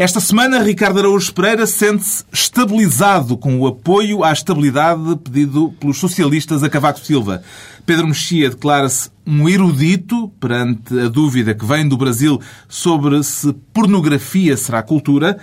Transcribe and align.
Esta 0.00 0.18
semana, 0.18 0.62
Ricardo 0.62 0.98
Araújo 0.98 1.30
Pereira 1.34 1.66
sente-se 1.66 2.24
estabilizado 2.32 3.36
com 3.36 3.60
o 3.60 3.66
apoio 3.66 4.24
à 4.24 4.32
estabilidade 4.32 5.14
pedido 5.16 5.74
pelos 5.78 5.98
socialistas 5.98 6.62
a 6.62 6.70
Cavaco 6.70 7.00
Silva. 7.00 7.42
Pedro 7.84 8.08
Mexia 8.08 8.48
declara-se 8.48 9.10
um 9.26 9.46
erudito 9.46 10.28
perante 10.40 10.98
a 10.98 11.06
dúvida 11.06 11.54
que 11.54 11.66
vem 11.66 11.86
do 11.86 11.98
Brasil 11.98 12.40
sobre 12.66 13.22
se 13.22 13.52
pornografia 13.74 14.56
será 14.56 14.82
cultura. 14.82 15.38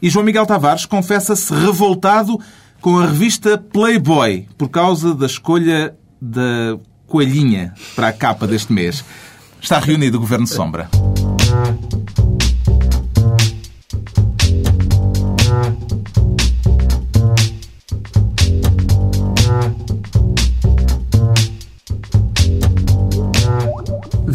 E 0.00 0.08
João 0.08 0.24
Miguel 0.24 0.46
Tavares 0.46 0.86
confessa-se 0.86 1.52
revoltado 1.52 2.40
com 2.80 2.98
a 2.98 3.04
revista 3.04 3.58
Playboy 3.58 4.48
por 4.56 4.70
causa 4.70 5.14
da 5.14 5.26
escolha 5.26 5.94
da 6.18 6.78
coelhinha 7.06 7.74
para 7.94 8.08
a 8.08 8.12
capa 8.14 8.46
deste 8.46 8.72
mês. 8.72 9.04
Está 9.60 9.78
reunido 9.78 10.16
o 10.16 10.20
Governo 10.20 10.46
Sombra. 10.46 10.88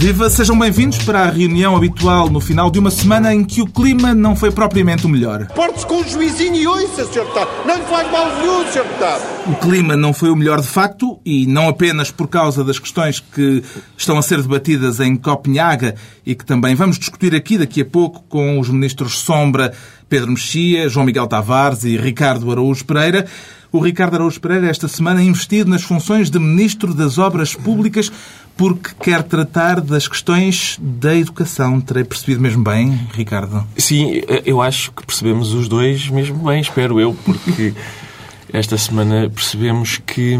Viva, 0.03 0.29
sejam 0.29 0.59
bem-vindos 0.59 0.97
para 1.03 1.21
a 1.21 1.29
reunião 1.29 1.77
habitual 1.77 2.29
no 2.29 2.41
final 2.41 2.69
de 2.69 2.77
uma 2.77 2.91
semana 2.91 3.33
em 3.33 3.41
que 3.41 3.61
o 3.61 3.65
clima 3.65 4.13
não 4.13 4.35
foi 4.35 4.51
propriamente 4.51 5.05
o 5.05 5.09
melhor. 5.09 5.47
Porte-se 5.55 5.87
com 5.87 6.01
o 6.01 6.03
juizinho 6.03 6.55
e 6.55 6.67
ouça, 6.67 7.05
Sr. 7.05 7.21
Deputado. 7.21 7.49
Não 7.65 7.77
lhe 7.77 7.83
faz 7.83 8.11
mal 8.11 8.35
nenhum, 8.35 8.65
Sr. 8.69 8.83
Deputado. 8.83 9.21
O 9.47 9.55
clima 9.55 9.95
não 9.95 10.11
foi 10.13 10.29
o 10.29 10.35
melhor 10.35 10.59
de 10.59 10.67
facto 10.67 11.21
e 11.25 11.47
não 11.47 11.69
apenas 11.69 12.11
por 12.11 12.27
causa 12.27 12.65
das 12.65 12.79
questões 12.79 13.21
que 13.21 13.63
estão 13.95 14.17
a 14.17 14.21
ser 14.21 14.41
debatidas 14.41 14.99
em 14.99 15.15
Copenhaga 15.15 15.95
e 16.25 16.35
que 16.35 16.45
também 16.45 16.75
vamos 16.75 16.99
discutir 16.99 17.33
aqui 17.33 17.57
daqui 17.57 17.79
a 17.79 17.85
pouco 17.85 18.23
com 18.27 18.59
os 18.59 18.67
ministros 18.67 19.19
Sombra, 19.19 19.71
Pedro 20.09 20.31
Mexia, 20.31 20.89
João 20.89 21.05
Miguel 21.05 21.27
Tavares 21.27 21.85
e 21.85 21.95
Ricardo 21.95 22.51
Araújo 22.51 22.83
Pereira. 22.83 23.25
O 23.71 23.79
Ricardo 23.79 24.13
Araújo 24.13 24.39
Pereira 24.39 24.67
esta 24.67 24.87
semana 24.87 25.23
investido 25.23 25.67
nas 25.67 25.81
funções 25.81 26.29
de 26.29 26.37
Ministro 26.37 26.93
das 26.93 27.17
Obras 27.17 27.55
Públicas 27.55 28.11
porque 28.55 28.91
quer 28.99 29.23
tratar 29.23 29.81
das 29.81 30.07
questões 30.07 30.77
da 30.81 31.15
educação. 31.15 31.81
Terei 31.81 32.03
percebido 32.03 32.41
mesmo 32.41 32.63
bem, 32.63 33.07
Ricardo? 33.13 33.65
Sim, 33.77 34.21
eu 34.45 34.61
acho 34.61 34.91
que 34.91 35.05
percebemos 35.05 35.53
os 35.53 35.67
dois 35.67 36.07
mesmo 36.09 36.37
bem, 36.37 36.61
espero 36.61 36.99
eu, 36.99 37.15
porque 37.25 37.73
esta 38.53 38.77
semana 38.77 39.29
percebemos 39.29 39.99
que, 40.05 40.37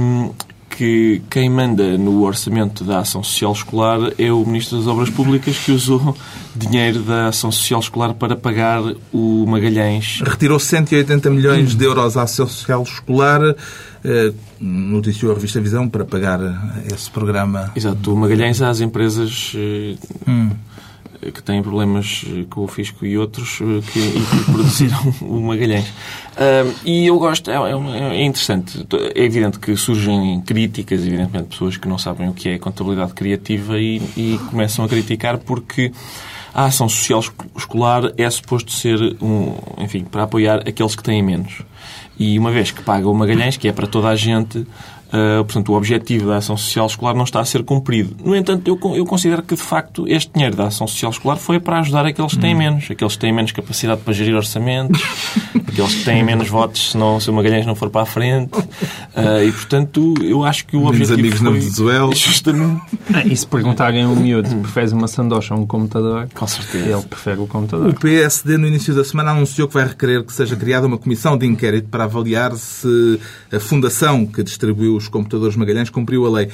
que 0.76 1.22
quem 1.30 1.50
manda 1.50 1.98
no 1.98 2.24
orçamento 2.24 2.84
da 2.84 3.00
Ação 3.00 3.24
Social 3.24 3.54
Escolar 3.54 4.00
é 4.18 4.32
o 4.32 4.46
Ministro 4.46 4.78
das 4.78 4.88
Obras 4.88 5.10
Públicas 5.10 5.58
que 5.58 5.72
usou 5.72 6.16
dinheiro 6.56 7.00
da 7.00 7.28
Ação 7.28 7.52
Social 7.52 7.80
Escolar 7.80 8.14
para 8.14 8.36
pagar 8.36 8.82
o 9.12 9.46
Magalhães. 9.48 10.22
Retirou 10.24 10.60
180 10.60 11.30
milhões 11.30 11.76
de 11.76 11.86
euros 11.86 12.18
à 12.18 12.24
Ação 12.24 12.48
Social 12.48 12.84
Escolar 12.84 13.56
eh, 14.04 14.34
noticiou 14.60 15.32
a 15.32 15.36
revista 15.36 15.62
Visão 15.62 15.88
para 15.88 16.04
pagar 16.04 16.40
esse 16.94 17.10
programa. 17.10 17.72
Exato, 17.76 18.14
o 18.14 18.18
Magalhães 18.18 18.62
às 18.62 18.82
empresas 18.82 19.54
eh, 19.56 19.96
hum. 20.28 20.52
Que 21.32 21.44
têm 21.44 21.62
problemas 21.62 22.26
eh, 22.28 22.46
com 22.50 22.62
o 22.62 22.68
fisco 22.68 23.06
e 23.06 23.18
outros 23.18 23.58
que, 23.58 24.00
e 24.00 24.22
que 24.22 24.44
produziram 24.52 25.00
o 25.22 25.40
Magalhães. 25.42 25.88
Uh, 25.88 26.74
e 26.84 27.08
eu 27.08 27.18
gosto, 27.20 27.52
é, 27.52 27.56
é, 27.56 28.18
é, 28.18 28.24
interessante. 28.24 28.86
É 29.16 29.24
evidente 29.24 29.60
que 29.60 29.76
surgem 29.76 30.42
críticas, 30.42 31.06
evidentemente, 31.06 31.50
pessoas 31.50 31.78
que 31.78 31.88
não 31.88 31.98
sabem 31.98 32.30
o 32.30 32.34
que 32.34 32.50
é 32.50 32.58
contabilidade 32.58 33.14
criativa 33.14 33.80
e, 33.80 34.02
e 34.18 34.40
começam 34.50 34.84
a 34.84 34.88
criticar 34.88 35.38
porque 35.38 35.92
a 36.54 36.66
ação 36.66 36.88
social 36.88 37.24
escolar 37.58 38.14
é 38.18 38.30
suposto 38.30 38.72
ser 38.72 39.00
um, 39.22 39.56
enfim, 39.80 40.04
para 40.04 40.24
apoiar 40.24 40.60
aqueles 40.68 40.96
que 40.96 41.04
têm 41.04 41.22
menos. 41.24 41.62
E 42.18 42.38
uma 42.38 42.52
vez 42.52 42.70
que 42.70 42.84
paga 42.84 43.08
o 43.08 43.14
Magalhães, 43.14 43.58
que 43.58 43.68
é 43.68 43.72
para 43.72 43.88
toda 43.88 44.08
a 44.08 44.16
gente, 44.16 44.66
Uh, 45.14 45.44
portanto, 45.46 45.72
o 45.72 45.76
objetivo 45.76 46.28
da 46.28 46.38
ação 46.38 46.58
social 46.58 46.88
escolar 46.88 47.14
não 47.14 47.24
está 47.24 47.40
a 47.40 47.46
ser 47.46 47.64
cumprido. 47.64 48.16
No 48.26 48.36
entanto, 48.36 48.68
eu, 48.68 48.96
eu 48.96 49.06
considero 49.06 49.44
que, 49.44 49.54
de 49.54 49.62
facto, 49.62 50.08
este 50.08 50.34
dinheiro 50.34 50.56
da 50.56 50.66
ação 50.66 50.88
social 50.88 51.12
escolar 51.12 51.36
foi 51.36 51.60
para 51.60 51.80
ajudar 51.80 52.04
aqueles 52.04 52.34
que 52.34 52.40
têm 52.40 52.56
hum. 52.56 52.58
menos. 52.58 52.90
Aqueles 52.90 53.14
que 53.14 53.20
têm 53.20 53.32
menos 53.32 53.52
capacidade 53.52 54.02
para 54.02 54.12
gerir 54.12 54.36
orçamentos, 54.36 55.00
aqueles 55.68 55.96
que 55.96 56.04
têm 56.04 56.24
menos 56.24 56.50
votos 56.50 56.92
se, 56.92 56.98
não, 56.98 57.20
se 57.20 57.30
o 57.30 57.34
Magalhães 57.34 57.64
não 57.64 57.76
for 57.76 57.92
para 57.92 58.02
a 58.02 58.06
frente. 58.06 58.58
Uh, 58.58 59.44
e, 59.48 59.52
portanto, 59.52 60.16
eu 60.24 60.44
acho 60.44 60.66
que 60.66 60.76
o 60.76 60.80
Menos 60.80 61.12
objetivo 61.12 61.20
amigos 61.20 61.40
foi... 61.40 61.48
na 61.48 61.60
Venezuela. 61.60 62.16
Justamente. 62.16 62.82
Ah, 63.14 63.24
e 63.24 63.38
se 63.38 63.46
perguntarem 63.46 64.06
um 64.08 64.16
miúdo 64.16 64.50
se 64.50 64.56
prefere 64.56 64.94
uma 64.94 65.08
sandocha 65.08 65.54
ou 65.54 65.62
um 65.62 65.68
computador, 65.68 66.28
Com 66.34 66.48
certeza. 66.48 66.90
ele 66.90 67.02
prefere 67.04 67.40
o 67.40 67.48
computador. 67.48 67.90
O 67.90 67.94
PSD, 67.94 68.58
no 68.58 68.68
início 68.68 68.96
da 68.96 69.04
semana, 69.04 69.32
anunciou 69.32 69.68
que 69.68 69.76
vai 69.76 69.88
requerer 69.88 70.24
que 70.24 70.34
seja 70.34 70.56
criada 70.56 70.88
uma 70.88 70.98
comissão 70.98 71.38
de 71.38 71.46
inquérito 71.46 71.88
para 71.90 72.06
avaliar 72.06 72.54
se 72.56 73.20
a 73.52 73.60
fundação 73.60 74.26
que 74.26 74.42
distribuiu 74.44 74.96
os 74.96 75.03
computadores 75.08 75.56
Magalhães 75.56 75.74
Magalhães 75.74 75.90
cumpriu 75.90 76.26
a 76.26 76.30
lei. 76.30 76.50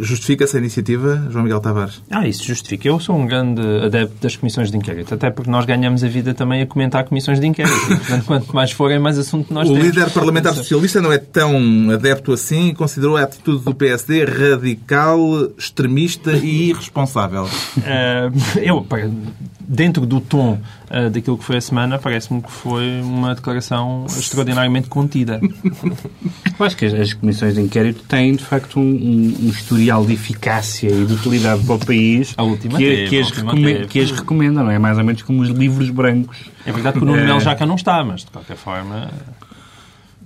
Justifica 0.00 0.44
essa 0.44 0.56
iniciativa, 0.56 1.28
João 1.30 1.44
Miguel 1.44 1.60
Tavares? 1.60 2.02
Ah, 2.10 2.26
isso 2.26 2.42
justifica. 2.42 2.88
Eu 2.88 2.98
sou 2.98 3.16
um 3.16 3.26
grande 3.26 3.60
adepto 3.84 4.14
das 4.22 4.34
comissões 4.34 4.70
de 4.70 4.78
inquérito, 4.78 5.12
até 5.12 5.30
porque 5.30 5.50
nós 5.50 5.66
ganhamos 5.66 6.02
a 6.02 6.08
vida 6.08 6.32
também 6.32 6.62
a 6.62 6.66
comentar 6.66 7.04
comissões 7.04 7.38
de 7.38 7.46
inquérito. 7.46 7.78
Portanto, 7.86 8.24
quanto 8.24 8.56
mais 8.56 8.72
forem, 8.72 8.98
mais 8.98 9.18
assunto 9.18 9.52
nós 9.52 9.68
o 9.68 9.74
temos. 9.74 9.86
O 9.86 9.90
líder 9.90 10.10
parlamentar 10.10 10.54
socialista 10.54 11.02
não 11.02 11.12
é 11.12 11.18
tão 11.18 11.90
adepto 11.92 12.32
assim 12.32 12.70
e 12.70 12.74
considerou 12.74 13.18
a 13.18 13.24
atitude 13.24 13.62
do 13.62 13.74
PSD 13.74 14.24
radical, 14.24 15.20
extremista 15.56 16.32
e 16.32 16.70
irresponsável. 16.70 17.44
Uh, 17.44 18.32
eu, 18.64 18.86
dentro 19.66 20.06
do 20.06 20.20
tom 20.20 20.58
uh, 20.90 21.10
daquilo 21.10 21.38
que 21.38 21.44
foi 21.44 21.56
a 21.56 21.60
semana, 21.60 21.98
parece-me 21.98 22.42
que 22.42 22.50
foi 22.50 23.00
uma 23.00 23.34
declaração 23.34 24.06
extraordinariamente 24.06 24.88
contida. 24.88 25.40
Eu 26.58 26.66
acho 26.66 26.76
que 26.76 26.86
as, 26.86 26.94
as, 26.94 27.12
comissões 27.12 27.54
de 27.54 27.60
inquérito 27.60 28.02
têm, 28.04 28.36
de 28.36 28.44
facto, 28.44 28.78
um, 28.78 28.82
um, 28.82 29.36
um, 29.42 29.48
historial 29.48 30.04
de 30.04 30.12
eficácia 30.12 30.90
e 30.90 31.04
de 31.04 31.12
utilidade 31.12 31.64
para 31.64 31.74
o 31.74 31.78
país 31.78 32.34
que, 32.34 32.68
teve, 32.68 33.08
que, 33.08 33.20
as 33.20 33.30
recome 33.30 33.86
que, 33.86 34.00
as 34.00 34.10
recomenda, 34.10 34.62
não 34.62 34.70
é? 34.70 34.78
Mais 34.78 34.98
ou 34.98 35.04
menos 35.04 35.22
como 35.22 35.42
os 35.42 35.48
livros 35.48 35.90
brancos. 35.90 36.38
É 36.66 36.72
verdade 36.72 36.98
que 36.98 37.04
o 37.04 37.06
Nuno 37.06 37.24
Melo 37.24 37.40
já 37.40 37.54
cá 37.54 37.66
não 37.66 37.74
está, 37.74 38.04
mas 38.04 38.20
de 38.20 38.30
qualquer 38.30 38.56
forma... 38.56 39.10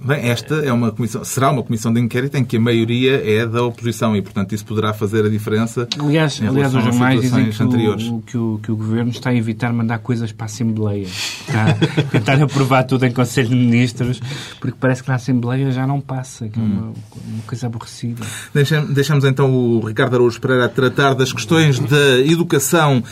Bem, 0.01 0.29
esta 0.29 0.55
é 0.55 0.73
uma 0.73 0.93
comissão, 0.93 1.25
será 1.25 1.51
uma 1.51 1.63
comissão 1.63 1.93
de 1.93 2.01
inquérito 2.01 2.37
em 2.37 2.45
que 2.45 2.57
a 2.57 2.61
maioria 2.61 3.21
é 3.25 3.45
da 3.45 3.65
oposição 3.65 4.17
e, 4.17 4.23
portanto, 4.23 4.55
isso 4.55 4.65
poderá 4.65 4.95
fazer 4.95 5.25
a 5.25 5.29
diferença. 5.29 5.89
Aliás, 5.99 6.41
aliás 6.41 6.73
os 6.73 6.85
jornais 6.85 7.21
dizem 7.21 7.51
que 7.51 7.63
o, 7.63 8.23
que, 8.23 8.39
o, 8.39 8.61
que 8.63 8.73
o 8.73 8.77
governo 8.77 9.11
está 9.11 9.31
a 9.31 9.35
evitar 9.35 9.73
mandar 9.73 9.99
coisas 9.99 10.31
para 10.31 10.45
a 10.45 10.47
Assembleia. 10.47 11.07
Está 11.07 11.71
a 11.71 12.03
tentar 12.13 12.41
aprovar 12.41 12.85
tudo 12.85 13.07
em 13.07 13.13
Conselho 13.13 13.49
de 13.49 13.57
Ministros, 13.57 14.21
porque 14.61 14.77
parece 14.79 15.03
que 15.03 15.09
na 15.09 15.17
Assembleia 15.17 15.71
já 15.73 15.85
não 15.85 16.01
passa, 16.01 16.49
que 16.49 16.59
é 16.59 16.63
uma, 16.63 16.83
uma 16.83 17.43
coisa 17.47 17.67
aborrecida. 17.67 18.25
Deixamos, 18.55 18.91
deixamos 18.95 19.25
então 19.25 19.53
o 19.53 19.81
Ricardo 19.81 20.15
Araújo 20.15 20.41
Pereira 20.41 20.69
tratar 20.69 21.15
das 21.15 21.33
questões 21.33 21.81
da 21.81 22.21
educação 22.21 23.03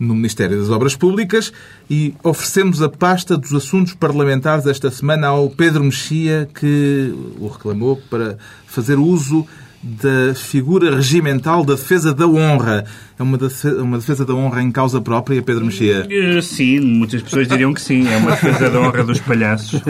no 0.00 0.14
Ministério 0.14 0.58
das 0.58 0.70
Obras 0.70 0.96
Públicas 0.96 1.52
e 1.88 2.14
oferecemos 2.24 2.80
a 2.80 2.88
pasta 2.88 3.36
dos 3.36 3.52
assuntos 3.52 3.92
parlamentares 3.92 4.66
esta 4.66 4.90
semana 4.90 5.28
ao 5.28 5.50
Pedro 5.50 5.84
Mexia, 5.84 6.48
que 6.58 7.14
o 7.38 7.46
reclamou 7.46 8.00
para 8.08 8.38
fazer 8.66 8.98
uso 8.98 9.46
da 9.82 10.34
figura 10.34 10.94
regimental 10.94 11.64
da 11.64 11.74
defesa 11.74 12.12
da 12.12 12.26
honra. 12.26 12.84
É 13.18 13.22
uma 13.22 13.38
defesa, 13.38 13.82
uma 13.82 13.98
defesa 13.98 14.24
da 14.26 14.34
honra 14.34 14.62
em 14.62 14.70
causa 14.70 15.00
própria, 15.00 15.42
Pedro 15.42 15.64
Mexia? 15.64 16.06
Eh, 16.10 16.40
sim, 16.42 16.80
muitas 16.80 17.22
pessoas 17.22 17.48
diriam 17.48 17.72
que 17.72 17.80
sim. 17.80 18.06
É 18.06 18.16
uma 18.16 18.32
defesa 18.32 18.68
da 18.70 18.80
honra 18.80 19.04
dos 19.04 19.20
palhaços. 19.20 19.80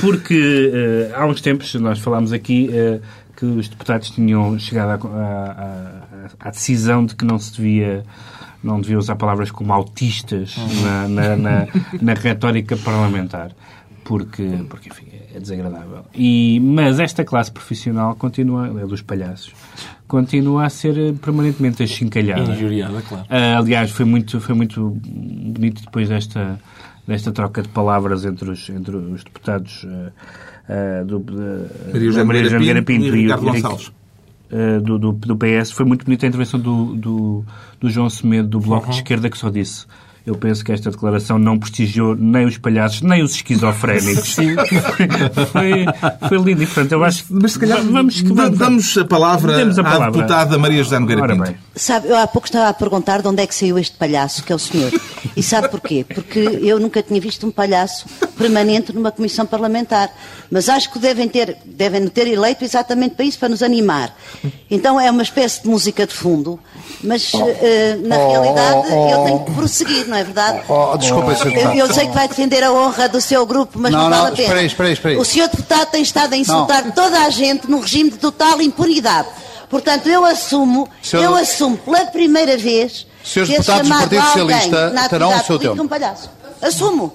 Porque 0.00 0.70
uh, 0.70 1.16
há 1.16 1.26
uns 1.26 1.40
tempos 1.40 1.74
nós 1.76 1.98
falámos 1.98 2.32
aqui 2.32 2.68
uh, 2.70 3.00
que 3.34 3.46
os 3.46 3.68
deputados 3.68 4.10
tinham 4.10 4.58
chegado 4.58 5.08
à 6.38 6.50
decisão 6.50 7.06
de 7.06 7.16
que 7.16 7.24
não 7.24 7.38
se 7.38 7.54
devia 7.54 8.04
não 8.62 8.80
devia 8.80 8.98
usar 8.98 9.16
palavras 9.16 9.50
como 9.50 9.72
autistas 9.72 10.56
na, 10.82 11.08
na, 11.08 11.36
na, 11.36 11.68
na 12.00 12.14
retórica 12.14 12.76
parlamentar, 12.76 13.52
porque, 14.04 14.64
porque 14.68 14.88
enfim, 14.88 15.06
é 15.34 15.40
desagradável. 15.40 16.04
E, 16.14 16.60
mas 16.60 17.00
esta 17.00 17.24
classe 17.24 17.50
profissional 17.50 18.14
continua, 18.14 18.68
é 18.80 18.86
dos 18.86 19.02
palhaços, 19.02 19.52
continua 20.06 20.66
a 20.66 20.70
ser 20.70 21.14
permanentemente 21.14 21.82
achincalhada. 21.82 22.52
Injuriada, 22.52 23.02
claro. 23.02 23.24
Uh, 23.24 23.58
aliás, 23.58 23.90
foi 23.90 24.04
muito, 24.04 24.40
foi 24.40 24.54
muito 24.54 24.90
bonito 25.04 25.82
depois 25.82 26.08
desta, 26.08 26.60
desta 27.06 27.32
troca 27.32 27.62
de 27.62 27.68
palavras 27.68 28.24
entre 28.24 28.50
os, 28.50 28.68
entre 28.68 28.96
os 28.96 29.24
deputados 29.24 29.84
uh, 29.84 30.12
uh, 30.68 31.04
do, 31.04 31.18
de, 31.20 32.24
Maria 32.24 32.44
João 32.44 32.84
Pinto 32.84 33.06
e, 33.06 33.08
e 33.08 33.22
Ricardo 33.22 33.44
Gonçalves 33.44 33.92
uh, 34.52 34.80
do, 34.80 34.98
do, 34.98 35.12
do, 35.12 35.36
PS, 35.36 35.72
foi 35.72 35.84
muito 35.84 36.04
bonita 36.04 36.26
a 36.26 36.28
intervenção 36.28 36.60
do, 36.60 36.94
do, 36.94 37.44
do 37.80 37.90
João 37.90 38.08
Semedo, 38.08 38.48
do 38.48 38.60
Bloco 38.60 38.86
uhum. 38.86 38.90
de 38.90 38.98
Esquerda, 38.98 39.30
que 39.30 39.38
só 39.38 39.50
disse 39.50 39.86
Eu 40.24 40.36
penso 40.36 40.64
que 40.64 40.70
esta 40.70 40.88
declaração 40.90 41.36
não 41.36 41.58
prestigiou 41.58 42.14
nem 42.14 42.44
os 42.46 42.56
palhaços, 42.56 43.02
nem 43.02 43.22
os 43.24 43.34
esquizofrénicos. 43.34 44.34
Sim. 44.34 44.54
foi, 45.50 46.28
foi 46.28 46.38
lindo 46.38 46.62
e, 46.62 46.66
portanto, 46.66 46.92
eu 46.92 47.02
acho 47.02 47.24
que... 47.24 47.32
Mas 47.34 47.52
se 47.52 47.58
calhar 47.58 47.82
vamos, 47.82 48.22
da- 48.22 48.48
damos 48.48 48.96
a 48.96 49.04
palavra, 49.04 49.56
Demos 49.56 49.78
a 49.78 49.82
à 49.82 49.84
palavra. 49.84 50.12
deputada 50.12 50.56
Maria 50.58 50.82
José 50.84 50.98
Nogueira 50.98 51.22
Ora 51.22 51.34
Pinto. 51.34 51.44
bem. 51.46 51.56
Sabe, 51.74 52.08
eu 52.08 52.16
há 52.16 52.26
pouco 52.26 52.46
estava 52.46 52.68
a 52.68 52.72
perguntar 52.72 53.20
de 53.20 53.28
onde 53.28 53.42
é 53.42 53.46
que 53.46 53.54
saiu 53.54 53.78
este 53.78 53.96
palhaço, 53.96 54.44
que 54.44 54.52
é 54.52 54.54
o 54.54 54.58
senhor. 54.58 54.92
E 55.36 55.42
sabe 55.42 55.68
porquê? 55.68 56.04
Porque 56.14 56.38
eu 56.38 56.78
nunca 56.78 57.02
tinha 57.02 57.20
visto 57.20 57.44
um 57.46 57.50
palhaço 57.50 58.06
permanente 58.38 58.92
numa 58.92 59.10
comissão 59.10 59.44
parlamentar. 59.44 60.08
Mas 60.50 60.68
acho 60.68 60.92
que 60.92 60.98
devem 60.98 61.28
ter, 61.28 61.56
devem 61.64 62.06
ter 62.08 62.26
eleito 62.28 62.62
exatamente 62.64 63.14
para 63.16 63.24
isso, 63.24 63.38
para 63.38 63.48
nos 63.48 63.62
animar. 63.62 64.14
Então 64.70 65.00
é 65.00 65.10
uma 65.10 65.22
espécie 65.22 65.62
de 65.62 65.68
música 65.68 66.06
de 66.06 66.12
fundo, 66.14 66.60
mas 67.02 67.32
eh, 67.34 67.98
na 68.04 68.16
Oh, 68.18 68.30
realidade 68.30 68.88
oh, 68.92 69.08
eu 69.10 69.24
tenho 69.24 69.44
que 69.46 69.50
prosseguir, 69.52 70.06
não 70.12 70.18
é 70.18 70.24
verdade? 70.24 70.62
Oh, 70.68 70.96
desculpa, 70.98 71.34
Sr. 71.34 71.48
Eu, 71.56 71.72
eu 71.86 71.92
sei 71.94 72.06
que 72.06 72.12
vai 72.14 72.28
defender 72.28 72.62
a 72.62 72.70
honra 72.72 73.08
do 73.08 73.20
seu 73.20 73.44
grupo, 73.46 73.78
mas 73.78 73.90
não, 73.90 74.02
Não, 74.02 74.10
vale 74.10 74.22
não, 74.22 74.28
a 74.28 74.30
pena. 74.32 74.42
espera 74.42 74.62
espera 74.62 74.92
espera. 74.92 75.18
O 75.20 75.24
senhor 75.24 75.48
deputado 75.48 75.86
tem 75.90 76.02
estado 76.02 76.32
a 76.34 76.36
insultar 76.36 76.92
toda 76.92 77.18
a 77.20 77.30
gente 77.30 77.68
num 77.70 77.80
regime 77.80 78.10
de 78.10 78.18
total 78.18 78.60
impunidade. 78.60 79.28
Portanto, 79.70 80.06
eu 80.08 80.24
assumo, 80.24 80.88
Senhor- 81.02 81.24
eu 81.24 81.34
assumo 81.34 81.78
pela 81.78 82.04
primeira 82.06 82.58
vez 82.58 83.06
Senhores 83.24 83.50
ter 83.54 83.58
deputados 83.62 83.82
do 83.82 83.88
chamado 83.88 84.00
Partido 84.10 84.26
Socialista 84.26 85.08
terão 85.08 85.28
o 85.28 85.32
seu 85.32 85.44
política 85.46 85.70
tempo. 85.70 85.82
um 85.82 85.88
palhaço. 85.88 86.30
Assumo. 86.60 87.12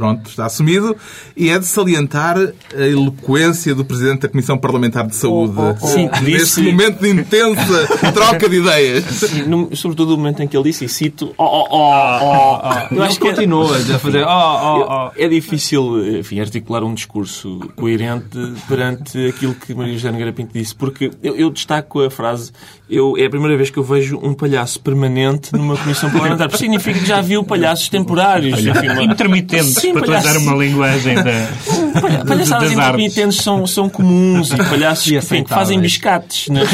Pronto, 0.00 0.30
está 0.30 0.46
assumido. 0.46 0.96
E 1.36 1.50
é 1.50 1.58
de 1.58 1.66
salientar 1.66 2.38
a 2.38 2.80
eloquência 2.86 3.74
do 3.74 3.84
Presidente 3.84 4.20
da 4.22 4.28
Comissão 4.30 4.56
Parlamentar 4.56 5.06
de 5.06 5.14
Saúde. 5.14 5.52
Sim, 5.80 6.08
Neste 6.22 6.24
disse- 6.24 6.62
momento 6.62 7.00
de 7.02 7.10
intensa 7.10 7.86
troca 8.14 8.48
de 8.48 8.56
ideias. 8.56 9.30
No- 9.46 9.76
sobretudo 9.76 10.12
no 10.12 10.16
momento 10.16 10.42
em 10.42 10.48
que 10.48 10.56
ele 10.56 10.64
disse, 10.64 10.86
e 10.86 10.88
cito, 10.88 11.34
oh, 11.36 11.44
oh, 11.44 11.66
oh, 11.70 12.60
oh. 12.62 12.94
Eu 12.94 13.04
Ele 13.04 13.16
continua 13.16 13.76
a 13.76 13.98
fazer. 13.98 14.24
Oh, 14.24 14.28
oh, 14.30 14.86
oh. 14.88 15.10
É 15.16 15.28
difícil 15.28 16.18
enfim, 16.20 16.40
articular 16.40 16.82
um 16.82 16.94
discurso 16.94 17.60
coerente 17.76 18.38
perante 18.66 19.26
aquilo 19.28 19.54
que 19.54 19.74
Maria 19.74 19.92
José 19.92 20.10
Nogueira 20.10 20.32
Pinto 20.32 20.52
disse, 20.54 20.74
porque 20.74 21.10
eu, 21.22 21.36
eu 21.36 21.50
destaco 21.50 22.00
a 22.00 22.10
frase 22.10 22.52
eu, 22.88 23.16
é 23.18 23.26
a 23.26 23.30
primeira 23.30 23.54
vez 23.56 23.68
que 23.70 23.78
eu 23.78 23.84
vejo 23.84 24.18
um 24.22 24.32
palhaço 24.34 24.80
permanente 24.80 25.52
numa 25.52 25.76
comissão 25.76 26.10
parlamentar, 26.10 26.48
porque 26.48 26.64
significa 26.64 26.98
que 26.98 27.06
já 27.06 27.20
viu 27.20 27.44
palhaços 27.44 27.88
temporários. 27.90 28.58
enfim, 28.58 28.88
uma- 28.88 29.04
Intermitentes, 29.10 29.76
Sim, 29.90 29.92
para 29.94 30.06
palhaços- 30.06 30.30
utilizar 30.30 30.54
uma 30.54 30.64
linguagem 30.64 31.14
da, 31.16 31.22
Palha- 32.00 32.24
Palhaçadas 32.24 32.72
intermitentes 32.72 33.42
são, 33.42 33.66
são 33.66 33.88
comuns 33.88 34.50
e 34.52 34.56
palhaços 34.56 35.06
E 35.08 35.16
enfim, 35.16 35.42
que 35.42 35.50
fazem 35.50 35.80
biscates. 35.80 36.48
nas- 36.48 36.68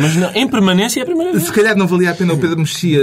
Mas 0.00 0.16
não- 0.16 0.30
em 0.34 0.46
permanência 0.48 1.00
é 1.00 1.02
a 1.02 1.06
primeira 1.06 1.32
vez. 1.32 1.44
Se 1.44 1.52
calhar 1.52 1.76
não 1.76 1.86
valia 1.86 2.10
a 2.10 2.14
pena 2.14 2.32
o 2.34 2.38
Pedro 2.38 2.58
Mexia 2.58 3.00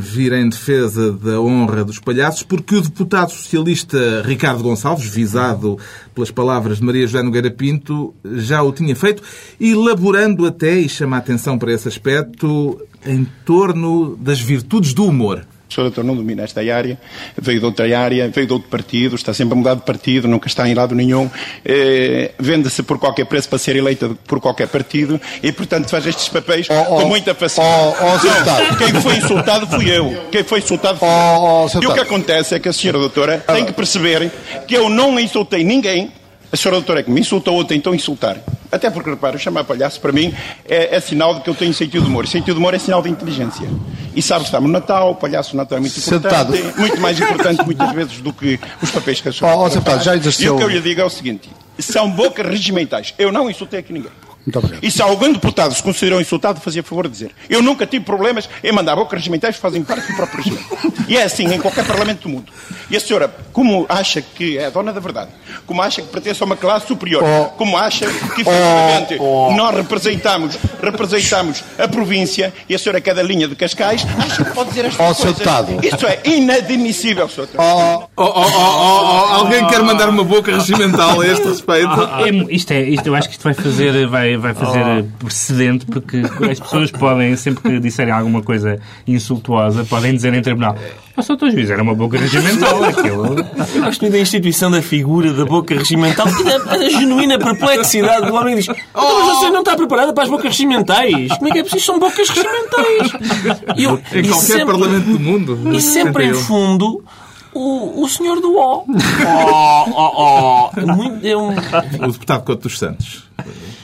vir 0.00 0.32
em 0.32 0.48
defesa 0.48 1.12
da 1.12 1.40
honra 1.40 1.84
dos 1.84 1.98
palhaços, 1.98 2.42
porque 2.42 2.74
o 2.76 2.80
deputado 2.80 3.30
socialista 3.30 4.22
Ricardo 4.24 4.62
Gonçalves, 4.62 5.06
visado 5.08 5.78
pelas 6.14 6.30
palavras 6.30 6.78
de 6.78 6.84
Maria 6.84 7.06
José 7.06 7.22
Nogueira 7.22 7.50
Pinto, 7.50 8.14
já 8.36 8.62
o 8.62 8.72
tinha 8.72 8.94
feito, 8.96 9.22
elaborando 9.60 10.46
até, 10.46 10.78
e 10.78 10.88
chama 10.88 11.16
a 11.16 11.18
atenção 11.20 11.58
para 11.58 11.72
esse 11.72 11.86
aspecto, 11.88 12.80
em 13.06 13.26
torno 13.44 14.16
das 14.20 14.40
virtudes 14.40 14.92
do 14.92 15.04
humor. 15.04 15.46
O 15.68 15.72
Sr. 15.72 15.82
Doutor 15.82 16.04
não 16.04 16.16
domina 16.16 16.42
esta 16.42 16.60
área, 16.60 16.98
veio 17.40 17.60
de 17.60 17.66
outra 17.66 17.98
área, 17.98 18.28
veio 18.28 18.46
de 18.46 18.52
outro 18.52 18.68
partido, 18.68 19.16
está 19.16 19.34
sempre 19.34 19.52
a 19.52 19.56
mudar 19.56 19.74
de 19.74 19.82
partido, 19.82 20.26
nunca 20.26 20.48
está 20.48 20.66
em 20.68 20.74
lado 20.74 20.94
nenhum, 20.94 21.28
eh, 21.64 22.32
vende-se 22.38 22.82
por 22.82 22.98
qualquer 22.98 23.26
preço 23.26 23.48
para 23.48 23.58
ser 23.58 23.76
eleita 23.76 24.10
por 24.26 24.40
qualquer 24.40 24.68
partido 24.68 25.20
e, 25.42 25.52
portanto, 25.52 25.88
faz 25.90 26.06
estes 26.06 26.28
papéis 26.28 26.66
Oh, 26.70 26.74
oh, 26.74 27.02
com 27.02 27.08
muita 27.08 27.34
facilidade. 27.34 27.96
oh, 28.00 28.72
oh. 28.72 28.76
Quem 28.76 29.00
foi 29.00 29.16
insultado 29.16 29.66
fui 29.66 29.90
eu. 29.90 30.16
Quem 30.30 30.42
foi 30.42 30.58
insultado 30.60 30.98
fui 30.98 31.08
eu. 31.08 31.12
Oh, 31.12 31.64
oh, 31.64 31.68
Sr. 31.68 31.82
e 31.82 31.86
o 31.86 31.94
que 31.94 32.00
acontece 32.00 32.54
é 32.54 32.58
que 32.58 32.68
a 32.68 32.72
Sra. 32.72 32.92
Doutora 32.92 33.38
tem 33.38 33.64
que 33.64 33.72
perceber 33.72 34.30
que 34.66 34.74
eu 34.74 34.88
não 34.88 35.18
insultei 35.20 35.62
ninguém. 35.64 36.10
A 36.52 36.56
Sra. 36.56 36.70
Doutora 36.72 37.00
é 37.00 37.02
que 37.02 37.10
me 37.10 37.20
insultou 37.20 37.54
ou 37.56 37.64
tentou 37.64 37.94
insultar. 37.94 38.36
Até 38.70 38.90
porque, 38.90 39.08
repara, 39.10 39.38
chamar 39.38 39.64
palhaço 39.64 40.00
para 40.00 40.12
mim 40.12 40.34
é, 40.68 40.96
é 40.96 41.00
sinal 41.00 41.34
de 41.34 41.40
que 41.40 41.48
eu 41.50 41.54
tenho 41.54 41.72
sentido 41.72 42.02
de 42.02 42.08
humor. 42.08 42.26
Sentido 42.26 42.54
de 42.54 42.58
humor 42.58 42.74
é 42.74 42.78
sinal 42.78 43.00
de 43.02 43.08
inteligência. 43.08 43.66
E 44.14 44.20
sabe 44.22 44.40
que 44.40 44.46
estamos 44.48 44.66
no 44.68 44.72
Natal, 44.72 45.12
o 45.12 45.14
palhaço 45.14 45.54
no 45.56 45.62
Natal 45.62 45.78
é 45.78 45.80
muito 45.80 45.98
importante. 45.98 46.22
Deputado. 46.52 46.78
Muito 46.78 47.00
mais 47.00 47.18
importante, 47.18 47.64
muitas 47.64 47.92
vezes, 47.92 48.20
do 48.20 48.32
que 48.32 48.58
os 48.82 48.90
papéis 48.90 49.20
que 49.20 49.28
a 49.28 49.32
Sra. 49.32 49.54
Oh, 49.56 49.64
oh. 49.64 49.68
Deputado, 49.68 50.02
já 50.04 50.16
exerceu- 50.16 50.46
E 50.46 50.50
o 50.50 50.58
que 50.58 50.64
eu 50.64 50.68
lhe 50.68 50.80
digo 50.80 51.00
é 51.00 51.04
o 51.04 51.10
seguinte. 51.10 51.48
São 51.78 52.10
bocas 52.10 52.46
regimentais. 52.46 53.14
Eu 53.18 53.30
não 53.32 53.48
insultei 53.50 53.80
aqui 53.80 53.92
ninguém. 53.92 54.10
Muito 54.48 54.58
obrigado. 54.60 54.82
E 54.82 54.90
se 54.90 55.02
algum 55.02 55.30
deputado 55.30 55.74
se 55.74 55.82
considerou 55.82 56.20
insultado, 56.20 56.58
fazia 56.60 56.82
favor 56.82 57.06
de 57.06 57.12
dizer. 57.12 57.30
Eu 57.50 57.60
nunca 57.60 57.86
tive 57.86 58.02
problemas 58.04 58.48
em 58.64 58.72
mandar 58.72 58.96
bocas 58.96 59.18
regimentais 59.18 59.56
que 59.56 59.60
fazem 59.60 59.82
parte 59.84 60.06
do 60.10 60.16
próprio 60.16 60.42
regimento. 60.42 60.92
E 61.06 61.16
é 61.18 61.22
assim 61.24 61.52
em 61.52 61.60
qualquer 61.60 61.84
parlamento 61.86 62.22
do 62.22 62.28
mundo. 62.30 62.50
E 62.90 62.96
a 62.96 63.00
senhora, 63.00 63.28
como 63.52 63.84
acha 63.88 64.22
que 64.22 64.56
é 64.56 64.66
a 64.66 64.70
dona 64.70 64.90
da 64.92 65.00
verdade, 65.00 65.30
como 65.66 65.82
acha 65.82 66.00
que 66.00 66.08
pertence 66.08 66.42
a 66.42 66.46
uma 66.46 66.56
classe 66.56 66.86
superior, 66.86 67.22
Oh. 67.22 67.44
como 67.56 67.76
acha 67.76 68.06
que 68.34 68.40
efetivamente 68.40 69.18
nós 69.54 69.74
representamos, 69.74 70.58
representamos 70.82 71.62
a 71.78 71.86
província 71.86 72.52
e 72.68 72.74
a 72.74 72.78
senhora 72.78 73.00
que 73.00 73.10
é 73.10 73.14
da 73.14 73.22
linha 73.22 73.46
de 73.46 73.54
Cascais, 73.54 74.06
acha 74.18 74.44
que 74.44 74.50
pode 74.52 74.70
dizer 74.70 74.86
estas 74.86 75.20
Oh. 75.20 75.24
Deputado. 75.28 75.84
Isto 75.84 76.06
é 76.06 76.20
inadmissível, 76.24 77.28
Sr. 77.28 77.42
Deputado. 77.42 77.68
Oh, 77.68 78.08
Oh, 78.16 78.24
oh, 78.24 78.40
oh, 78.40 78.42
oh, 78.46 79.02
oh, 79.04 79.34
alguém 79.40 79.66
quer 79.66 79.82
mandar 79.82 80.08
uma 80.08 80.24
boca 80.24 80.50
regimental 80.56 81.20
a 81.20 81.26
este 81.26 81.46
respeito? 81.48 81.88
É, 81.88 82.54
isto 82.54 82.72
é, 82.72 82.82
isto, 82.82 83.06
eu 83.06 83.14
acho 83.14 83.28
que 83.28 83.34
isto 83.34 83.42
vai 83.44 83.54
fazer, 83.54 84.06
vai, 84.06 84.36
vai 84.38 84.54
fazer 84.54 84.80
eh, 84.80 85.04
precedente, 85.18 85.86
porque 85.86 86.22
as 86.50 86.60
pessoas 86.60 86.90
podem, 86.90 87.36
sempre 87.36 87.62
que 87.62 87.80
disserem 87.80 88.12
alguma 88.12 88.42
coisa 88.42 88.78
insultuosa, 89.06 89.84
podem 89.84 90.14
dizer 90.14 90.32
em 90.34 90.42
tribunal: 90.42 90.76
O 91.16 91.22
Sr. 91.22 91.36
Dr. 91.36 91.50
Juiz 91.50 91.70
era 91.70 91.82
uma 91.82 91.94
boca 91.94 92.18
regimental. 92.18 92.82
Aquilo. 92.84 93.36
Eu 93.74 93.82
gosto 93.82 94.00
muito 94.02 94.12
da 94.12 94.20
instituição 94.20 94.70
da 94.70 94.80
figura 94.82 95.32
da 95.32 95.44
boca 95.44 95.74
regimental 95.74 96.26
e 96.28 96.44
da, 96.44 96.58
da 96.58 96.88
genuína 96.88 97.38
perplexidade 97.38 98.26
do 98.26 98.34
homem 98.34 98.56
que 98.56 98.62
diz 98.62 98.82
"Oh, 98.94 99.00
mas 99.26 99.36
você 99.38 99.50
não 99.50 99.60
está 99.60 99.76
preparada 99.76 100.12
para 100.12 100.24
as 100.24 100.30
bocas 100.30 100.46
regimentais. 100.46 101.28
Como 101.36 101.48
é 101.48 101.52
que 101.52 101.58
é 101.58 101.62
preciso? 101.62 101.84
São 101.86 101.98
bocas 101.98 102.28
regimentais. 102.28 103.12
E, 103.76 103.84
eu, 103.84 104.00
Em 104.12 104.20
e 104.20 104.28
qualquer 104.28 104.34
sempre, 104.46 104.64
parlamento 104.66 105.04
do 105.06 105.20
mundo. 105.20 105.58
e 105.74 105.80
sempre 105.80 106.24
em 106.26 106.28
eu. 106.30 106.34
fundo 106.40 107.02
o, 107.54 108.02
o 108.04 108.08
senhor 108.08 108.40
do 108.40 108.52
O. 108.56 108.84
Oh, 108.86 109.90
oh, 109.90 110.70
oh. 110.76 110.86
Muito, 110.94 111.26
é 111.26 111.36
um... 111.36 111.48
O 112.06 112.12
deputado 112.12 112.44
Couto 112.44 112.62
dos 112.68 112.78
Santos. 112.78 113.27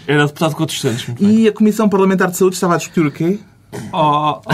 Era 0.07 0.27
deputado 0.27 0.55
Couto 0.55 0.73
dos 0.73 0.81
Santos. 0.81 1.07
E 1.21 1.49
a 1.49 1.53
Comissão 1.53 1.89
Parlamentar 1.89 2.31
de 2.31 2.37
Saúde 2.37 2.55
estava 2.55 2.75
a 2.75 2.77
discutir 2.77 3.07
o 3.07 3.11
quê? 3.11 3.39
Oh, 3.93 4.41
oh, 4.45 4.53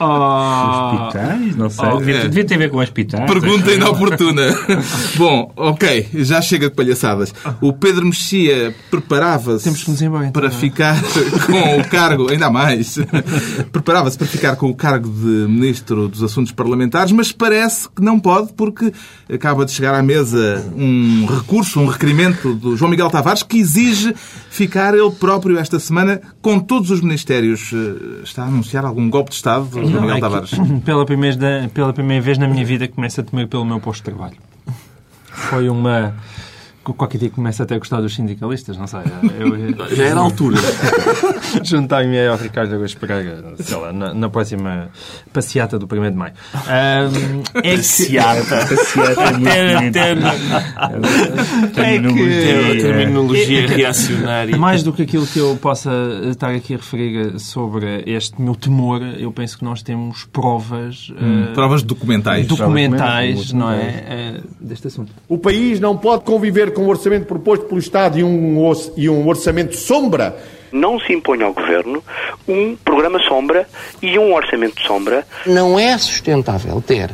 oh. 0.00 1.00
Hospitais? 1.04 1.56
Não 1.56 1.70
sei. 1.70 1.88
Oh, 1.88 1.98
devia, 1.98 2.28
devia 2.28 2.44
ter 2.44 2.54
a 2.54 2.58
ver 2.58 2.70
com 2.70 2.78
hospitais. 2.78 3.26
Pergunta 3.26 3.72
inoportuna. 3.72 4.56
Bom, 5.16 5.52
ok, 5.56 6.08
já 6.14 6.40
chega 6.40 6.68
de 6.68 6.74
palhaçadas. 6.74 7.34
O 7.60 7.72
Pedro 7.72 8.06
Mexia 8.06 8.74
preparava-se 8.90 9.68
então, 9.68 10.30
para 10.32 10.48
é? 10.48 10.50
ficar 10.50 11.00
com 11.46 11.80
o 11.80 11.88
cargo, 11.88 12.30
ainda 12.30 12.50
mais, 12.50 12.98
preparava-se 13.72 14.18
para 14.18 14.26
ficar 14.26 14.56
com 14.56 14.68
o 14.70 14.74
cargo 14.74 15.08
de 15.08 15.46
Ministro 15.48 16.08
dos 16.08 16.22
Assuntos 16.22 16.52
Parlamentares, 16.52 17.12
mas 17.12 17.32
parece 17.32 17.88
que 17.88 18.02
não 18.02 18.18
pode 18.18 18.52
porque 18.52 18.92
acaba 19.32 19.64
de 19.64 19.72
chegar 19.72 19.94
à 19.94 20.02
mesa 20.02 20.64
um 20.76 21.26
recurso, 21.26 21.80
um 21.80 21.86
requerimento 21.86 22.54
do 22.54 22.76
João 22.76 22.90
Miguel 22.90 23.10
Tavares 23.10 23.42
que 23.42 23.58
exige 23.58 24.14
ficar 24.50 24.94
ele 24.94 25.10
próprio 25.10 25.58
esta 25.58 25.78
semana 25.78 26.20
com 26.42 26.58
todos 26.58 26.90
os 26.90 27.00
ministérios. 27.00 27.72
Está 28.24 28.44
a 28.44 28.46
anunciar 28.46 28.84
algum 28.84 29.08
golpe 29.08 29.30
de 29.30 29.36
Estado, 29.36 29.68
Não, 29.74 30.00
Miguel 30.02 30.16
é 30.16 30.20
Tavares? 30.20 30.50
Pela 30.84 31.04
primeira, 31.04 31.70
pela 31.72 31.92
primeira 31.92 32.22
vez 32.22 32.38
na 32.38 32.46
minha 32.48 32.64
vida 32.64 32.88
começo 32.88 33.20
a 33.20 33.24
temer 33.24 33.48
pelo 33.48 33.64
meu 33.64 33.80
posto 33.80 34.04
de 34.04 34.10
trabalho. 34.10 34.36
Foi 35.26 35.68
uma... 35.68 36.14
Qualquer 36.96 37.18
dia 37.18 37.30
começo 37.30 37.62
até 37.62 37.74
a 37.74 37.78
gostar 37.78 38.00
dos 38.00 38.14
sindicalistas, 38.14 38.76
não 38.76 38.86
sei. 38.86 39.00
Eu, 39.38 39.86
Já 39.96 40.04
era 40.04 40.20
a 40.20 40.22
altura. 40.22 40.56
Juntar-me 41.64 42.26
ao 42.26 42.36
Ricardo 42.36 42.74
Augusto 42.74 42.98
Pereira, 43.00 43.54
sei 43.58 43.76
lá, 43.76 43.92
na, 43.92 44.14
na 44.14 44.28
próxima 44.28 44.88
passeata 45.32 45.78
do 45.78 45.86
1 45.86 46.10
de 46.10 46.16
Maio. 46.16 46.32
Ahm, 46.54 47.42
é 47.56 47.60
que... 47.70 47.76
Passeata. 47.76 48.54
É 48.56 49.32
bonito. 49.32 49.92
ter- 49.92 50.18
Terminologia. 51.74 52.80
Terminologia 52.82 53.64
É 53.64 53.66
que- 53.68 53.74
reacionária. 53.74 54.56
Mais 54.56 54.82
do 54.82 54.92
que 54.92 55.02
aquilo 55.02 55.26
que 55.26 55.38
eu 55.38 55.56
possa 55.56 55.90
estar 56.30 56.50
aqui 56.54 56.74
a 56.74 56.76
referir 56.76 57.38
sobre 57.38 58.02
este 58.06 58.40
meu 58.40 58.54
temor, 58.54 59.00
eu 59.18 59.32
penso 59.32 59.58
que 59.58 59.64
nós 59.64 59.82
temos 59.82 60.24
provas 60.32 61.12
eh, 61.16 61.52
Provas 61.54 61.82
documentais. 61.82 62.46
documentais, 62.46 63.52
não 63.52 63.70
é? 63.70 64.04
eh, 64.08 64.40
deste 64.60 64.86
assunto. 64.88 65.12
O 65.28 65.38
país 65.38 65.80
não 65.80 65.96
pode 65.96 66.24
conviver 66.24 66.72
com 66.72 66.79
um 66.80 66.88
orçamento 66.88 67.26
proposto 67.26 67.66
pelo 67.66 67.78
Estado 67.80 68.18
e 68.18 68.24
um, 68.24 68.72
e 68.96 69.08
um 69.08 69.26
orçamento 69.28 69.76
sombra. 69.76 70.36
não 70.72 70.98
se 71.00 71.12
impõe 71.12 71.42
ao 71.42 71.52
Governo 71.52 72.02
um 72.48 72.76
programa 72.76 73.18
sombra 73.28 73.66
e 74.00 74.18
um 74.18 74.32
orçamento 74.34 74.80
sombra. 74.82 75.26
Não 75.46 75.78
é 75.78 75.96
sustentável 75.98 76.80
ter 76.80 77.10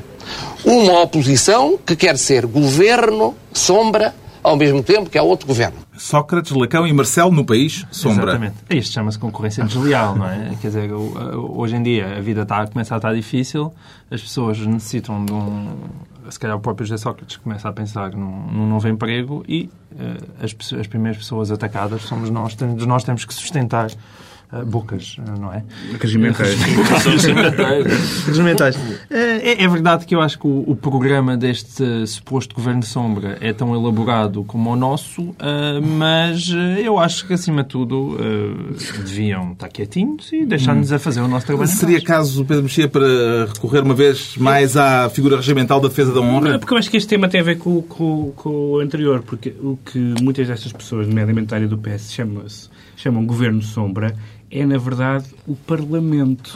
uma 0.64 1.00
oposição 1.02 1.78
que 1.84 1.94
quer 1.96 2.18
ser 2.18 2.44
governo 2.46 3.34
sombra 3.52 4.14
ao 4.42 4.56
mesmo 4.56 4.82
tempo 4.82 5.08
que 5.10 5.18
há 5.18 5.22
outro 5.22 5.46
governo. 5.46 5.76
Sócrates, 5.96 6.52
Lacão 6.52 6.86
e 6.86 6.92
Marcelo 6.92 7.32
no 7.32 7.44
país 7.44 7.84
sombra. 7.90 8.24
Exatamente. 8.32 8.54
Isto 8.70 8.92
chama-se 8.94 9.18
concorrência 9.18 9.64
desleal, 9.64 10.14
não 10.14 10.26
é? 10.28 10.50
Quer 10.60 10.68
dizer, 10.68 10.92
o- 10.92 11.54
hoje 11.58 11.74
em 11.76 11.82
dia 11.82 12.16
a 12.18 12.20
vida 12.20 12.42
está, 12.42 12.64
começa 12.66 12.94
a 12.94 12.98
estar 12.98 13.14
difícil, 13.14 13.72
as 14.10 14.20
pessoas 14.20 14.58
necessitam 14.58 15.24
de 15.24 15.32
um. 15.32 15.68
Se 16.30 16.38
calhar 16.38 16.56
o 16.56 16.60
próprio 16.60 16.86
José 16.86 16.98
Sócrates 17.02 17.36
começa 17.36 17.68
a 17.68 17.72
pensar 17.72 18.12
num, 18.12 18.46
num 18.52 18.68
novo 18.68 18.88
emprego 18.88 19.44
e 19.48 19.70
eh, 19.98 20.44
as, 20.44 20.72
as 20.72 20.86
primeiras 20.86 21.18
pessoas 21.18 21.50
atacadas 21.50 22.02
somos 22.02 22.30
nós. 22.30 22.56
Nós 22.86 23.04
temos 23.04 23.24
que 23.24 23.34
sustentar 23.34 23.90
bocas, 24.64 25.16
eh, 25.18 25.38
não 25.38 25.52
é? 25.52 25.62
Regimentais. 26.00 26.56
Regimentais. 28.26 28.76
É, 29.10 29.62
é 29.64 29.68
verdade 29.68 30.04
que 30.06 30.14
eu 30.14 30.20
acho 30.20 30.38
que 30.38 30.46
o, 30.46 30.64
o 30.66 30.76
programa 30.76 31.36
deste 31.36 32.06
suposto 32.06 32.54
Governo 32.54 32.80
de 32.80 32.86
Sombra 32.86 33.38
é 33.40 33.52
tão 33.52 33.74
elaborado 33.74 34.42
como 34.44 34.70
o 34.70 34.76
nosso, 34.76 35.34
mas 35.98 36.48
eu 36.82 36.98
acho 36.98 37.26
que, 37.26 37.34
acima 37.34 37.62
de 37.62 37.68
tudo, 37.70 38.16
deviam 39.04 39.52
estar 39.52 39.68
quietinhos 39.68 40.32
e 40.32 40.44
deixar-nos 40.44 40.92
a 40.92 40.98
fazer 40.98 41.20
o 41.20 41.28
nosso 41.28 41.46
trabalho. 41.46 41.68
Seria 41.68 42.00
caso, 42.02 42.44
Pedro 42.44 42.64
Mexia, 42.64 42.88
para 42.88 43.46
recorrer 43.52 43.82
uma 43.82 43.94
vez 43.94 44.36
mais 44.36 44.76
à 44.76 45.08
figura 45.10 45.36
regimental 45.36 45.80
da 45.80 45.88
defesa 45.88 46.12
da 46.12 46.20
Não, 46.20 46.34
honra? 46.36 46.58
porque 46.58 46.74
eu 46.74 46.78
acho 46.78 46.90
que 46.90 46.96
este 46.96 47.08
tema 47.08 47.28
tem 47.28 47.40
a 47.40 47.44
ver 47.44 47.58
com, 47.58 47.80
com- 47.82 48.32
com 48.34 48.50
o 48.72 48.78
anterior, 48.80 49.22
porque 49.22 49.54
o 49.60 49.78
que 49.84 49.98
muitas 50.22 50.48
destas 50.48 50.72
pessoas, 50.72 51.06
nomeadamente 51.06 51.52
a 51.54 51.56
área 51.56 51.68
do 51.68 51.78
PS, 51.78 52.12
chamam, 52.12 52.44
chamam 52.96 53.24
governo 53.26 53.62
sombra, 53.62 54.14
é, 54.50 54.64
na 54.64 54.78
verdade, 54.78 55.26
o 55.46 55.54
Parlamento. 55.54 56.54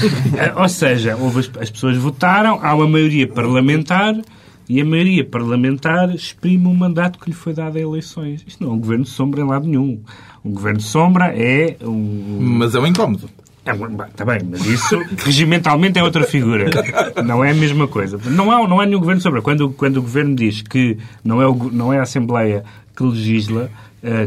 Ou 0.56 0.68
seja, 0.68 1.14
as, 1.14 1.50
as 1.62 1.70
pessoas 1.70 1.96
votaram, 1.96 2.58
há 2.62 2.74
uma 2.74 2.86
maioria 2.86 3.26
parlamentar 3.26 4.14
e 4.68 4.80
a 4.80 4.84
maioria 4.84 5.24
parlamentar 5.24 6.14
exprime 6.14 6.66
o 6.66 6.74
mandato 6.74 7.18
que 7.18 7.28
lhe 7.30 7.34
foi 7.34 7.52
dado 7.52 7.76
a 7.76 7.80
eleições. 7.80 8.44
Isto 8.46 8.62
não 8.62 8.72
é 8.72 8.74
um 8.74 8.78
governo 8.78 9.04
sombra 9.04 9.40
em 9.40 9.46
lado 9.46 9.66
nenhum. 9.66 10.00
Um 10.44 10.52
governo 10.52 10.80
sombra 10.80 11.34
é 11.36 11.76
um, 11.82 12.38
Mas 12.40 12.74
é 12.74 12.78
um 12.78 12.86
incómodo. 12.86 13.28
é, 13.66 13.72
Está 14.06 14.24
bem, 14.24 14.38
mas 14.48 14.64
isso 14.66 14.96
regimentalmente 15.24 15.98
é 15.98 16.02
outra 16.04 16.22
figura. 16.24 16.70
Não 17.24 17.42
é 17.42 17.50
a 17.50 17.54
mesma 17.54 17.88
coisa. 17.88 18.18
Não 18.30 18.50
há, 18.50 18.68
não 18.68 18.80
há 18.80 18.86
nenhum 18.86 19.00
governo 19.00 19.20
sobre. 19.20 19.40
Quando, 19.40 19.70
quando 19.70 19.96
o 19.96 20.02
governo 20.02 20.36
diz 20.36 20.62
que 20.62 20.96
não 21.24 21.42
é, 21.42 21.48
o, 21.48 21.54
não 21.72 21.92
é 21.92 21.98
a 21.98 22.02
Assembleia 22.02 22.62
que 22.96 23.02
legisla, 23.02 23.70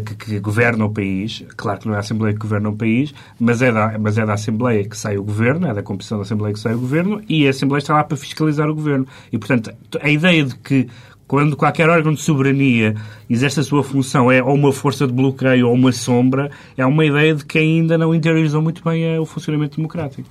que, 0.06 0.16
que 0.16 0.40
governa 0.40 0.86
o 0.86 0.90
país, 0.90 1.44
claro 1.58 1.80
que 1.80 1.88
não 1.88 1.94
é 1.94 1.98
a 1.98 2.00
Assembleia 2.00 2.34
que 2.34 2.40
governa 2.40 2.70
o 2.70 2.76
país, 2.76 3.14
mas 3.40 3.62
é, 3.62 3.72
da, 3.72 3.98
mas 3.98 4.18
é 4.18 4.26
da 4.26 4.34
Assembleia 4.34 4.88
que 4.88 4.98
sai 4.98 5.18
o 5.18 5.24
governo, 5.24 5.68
é 5.68 5.74
da 5.74 5.82
composição 5.82 6.18
da 6.20 6.24
Assembleia 6.24 6.54
que 6.54 6.60
sai 6.60 6.76
o 6.76 6.80
governo, 6.80 7.22
e 7.28 7.48
a 7.48 7.50
Assembleia 7.50 7.80
está 7.80 7.96
lá 7.96 8.04
para 8.04 8.18
fiscalizar 8.18 8.70
o 8.70 8.76
governo. 8.76 9.08
E, 9.32 9.38
portanto, 9.38 9.72
a 10.00 10.10
ideia 10.10 10.44
de 10.44 10.56
que 10.56 10.88
quando 11.28 11.58
qualquer 11.58 11.90
órgão 11.90 12.14
de 12.14 12.22
soberania 12.22 12.96
exerce 13.30 13.60
a 13.60 13.64
sua 13.64 13.84
função 13.84 14.32
é 14.32 14.44
ou 14.44 14.54
uma 14.54 14.72
força 14.72 15.08
de 15.08 15.14
bloqueio 15.14 15.68
ou 15.68 15.74
uma 15.74 15.92
sombra, 15.92 16.52
é 16.78 16.86
uma 16.86 17.06
ideia 17.06 17.34
de 17.34 17.44
que 17.46 17.58
ainda 17.58 17.98
não 17.98 18.14
interiorizou 18.14 18.62
muito 18.62 18.84
bem 18.84 19.04
eh, 19.04 19.20
o 19.20 19.26
funcionamento 19.26 19.78
democrático. 19.78 20.30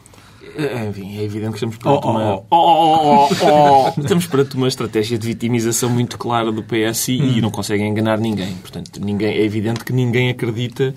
É, 0.57 0.87
Enfim, 0.87 1.19
é 1.19 1.23
evidente 1.23 1.51
que 1.53 1.57
estamos 1.57 1.77
perante 1.77 2.07
Oh, 2.07 2.09
oh, 2.09 2.11
uma... 2.11 2.35
oh. 2.35 2.47
Oh, 2.51 2.57
oh, 2.57 3.29
oh, 3.29 3.93
oh. 3.97 4.01
Estamos 4.01 4.27
perante 4.27 4.57
uma 4.57 4.69
estratégia 4.69 5.19
de 5.19 5.27
vitimização 5.27 5.89
muito 5.89 6.19
clara 6.19 6.53
do 6.53 6.63
PS 6.63 7.09
e, 7.09 7.39
e 7.39 7.41
não 7.41 7.51
conseguem 7.51 7.89
enganar 7.89 8.19
ninguém. 8.19 8.55
Portanto, 8.57 9.01
ninguém, 9.01 9.35
é 9.35 9.43
evidente 9.43 9.85
que 9.85 9.93
ninguém 9.93 10.31
acredita 10.31 10.95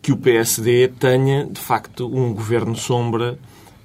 que 0.00 0.12
o 0.12 0.16
PSD 0.16 0.88
tenha, 0.98 1.46
de 1.46 1.60
facto, 1.60 2.06
um 2.06 2.34
governo 2.34 2.74
sombra 2.74 3.38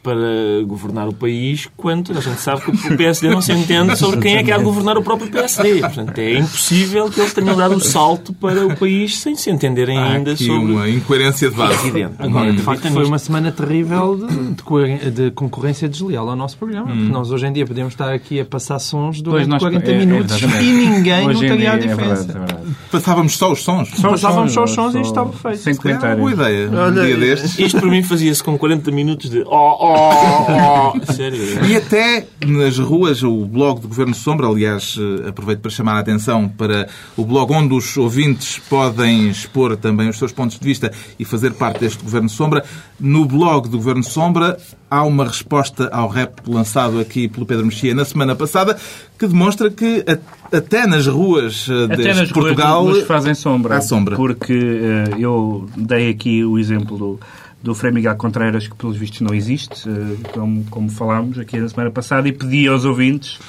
para 0.07 0.63
governar 0.65 1.05
o 1.09 1.13
país, 1.13 1.67
quando 1.75 2.17
a 2.17 2.21
gente 2.21 2.39
sabe 2.39 2.61
que 2.61 2.93
o 2.93 2.95
PSD 2.97 3.29
não 3.29 3.41
se 3.41 3.51
entende 3.51 3.93
sobre 3.97 4.21
quem 4.21 4.37
é 4.37 4.43
que 4.43 4.51
há 4.53 4.57
de 4.57 4.63
governar 4.63 4.97
o 4.97 5.03
próprio 5.03 5.29
PSD. 5.29 5.81
Portanto, 5.81 6.17
é 6.17 6.39
impossível 6.39 7.09
que 7.09 7.19
eles 7.19 7.33
tenham 7.33 7.57
dado 7.57 7.75
o 7.75 7.79
salto 7.81 8.31
para 8.31 8.65
o 8.65 8.73
país 8.77 9.19
sem 9.19 9.35
se 9.35 9.49
entenderem 9.51 9.97
Há 9.97 10.11
ainda 10.13 10.31
aqui 10.31 10.45
sobre... 10.45 10.71
uma 10.71 10.89
incoerência 10.89 11.49
de 11.49 11.55
É 11.55 11.57
base. 11.57 11.87
evidente. 11.89 12.13
Agora, 12.19 12.53
de 12.53 12.59
Hum. 12.59 12.63
facto, 12.63 12.87
foi 12.89 13.03
uma 13.05 13.19
semana 13.19 13.51
terrível 13.51 14.15
de, 14.15 15.11
de 15.11 15.31
concorrência 15.31 15.89
desleal 15.89 16.29
ao 16.29 16.35
nosso 16.37 16.57
programa. 16.57 16.87
Porque 16.87 17.11
nós 17.11 17.29
hoje 17.29 17.45
em 17.47 17.51
dia 17.51 17.65
podemos 17.65 17.91
estar 17.93 18.13
aqui 18.13 18.39
a 18.39 18.45
passar 18.45 18.79
sons 18.79 19.21
durante 19.21 19.39
Pois 19.39 19.47
nós- 19.49 19.61
40 19.61 19.91
é- 19.91 19.93
é 19.93 19.97
minutos 19.97 20.39
verdade. 20.39 20.63
e 20.65 20.71
ninguém 20.71 21.27
notaria 21.27 21.71
a 21.71 21.75
é 21.75 21.77
diferença. 21.79 22.23
verdade, 22.23 22.31
é 22.31 22.33
verdade. 22.39 22.56
Passávamos 22.91 23.37
só 23.37 23.51
os 23.51 23.63
sons. 23.63 23.89
Só 23.89 24.13
os 24.13 24.21
Passávamos 24.21 24.53
só 24.53 24.63
os 24.63 24.71
sons, 24.71 24.95
e 24.95 25.01
isto 25.01 25.09
estava 25.09 25.31
feito. 25.31 25.57
Sem 25.57 25.73
Se 25.73 25.79
calhar 25.79 26.03
é 26.03 26.15
boa 26.15 26.31
ideia. 26.31 26.69
Um 26.69 26.91
dia 26.93 27.17
destes. 27.17 27.59
Isto 27.59 27.79
para 27.79 27.89
mim 27.89 28.03
fazia-se 28.03 28.43
com 28.43 28.57
40 28.57 28.91
minutos 28.91 29.29
de 29.29 29.41
oh, 29.41 29.77
oh, 29.79 30.93
oh. 30.93 31.13
Sério. 31.13 31.65
E 31.65 31.75
até 31.75 32.27
nas 32.45 32.77
ruas, 32.77 33.23
o 33.23 33.45
blog 33.45 33.81
do 33.81 33.87
Governo 33.87 34.13
Sombra, 34.13 34.47
aliás, 34.47 34.97
eh, 34.97 35.29
aproveito 35.29 35.59
para 35.59 35.71
chamar 35.71 35.95
a 35.95 35.99
atenção 35.99 36.47
para 36.47 36.87
o 37.15 37.25
blog 37.25 37.51
onde 37.53 37.73
os 37.73 37.97
ouvintes 37.97 38.59
podem 38.69 39.29
expor 39.29 39.75
também 39.77 40.09
os 40.09 40.17
seus 40.17 40.31
pontos 40.31 40.59
de 40.59 40.65
vista 40.65 40.91
e 41.19 41.25
fazer 41.25 41.53
parte 41.53 41.79
deste 41.79 42.03
Governo 42.03 42.29
Sombra. 42.29 42.63
No 42.99 43.25
blog 43.25 43.69
do 43.69 43.77
Governo 43.77 44.03
Sombra 44.03 44.57
há 44.89 45.03
uma 45.03 45.25
resposta 45.25 45.89
ao 45.91 46.07
rap 46.07 46.41
lançado 46.47 46.99
aqui 46.99 47.27
pelo 47.27 47.45
Pedro 47.45 47.65
Mexia 47.65 47.93
na 47.93 48.05
semana 48.05 48.35
passada 48.35 48.77
que 49.17 49.27
demonstra 49.27 49.69
que 49.69 50.05
até 50.51 50.87
nas 50.87 51.07
ruas 51.07 51.67
eh, 51.69 51.93
Até 51.93 52.13
nas 52.13 52.31
Portugal 52.31 52.83
ruas 52.85 53.03
fazem 53.05 53.33
sombra. 53.33 53.77
há 53.77 53.81
sombra. 53.81 54.15
Porque 54.15 54.53
eh, 54.53 55.15
eu 55.19 55.69
dei 55.75 56.09
aqui 56.09 56.43
o 56.43 56.57
exemplo 56.57 56.97
do, 56.97 57.19
do 57.61 57.75
Frei 57.75 57.91
Miguel 57.91 58.15
Contreiras, 58.15 58.67
que 58.67 58.75
pelos 58.75 58.95
vistos 58.97 59.21
não 59.21 59.33
existe, 59.33 59.89
eh, 59.89 60.29
como, 60.33 60.63
como 60.69 60.89
falámos 60.89 61.37
aqui 61.37 61.59
na 61.59 61.67
semana 61.67 61.91
passada, 61.91 62.27
e 62.27 62.31
pedi 62.31 62.67
aos 62.67 62.85
ouvintes 62.85 63.39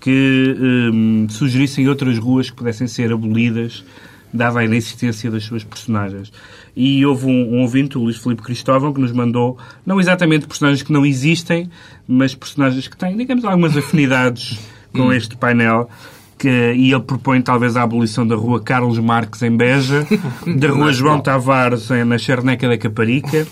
que 0.00 0.56
eh, 0.58 1.32
sugerissem 1.32 1.88
outras 1.88 2.18
ruas 2.18 2.50
que 2.50 2.56
pudessem 2.56 2.86
ser 2.88 3.12
abolidas, 3.12 3.84
dada 4.32 4.60
a 4.60 4.64
inexistência 4.64 5.30
das 5.30 5.44
suas 5.44 5.64
personagens. 5.64 6.32
E 6.80 7.04
houve 7.04 7.26
um, 7.26 7.56
um 7.56 7.62
ouvinte, 7.62 7.98
o 7.98 8.02
Luís 8.02 8.18
Filipe 8.18 8.40
Cristóvão, 8.40 8.92
que 8.92 9.00
nos 9.00 9.10
mandou, 9.10 9.58
não 9.84 9.98
exatamente 9.98 10.46
personagens 10.46 10.80
que 10.80 10.92
não 10.92 11.04
existem, 11.04 11.68
mas 12.06 12.36
personagens 12.36 12.86
que 12.86 12.96
têm, 12.96 13.16
digamos, 13.16 13.44
algumas 13.44 13.76
afinidades 13.76 14.60
com 14.94 15.12
este 15.12 15.36
painel. 15.36 15.90
Que, 16.38 16.72
e 16.74 16.92
ele 16.92 17.02
propõe 17.02 17.42
talvez 17.42 17.76
a 17.76 17.82
abolição 17.82 18.24
da 18.24 18.36
rua 18.36 18.62
Carlos 18.62 18.96
Marques 19.00 19.42
em 19.42 19.56
Beja, 19.56 20.06
da 20.56 20.68
rua 20.68 20.92
João 20.92 21.20
Tavares 21.20 21.88
na 22.06 22.16
Charneca 22.16 22.68
da 22.68 22.78
Caparica, 22.78 23.44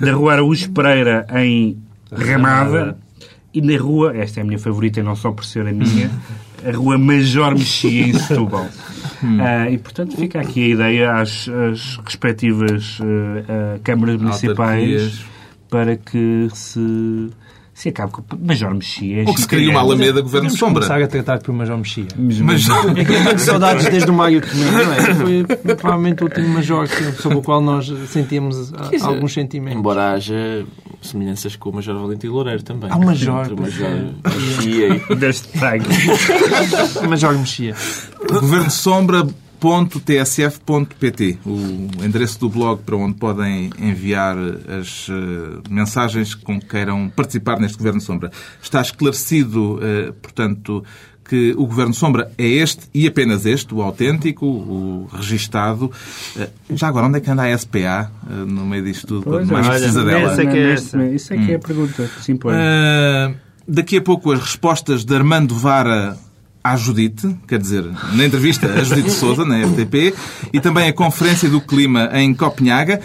da 0.00 0.12
rua 0.14 0.32
Araújo 0.32 0.70
Pereira 0.70 1.26
em 1.34 1.76
Ramada 2.10 2.96
e 3.52 3.60
na 3.60 3.76
rua, 3.78 4.16
esta 4.16 4.40
é 4.40 4.42
a 4.42 4.46
minha 4.46 4.58
favorita 4.58 5.00
e 5.00 5.02
não 5.02 5.16
só 5.16 5.32
por 5.32 5.44
ser 5.44 5.66
a 5.66 5.72
minha, 5.72 6.10
a 6.66 6.76
rua 6.76 6.98
Major 6.98 7.54
Mexia 7.54 8.08
em 8.08 8.12
Setúbal. 8.12 8.68
Ah, 9.22 9.68
e 9.68 9.76
portanto 9.76 10.16
fica 10.16 10.40
aqui 10.40 10.64
a 10.64 10.68
ideia 10.68 11.12
às, 11.12 11.46
às 11.46 11.96
respectivas 12.02 12.98
ah, 13.02 13.74
ah, 13.76 13.78
câmaras 13.84 14.16
municipais 14.16 15.22
para 15.68 15.94
que 15.94 16.48
se, 16.54 17.28
se 17.80 17.88
acabe 17.88 18.12
com 18.12 18.20
o 18.20 18.46
Major 18.46 18.74
Mexia. 18.74 19.24
Ou 19.26 19.34
que 19.34 19.40
se 19.40 19.48
cria 19.48 19.70
uma 19.70 19.80
Alameda 19.80 20.20
Governo 20.20 20.50
Sombra. 20.50 20.82
começar 20.86 21.02
a 21.02 21.08
tratar 21.08 21.38
por 21.38 21.54
Major 21.54 21.78
Mexia. 21.78 22.08
Mas 22.44 22.68
É 22.68 23.04
que 23.06 23.10
eu 23.10 23.24
tenho 23.24 23.38
saudades 23.38 23.88
desde 23.88 24.10
o 24.10 24.12
Mário 24.12 24.42
Tomé, 24.42 24.70
não 24.70 24.92
é? 24.92 25.14
Foi 25.16 25.76
provavelmente 25.76 26.22
o 26.22 26.26
último 26.26 26.48
Major 26.50 26.86
sobre 27.16 27.38
o 27.38 27.42
qual 27.42 27.62
nós 27.62 27.90
sentíamos 28.08 28.70
ah, 28.74 28.88
dizer, 28.90 29.06
alguns 29.06 29.32
sentimentos. 29.32 29.78
Embora 29.78 30.12
haja 30.12 30.66
semelhanças 31.00 31.56
com 31.56 31.70
o 31.70 31.74
Major 31.76 31.98
Valentim 31.98 32.26
Loureiro 32.26 32.62
também. 32.62 32.90
Há 32.90 32.96
um 32.96 33.04
Major, 33.06 33.44
Entre 33.44 33.54
o 33.54 33.60
Major. 33.62 33.90
Mexia 34.26 35.02
e- 35.10 35.14
deste 35.16 35.58
tag. 35.58 35.82
Major 37.08 37.32
Mexia. 37.38 37.74
Governo 38.28 38.70
Sombra 38.70 39.26
tsf.pt, 40.00 41.38
o 41.44 42.04
endereço 42.04 42.40
do 42.40 42.48
blog 42.48 42.82
para 42.82 42.96
onde 42.96 43.14
podem 43.14 43.70
enviar 43.78 44.36
as 44.80 45.06
eh, 45.10 45.60
mensagens 45.68 46.34
com 46.34 46.58
que 46.58 46.66
queiram 46.66 47.10
participar 47.10 47.60
neste 47.60 47.76
Governo 47.76 48.00
Sombra. 48.00 48.30
Está 48.62 48.80
esclarecido, 48.80 49.78
eh, 49.82 50.12
portanto, 50.22 50.82
que 51.28 51.52
o 51.58 51.66
Governo 51.66 51.92
Sombra 51.92 52.32
é 52.38 52.46
este 52.46 52.88
e 52.94 53.06
apenas 53.06 53.44
este, 53.44 53.74
o 53.74 53.82
autêntico, 53.82 54.46
o 54.46 55.08
registado. 55.12 55.92
Eh, 56.36 56.48
já 56.70 56.88
agora, 56.88 57.06
onde 57.06 57.18
é 57.18 57.20
que 57.20 57.30
anda 57.30 57.44
a 57.44 57.56
SPA 57.56 58.10
no 58.46 58.64
meio 58.64 58.82
disto 58.82 59.06
tudo, 59.06 59.24
quando 59.24 59.52
mais 59.52 59.66
olha, 59.66 59.78
precisa 59.78 60.04
dela? 60.04 60.32
essa 60.32 60.42
é 60.42 60.46
que 60.46 60.56
é, 60.56 60.72
Essa. 60.72 61.06
isso 61.06 61.34
é 61.34 61.36
que 61.36 61.52
é 61.52 61.54
a 61.56 61.58
pergunta 61.58 62.02
que 62.06 62.24
se 62.24 62.32
impõe. 62.32 62.54
Uh, 62.54 63.34
daqui 63.68 63.98
a 63.98 64.02
pouco 64.02 64.32
as 64.32 64.40
respostas 64.40 65.04
de 65.04 65.14
Armando 65.14 65.54
Vara 65.54 66.18
à 66.62 66.76
Judite, 66.76 67.34
quer 67.48 67.58
dizer, 67.58 67.84
na 68.12 68.24
entrevista 68.24 68.66
a 68.66 68.84
Judite 68.84 69.10
Souza, 69.10 69.44
na 69.44 69.66
FTP, 69.66 70.14
e 70.52 70.60
também 70.60 70.88
a 70.88 70.92
Conferência 70.92 71.48
do 71.48 71.60
Clima 71.60 72.10
em 72.12 72.34
Copenhaga. 72.34 73.00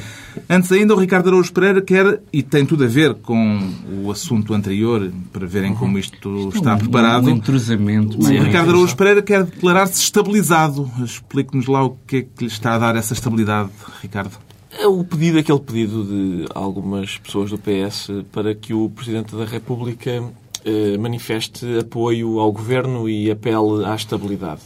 Antes 0.50 0.72
ainda, 0.72 0.94
o 0.94 1.00
Ricardo 1.00 1.30
Araújo 1.30 1.54
Pereira 1.54 1.82
quer, 1.82 2.22
e 2.34 2.44
tem 2.44 2.66
tudo 2.66 2.84
a 2.84 2.88
ver 2.88 3.14
com 3.16 3.72
o 4.04 4.12
assunto 4.12 4.54
anterior, 4.54 5.10
para 5.32 5.48
verem 5.48 5.74
como 5.74 5.98
isto 5.98 6.50
está 6.54 6.76
preparado, 6.76 7.28
Um 7.28 7.38
entrosamento. 7.38 8.18
o 8.20 8.24
mais 8.24 8.44
Ricardo 8.44 8.70
Araújo 8.72 8.96
Pereira 8.96 9.22
quer 9.22 9.44
declarar-se 9.46 10.02
estabilizado. 10.02 10.92
Explique-nos 11.02 11.68
lá 11.68 11.84
o 11.84 11.98
que 12.06 12.18
é 12.18 12.22
que 12.24 12.44
lhe 12.44 12.48
está 12.48 12.76
a 12.76 12.80
dar 12.80 12.96
essa 12.98 13.14
estabilidade, 13.14 13.70
Ricardo. 14.02 14.38
É 14.78 14.86
o 14.88 15.06
pedido, 15.06 15.40
aquele 15.40 15.60
pedido 15.60 16.04
de 16.04 16.46
algumas 16.54 17.18
pessoas 17.18 17.50
do 17.50 17.58
PS 17.58 18.10
para 18.34 18.54
que 18.54 18.74
o 18.74 18.90
Presidente 18.90 19.34
da 19.34 19.46
República 19.46 20.22
eh, 20.66 20.98
manifeste 20.98 21.80
apoio 21.80 22.40
ao 22.40 22.52
Governo 22.52 23.08
e 23.08 23.30
apele 23.30 23.86
à 23.86 23.96
estabilidade. 23.96 24.62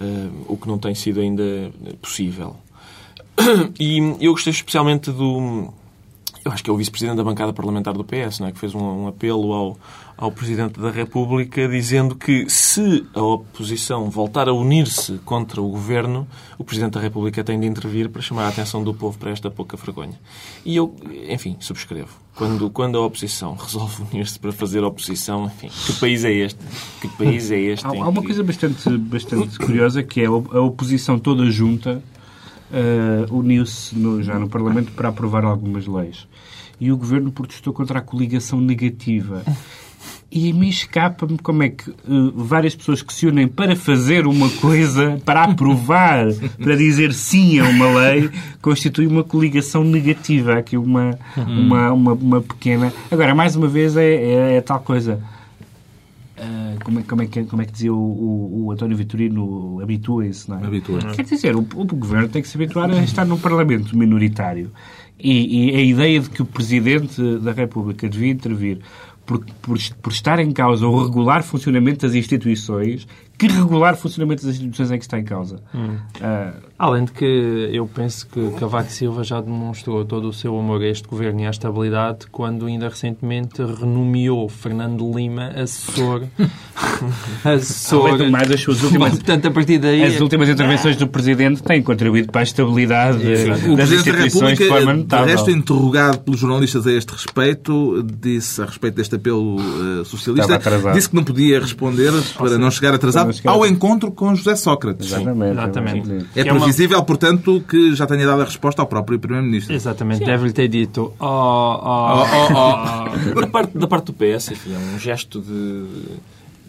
eh, 0.00 0.28
o 0.48 0.56
que 0.56 0.66
não 0.66 0.78
tem 0.78 0.94
sido 0.94 1.20
ainda 1.20 1.70
possível. 2.00 2.56
E 3.78 3.98
eu 4.20 4.32
gostei 4.32 4.50
especialmente 4.50 5.10
do. 5.10 5.72
Eu 6.44 6.52
acho 6.52 6.64
que 6.64 6.70
é 6.70 6.72
o 6.72 6.76
vice-presidente 6.76 7.16
da 7.16 7.24
bancada 7.24 7.52
parlamentar 7.52 7.94
do 7.94 8.04
PS, 8.04 8.40
não 8.40 8.48
é? 8.48 8.52
que 8.52 8.58
fez 8.58 8.74
um, 8.74 8.80
um 8.80 9.08
apelo 9.08 9.52
ao, 9.52 9.78
ao 10.20 10.30
Presidente 10.30 10.78
da 10.78 10.90
República 10.90 11.66
dizendo 11.66 12.14
que 12.14 12.48
se 12.50 13.06
a 13.14 13.22
oposição 13.22 14.10
voltar 14.10 14.48
a 14.48 14.52
unir-se 14.52 15.14
contra 15.24 15.62
o 15.62 15.68
governo, 15.70 16.28
o 16.58 16.62
Presidente 16.64 16.92
da 16.92 17.00
República 17.00 17.42
tem 17.42 17.58
de 17.58 17.66
intervir 17.66 18.10
para 18.10 18.20
chamar 18.20 18.44
a 18.44 18.48
atenção 18.48 18.84
do 18.84 18.92
povo 18.92 19.16
para 19.18 19.30
esta 19.30 19.50
pouca 19.50 19.78
vergonha. 19.78 20.20
E 20.64 20.76
eu, 20.76 20.94
enfim, 21.28 21.56
subscrevo. 21.58 22.10
Quando, 22.34 22.68
quando 22.70 22.98
a 22.98 23.00
oposição 23.06 23.54
resolve 23.54 24.02
unir-se 24.12 24.38
para 24.38 24.52
fazer 24.52 24.84
oposição, 24.84 25.46
enfim, 25.46 25.68
que 25.86 25.92
país 25.94 26.22
é 26.24 26.32
este? 26.32 26.58
Que 27.00 27.08
país 27.08 27.50
é 27.50 27.58
este? 27.58 27.86
Há, 27.86 27.88
há 27.88 27.92
uma 28.08 28.20
que- 28.20 28.26
coisa 28.28 28.44
bastante, 28.44 28.90
bastante 28.98 29.58
curiosa 29.58 30.02
que 30.02 30.20
é 30.20 30.26
a 30.26 30.60
oposição 30.60 31.18
toda 31.18 31.50
junta 31.50 32.02
eh, 32.72 33.26
uniu-se 33.30 33.96
já 34.22 34.38
no 34.38 34.48
Parlamento 34.50 34.92
para 34.92 35.08
aprovar 35.08 35.44
algumas 35.44 35.86
leis. 35.86 36.28
E 36.78 36.92
o 36.92 36.96
Governo 36.96 37.32
protestou 37.32 37.72
contra 37.72 37.98
a 37.98 38.02
coligação 38.02 38.60
negativa. 38.60 39.42
E 40.32 40.48
a 40.48 40.54
mim 40.54 40.68
escapa-me 40.68 41.36
como 41.38 41.64
é 41.64 41.70
que 41.70 41.90
eh, 41.90 41.94
várias 42.34 42.76
pessoas 42.76 43.02
que 43.02 43.12
se 43.12 43.26
unem 43.26 43.48
para 43.48 43.74
fazer 43.74 44.28
uma 44.28 44.48
coisa, 44.48 45.20
para 45.24 45.42
aprovar, 45.42 46.26
para 46.62 46.76
dizer 46.76 47.12
sim 47.12 47.58
a 47.58 47.64
uma 47.64 47.86
lei, 47.98 48.30
constitui 48.62 49.08
uma 49.08 49.24
coligação 49.24 49.82
negativa. 49.82 50.54
Há 50.54 50.58
Aqui 50.58 50.76
uma, 50.76 51.18
uma, 51.36 51.92
uma, 51.92 52.12
uma 52.12 52.40
pequena. 52.40 52.92
Agora, 53.10 53.34
mais 53.34 53.56
uma 53.56 53.66
vez, 53.66 53.96
é, 53.96 54.14
é, 54.14 54.56
é 54.56 54.60
tal 54.60 54.78
coisa. 54.78 55.20
Ah, 56.40 56.74
como, 56.82 57.00
é, 57.00 57.02
como, 57.02 57.22
é 57.22 57.26
que, 57.26 57.44
como 57.44 57.62
é 57.62 57.64
que 57.66 57.72
dizia 57.72 57.92
o, 57.92 57.96
o, 57.96 58.64
o 58.66 58.72
António 58.72 58.96
Vitorino? 58.96 59.78
Habituem-se, 59.82 60.48
não 60.48 60.58
é? 60.58 60.66
Habitua. 60.66 61.00
Quer 61.14 61.24
dizer, 61.24 61.54
o, 61.54 61.60
o 61.60 61.84
governo 61.84 62.28
tem 62.28 62.40
que 62.40 62.48
se 62.48 62.56
habituar 62.56 62.90
a 62.90 63.02
estar 63.02 63.26
num 63.26 63.36
Parlamento 63.36 63.96
minoritário. 63.96 64.70
E, 65.22 65.70
e 65.70 65.76
a 65.76 65.82
ideia 65.82 66.18
de 66.18 66.30
que 66.30 66.40
o 66.40 66.46
Presidente 66.46 67.20
da 67.40 67.52
República 67.52 68.08
devia 68.08 68.32
intervir 68.32 68.78
por, 69.26 69.44
por, 69.62 69.78
por 70.02 70.12
estar 70.12 70.38
em 70.38 70.52
causa 70.52 70.86
o 70.86 71.04
regular 71.04 71.42
funcionamento 71.42 72.06
das 72.06 72.14
instituições, 72.14 73.06
que 73.38 73.46
regular 73.46 73.96
funcionamento 73.96 74.44
das 74.44 74.56
instituições 74.56 74.90
é 74.90 74.98
que 74.98 75.04
está 75.04 75.18
em 75.18 75.24
causa? 75.24 75.62
Ah, 76.20 76.52
Além 76.82 77.04
de 77.04 77.12
que 77.12 77.68
eu 77.74 77.86
penso 77.86 78.26
que 78.26 78.52
Cavaco 78.58 78.90
Silva 78.90 79.22
já 79.22 79.38
demonstrou 79.38 80.02
todo 80.02 80.26
o 80.28 80.32
seu 80.32 80.58
amor 80.58 80.80
a 80.80 80.86
este 80.86 81.06
governo 81.06 81.40
e 81.40 81.46
à 81.46 81.50
estabilidade 81.50 82.20
quando 82.32 82.64
ainda 82.64 82.88
recentemente 82.88 83.62
renomeou 83.62 84.48
Fernando 84.48 85.12
Lima 85.14 85.48
assessor. 85.48 86.22
assessor. 87.44 88.06
Além 88.08 88.16
do 88.26 88.30
mais, 88.32 88.50
as 88.50 88.60
suas 88.62 88.82
últimas- 88.82 89.10
Portanto, 89.20 89.46
a 89.48 89.50
partir 89.50 89.76
daí. 89.78 90.02
as 90.04 90.20
últimas 90.20 90.48
intervenções 90.48 90.96
do 90.96 91.06
Presidente 91.06 91.62
têm 91.62 91.82
contribuído 91.82 92.32
para 92.32 92.40
a 92.40 92.44
estabilidade 92.44 93.18
O 93.18 93.28
das 93.28 93.40
Presidente 93.42 93.76
da 93.76 93.84
instituições 94.26 94.58
de 94.58 94.68
forma 94.68 94.92
de 94.94 94.98
notável. 95.00 95.26
resto, 95.26 95.50
interrogado 95.50 96.20
pelos 96.20 96.40
jornalistas 96.40 96.86
a 96.86 96.92
este 96.92 97.10
respeito, 97.12 98.02
disse 98.02 98.62
a 98.62 98.64
respeito 98.64 98.94
deste 98.94 99.16
apelo 99.16 99.56
eh, 99.60 100.04
socialista, 100.04 100.58
disse 100.94 101.10
que 101.10 101.14
não 101.14 101.24
podia 101.24 101.60
responder 101.60 102.10
para 102.38 102.56
não 102.56 102.70
chegar 102.70 102.94
atrasado 102.94 103.26
não 103.26 103.32
chegar 103.34 103.50
ao 103.52 103.66
encontro 103.66 104.10
com 104.10 104.34
José 104.34 104.56
Sócrates. 104.56 105.06
Exatamente. 105.12 105.52
Exatamente. 105.52 106.26
É 106.34 106.42
Que 106.42 106.48
é 106.48 106.52
uma- 106.52 106.69
previsível, 106.70 107.02
portanto, 107.02 107.62
que 107.68 107.94
já 107.94 108.06
tenha 108.06 108.26
dado 108.26 108.42
a 108.42 108.44
resposta 108.44 108.80
ao 108.80 108.86
próprio 108.86 109.18
Primeiro-Ministro. 109.18 109.74
Exatamente, 109.74 110.24
deve-lhe 110.24 110.52
ter 110.52 110.68
dito. 110.68 111.12
Oh, 111.20 111.80
oh, 111.82 112.22
Oh, 112.22 113.34
oh, 113.34 113.40
Da 113.40 113.46
parte, 113.46 113.78
da 113.78 113.86
parte 113.86 114.06
do 114.06 114.12
PS, 114.12 114.52
enfim, 114.52 114.74
é 114.74 114.78
um 114.94 114.98
gesto 114.98 115.40
de, 115.40 115.84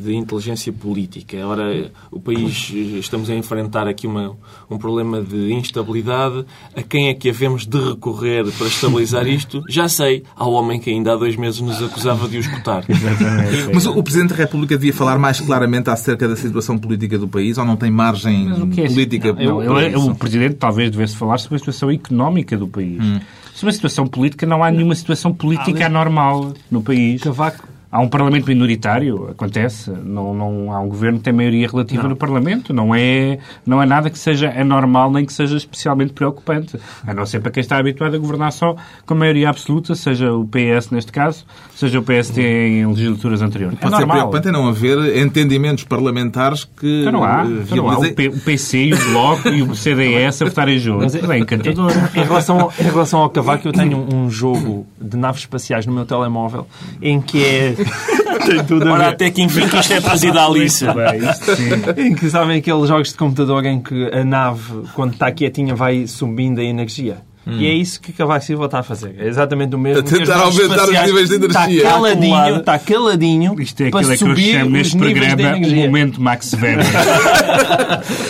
de 0.01 0.15
inteligência 0.15 0.72
política. 0.74 1.38
Ora, 1.46 1.91
o 2.12 2.20
país, 2.20 2.70
estamos 2.74 3.29
a 3.29 3.36
enfrentar 3.36 3.88
aqui 3.88 4.08
uma, 4.08 4.36
um 4.70 4.77
problema 4.77 5.22
de 5.22 5.53
instabilidade. 5.53 6.46
A 6.75 6.81
quem 6.81 7.08
é 7.10 7.13
que 7.13 7.29
havemos 7.29 7.65
de 7.65 7.77
recorrer 7.77 8.46
para 8.51 8.67
estabilizar 8.67 9.27
isto? 9.27 9.62
Já 9.70 9.88
sei, 9.88 10.24
ao 10.36 10.51
homem 10.53 10.79
que 10.79 10.89
ainda 10.89 11.13
há 11.13 11.15
dois 11.15 11.36
meses 11.36 11.62
nos 11.62 11.81
acusava 11.81 12.27
de 12.27 12.38
o 12.38 12.39
escutar. 12.39 12.84
Exatamente. 12.89 13.70
Mas 13.74 13.86
o 13.86 14.03
Presidente 14.03 14.29
da 14.29 14.36
República 14.36 14.75
devia 14.77 14.93
falar 14.93 15.17
mais 15.20 15.39
claramente 15.39 15.89
acerca 15.89 16.27
da 16.27 16.36
situação 16.36 16.77
política 16.77 17.17
do 17.17 17.27
país 17.27 17.58
ou 17.58 17.65
não 17.65 17.75
tem 17.75 17.91
margem 17.91 18.46
Mas 18.50 18.60
o 18.62 18.67
que 18.67 18.81
é 18.81 18.88
política 18.88 19.34
Não, 19.34 19.62
eu- 19.62 19.77
eu- 19.79 19.89
isso? 19.89 20.12
o 20.12 20.15
Presidente 20.15 20.55
talvez 20.55 20.89
devesse 20.91 21.15
falar 21.15 21.38
sobre 21.38 21.55
a 21.55 21.60
situação 21.60 21.91
económica 21.91 22.58
do 22.58 22.67
país. 22.67 23.00
Hum. 23.01 23.20
Sobre 23.53 23.70
a 23.70 23.74
situação 23.74 24.08
política, 24.08 24.46
não 24.46 24.63
há 24.63 24.72
nenhuma 24.72 24.96
situação 24.96 25.34
política 25.34 25.86
anormal 25.86 26.53
no 26.72 26.81
país. 26.81 27.22
Cavaco. 27.22 27.67
Há 27.91 28.00
um 28.00 28.07
Parlamento 28.07 28.48
minoritário, 28.48 29.27
acontece. 29.29 29.91
Não, 29.91 30.33
não 30.33 30.71
há 30.71 30.79
um 30.79 30.88
governo 30.88 31.17
que 31.17 31.25
tem 31.25 31.33
maioria 31.33 31.67
relativa 31.67 32.07
no 32.07 32.15
Parlamento. 32.15 32.74
Não 32.74 32.95
é, 32.95 33.38
não 33.65 33.83
é 33.83 33.86
nada 33.86 34.10
que 34.10 34.17
seja 34.17 34.50
anormal 34.57 35.12
nem 35.12 35.25
que 35.25 35.33
seja 35.33 35.57
especialmente 35.57 36.13
preocupante. 36.13 36.79
A 37.05 37.13
não 37.13 37.25
ser 37.25 37.42
para 37.42 37.51
quem 37.51 37.59
está 37.59 37.77
habituado 37.77 38.15
a 38.15 38.18
governar 38.18 38.53
só 38.53 38.75
com 39.05 39.13
maioria 39.13 39.50
absoluta, 39.50 39.94
seja 39.94 40.31
o 40.31 40.48
PS 40.48 40.89
neste 40.92 41.11
caso, 41.11 41.46
seja 41.75 42.00
o 42.00 42.03
PSD 42.03 42.79
em 42.79 42.85
legislaturas 42.87 43.42
anteriores. 43.42 43.77
É 43.77 43.81
Pode 43.81 43.94
ser 43.96 44.00
normal. 44.00 44.18
preocupante 44.29 44.48
é 44.48 44.51
não 44.53 44.68
haver 44.70 45.18
entendimentos 45.18 45.83
parlamentares 45.83 46.63
que 46.63 47.01
Então 47.01 47.11
não 47.11 47.24
há. 47.25 47.44
eh, 47.46 47.63
Então 47.63 47.77
não 47.77 47.89
há. 47.89 48.00
O, 48.00 48.13
P- 48.13 48.29
o 48.29 48.39
PC 48.39 48.85
e 48.85 48.94
o 48.94 48.98
Bloco 49.11 49.50
e 49.50 49.61
o 49.63 49.75
CDS 49.75 50.42
a 50.42 50.46
votarem 50.46 50.79
juntos. 50.79 51.13
É 51.15 51.37
encantador. 51.37 51.92
Em 52.15 52.24
relação, 52.24 52.59
ao, 52.59 52.74
em 52.79 52.83
relação 52.83 53.20
ao 53.20 53.29
Cavaco, 53.29 53.68
eu 53.68 53.74
tenho 53.74 53.98
um, 53.98 54.24
um 54.25 54.29
jogo 54.29 54.85
de 55.00 55.18
naves 55.18 55.42
espaciais 55.42 55.85
no 55.85 55.92
meu 55.94 56.05
telemóvel 56.05 56.65
em 57.01 57.20
que 57.20 57.44
é. 57.44 57.75
tem 58.46 58.63
tudo 58.65 58.87
a 58.87 58.91
Ora, 58.94 59.03
ver. 59.05 59.09
até 59.13 59.29
que 59.31 59.41
enfim 59.41 59.67
que 59.67 59.77
isto 59.77 59.94
é 59.94 60.01
trazido 60.01 60.37
à 60.39 60.46
Alice. 60.46 60.83
Muito 60.85 60.98
bem, 60.98 61.29
isto 61.29 61.55
sim. 61.55 61.70
Em 61.98 62.15
que 62.15 62.29
sabem 62.29 62.57
aqueles 62.59 62.87
jogos 62.87 63.09
de 63.09 63.15
computador 63.15 63.65
em 63.65 63.81
que 63.81 64.09
a 64.13 64.24
nave, 64.24 64.83
quando 64.94 65.13
está 65.13 65.31
quietinha, 65.31 65.75
vai 65.75 66.07
subindo 66.07 66.59
a 66.59 66.63
energia. 66.63 67.17
E 67.47 67.65
é 67.65 67.73
isso 67.73 67.99
que 67.99 68.13
Cavaco 68.13 68.45
Silva 68.45 68.65
está 68.65 68.79
a 68.79 68.83
fazer. 68.83 69.15
É 69.17 69.27
exatamente 69.27 69.75
o 69.75 69.79
mesmo. 69.79 69.99
A 69.99 70.03
tentar 70.03 70.37
aumentar 70.37 70.83
os 70.87 71.05
níveis 71.05 71.29
de 71.29 71.35
energia. 71.35 71.77
Está 71.77 71.89
caladinho, 71.91 72.35
Acumulada. 72.35 72.57
está 72.59 72.79
caladinho 72.79 73.61
Isto 73.61 73.83
é 73.83 73.89
para 73.89 73.99
aquilo 73.99 74.13
a 74.13 74.17
que 74.17 74.23
eu 74.23 74.27
subir 74.29 74.51
chamo 74.51 74.65
os 74.65 74.71
neste 74.71 74.97
níveis 74.97 75.13
de 75.13 75.35
programa 75.35 75.57
o 75.57 75.75
momento 75.87 76.21
Max 76.21 76.53
Weber. 76.53 76.85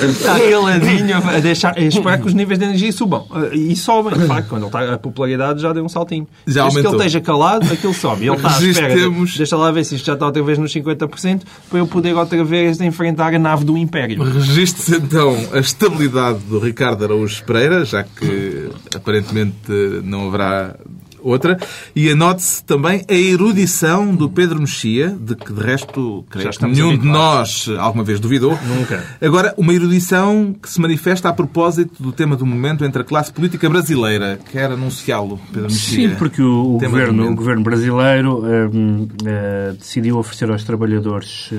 Está 0.10 0.39
caladinho 0.50 1.17
a, 1.17 1.39
deixar, 1.39 1.78
a 1.78 1.82
esperar 1.82 2.19
que 2.19 2.28
os 2.28 2.34
níveis 2.34 2.58
de 2.60 2.65
energia 2.65 2.91
subam. 2.91 3.26
E 3.54 3.76
sobem. 3.76 4.17
De 4.17 4.26
facto, 4.28 4.47
quando 4.47 4.62
ele 4.63 4.67
está, 4.67 4.93
a 4.93 4.97
popularidade 4.97 5.62
já 5.62 5.74
deu 5.74 5.84
um 5.84 5.89
saltinho. 5.89 6.28
Já 6.47 6.63
Desde 6.63 6.82
que 6.82 6.88
ele 6.88 6.95
esteja 6.95 7.21
calado, 7.21 7.71
aquilo 7.71 7.93
sobe. 7.93 8.26
E 8.26 8.28
ele 8.30 8.36
está 8.38 8.47
à 8.47 8.52
espera. 8.62 8.88
Registremos- 8.88 9.38
Deixa 9.38 9.58
lá 9.58 9.71
ver 9.71 9.84
se 9.84 9.95
isto 9.95 10.06
já 10.06 10.13
está 10.13 10.26
outra 10.26 10.41
vez 10.43 10.58
nos 10.58 10.71
50% 10.74 11.41
para 11.69 11.80
eu 11.80 11.88
poder 11.88 12.15
outra 12.15 12.43
vez 12.43 12.80
enfrentar 12.82 13.34
a 13.34 13.39
nave 13.39 13.65
do 13.65 13.78
Império. 13.78 14.24
Registre-se 14.24 14.95
então 14.95 15.36
a 15.54 15.60
estabilidade 15.60 16.39
do 16.39 16.60
Ricardo 16.60 17.04
Araújo 17.04 17.43
Pereira, 17.43 17.84
já 17.86 18.04
que 18.04 18.69
aparentemente 19.02 19.72
não 20.04 20.28
haverá 20.28 20.76
outra, 21.22 21.58
e 21.96 22.10
anote-se 22.10 22.64
também 22.64 23.04
a 23.10 23.14
erudição 23.14 24.16
do 24.16 24.30
Pedro 24.30 24.60
Mexia, 24.60 25.10
de 25.10 25.36
que 25.36 25.52
de 25.52 25.62
resto 25.62 26.26
creio 26.30 26.50
que 26.50 26.66
nenhum 26.66 26.98
de 26.98 27.06
nós 27.06 27.70
alguma 27.78 28.04
vez 28.04 28.20
duvidou. 28.20 28.58
Nunca. 28.68 29.04
Agora, 29.22 29.54
uma 29.58 29.74
erudição 29.74 30.54
que 30.62 30.70
se 30.70 30.80
manifesta 30.80 31.30
a 31.30 31.34
propósito 31.34 32.02
do 32.02 32.12
tema 32.12 32.36
do 32.36 32.46
momento 32.46 32.84
entre 32.86 33.02
a 33.02 33.06
classe 33.06 33.32
política 33.32 33.70
brasileira. 33.70 34.40
Quer 34.52 34.72
anunciá-lo, 34.72 35.40
Pedro 35.52 35.70
Mexia? 35.70 36.10
Sim, 36.10 36.16
porque 36.16 36.42
o, 36.42 36.76
o 36.76 36.80
governo, 36.80 37.30
o 37.30 37.36
governo 37.36 37.64
brasileiro 37.64 38.44
eh, 38.46 39.74
decidiu 39.78 40.18
oferecer 40.18 40.50
aos 40.50 40.64
trabalhadores 40.64 41.50
eh, 41.52 41.58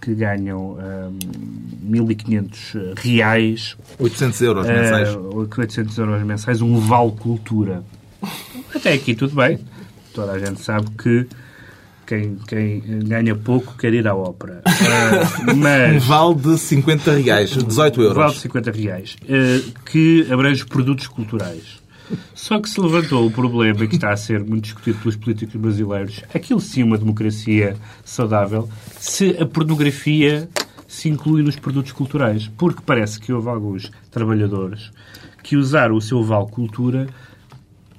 que 0.00 0.14
ganham 0.14 0.72
hum, 0.72 1.18
1.500 1.90 2.94
reais 2.96 3.76
800 3.98 4.40
euros 4.42 4.66
mensais. 4.66 5.08
Eh, 5.08 5.16
800 5.16 5.98
euros 5.98 6.22
mensais, 6.22 6.62
um 6.62 6.78
vale 6.78 7.12
cultura. 7.12 7.82
Até 8.74 8.92
aqui 8.92 9.14
tudo 9.14 9.34
bem. 9.34 9.58
Toda 10.12 10.32
a 10.32 10.38
gente 10.38 10.60
sabe 10.60 10.90
que 10.90 11.26
quem, 12.06 12.36
quem 12.46 12.82
ganha 13.04 13.34
pouco 13.34 13.76
quer 13.76 13.94
ir 13.94 14.06
à 14.06 14.14
ópera. 14.14 14.62
Um 15.48 15.56
mas 15.56 16.04
vale 16.04 16.34
de 16.34 16.58
50 16.58 17.12
reais, 17.12 17.50
18 17.50 17.74
vale 17.74 17.90
de 17.90 18.00
euros. 18.00 18.40
50 18.40 18.70
reais, 18.70 19.16
eh, 19.28 19.60
que 19.86 20.26
abrange 20.30 20.64
produtos 20.64 21.06
culturais. 21.06 21.82
Só 22.34 22.60
que 22.60 22.68
se 22.68 22.80
levantou 22.80 23.26
o 23.26 23.30
problema 23.30 23.86
que 23.86 23.94
está 23.94 24.12
a 24.12 24.16
ser 24.16 24.44
muito 24.44 24.64
discutido 24.64 24.98
pelos 24.98 25.16
políticos 25.16 25.56
brasileiros, 25.56 26.22
aquilo 26.34 26.60
sim 26.60 26.82
uma 26.82 26.98
democracia 26.98 27.76
saudável, 28.04 28.68
se 28.98 29.36
a 29.40 29.46
pornografia 29.46 30.48
se 30.86 31.08
inclui 31.08 31.42
nos 31.42 31.56
produtos 31.56 31.92
culturais. 31.92 32.50
Porque 32.58 32.82
parece 32.84 33.18
que 33.18 33.32
houve 33.32 33.48
alguns 33.48 33.90
trabalhadores 34.10 34.90
que 35.42 35.56
usaram 35.56 35.96
o 35.96 36.00
seu 36.00 36.22
Val 36.22 36.46
Cultura 36.46 37.06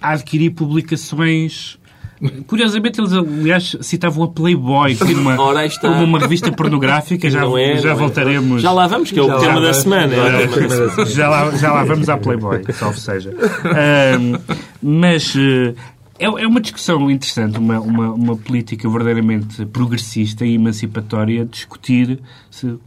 a 0.03 0.11
adquirir 0.11 0.51
publicações. 0.51 1.79
Curiosamente, 2.47 3.01
eles, 3.01 3.11
aliás, 3.11 3.75
citavam 3.81 4.23
a 4.23 4.27
Playboy 4.27 4.95
como 4.95 5.13
uma, 5.13 5.39
Ora, 5.41 5.59
aí 5.61 5.67
está. 5.67 5.89
como 5.89 6.03
uma 6.03 6.19
revista 6.19 6.51
pornográfica. 6.51 7.29
Já, 7.29 7.45
é, 7.59 7.77
já 7.77 7.91
é. 7.91 7.93
voltaremos. 7.93 8.61
Já 8.61 8.71
lá 8.71 8.85
vamos, 8.87 9.11
que 9.11 9.19
é 9.19 9.23
o 9.23 9.27
Já 9.27 9.39
tema 9.39 9.61
da 9.61 9.73
semana. 9.73 10.13
é 10.13 11.05
já, 11.05 11.29
lá, 11.29 11.51
já 11.51 11.73
lá 11.73 11.83
vamos 11.83 12.07
à 12.09 12.17
Playboy, 12.17 12.61
salve 12.73 12.99
seja. 12.99 13.33
Mas 14.81 15.33
eh, 15.35 15.73
é, 16.19 16.25
é 16.25 16.47
uma 16.47 16.61
discussão 16.61 17.09
interessante, 17.09 17.57
uma, 17.57 17.79
uma, 17.79 18.13
uma 18.13 18.37
política 18.37 18.87
verdadeiramente 18.87 19.65
progressista 19.65 20.45
e 20.45 20.55
emancipatória, 20.55 21.45
discutir 21.45 22.19
se 22.49 22.77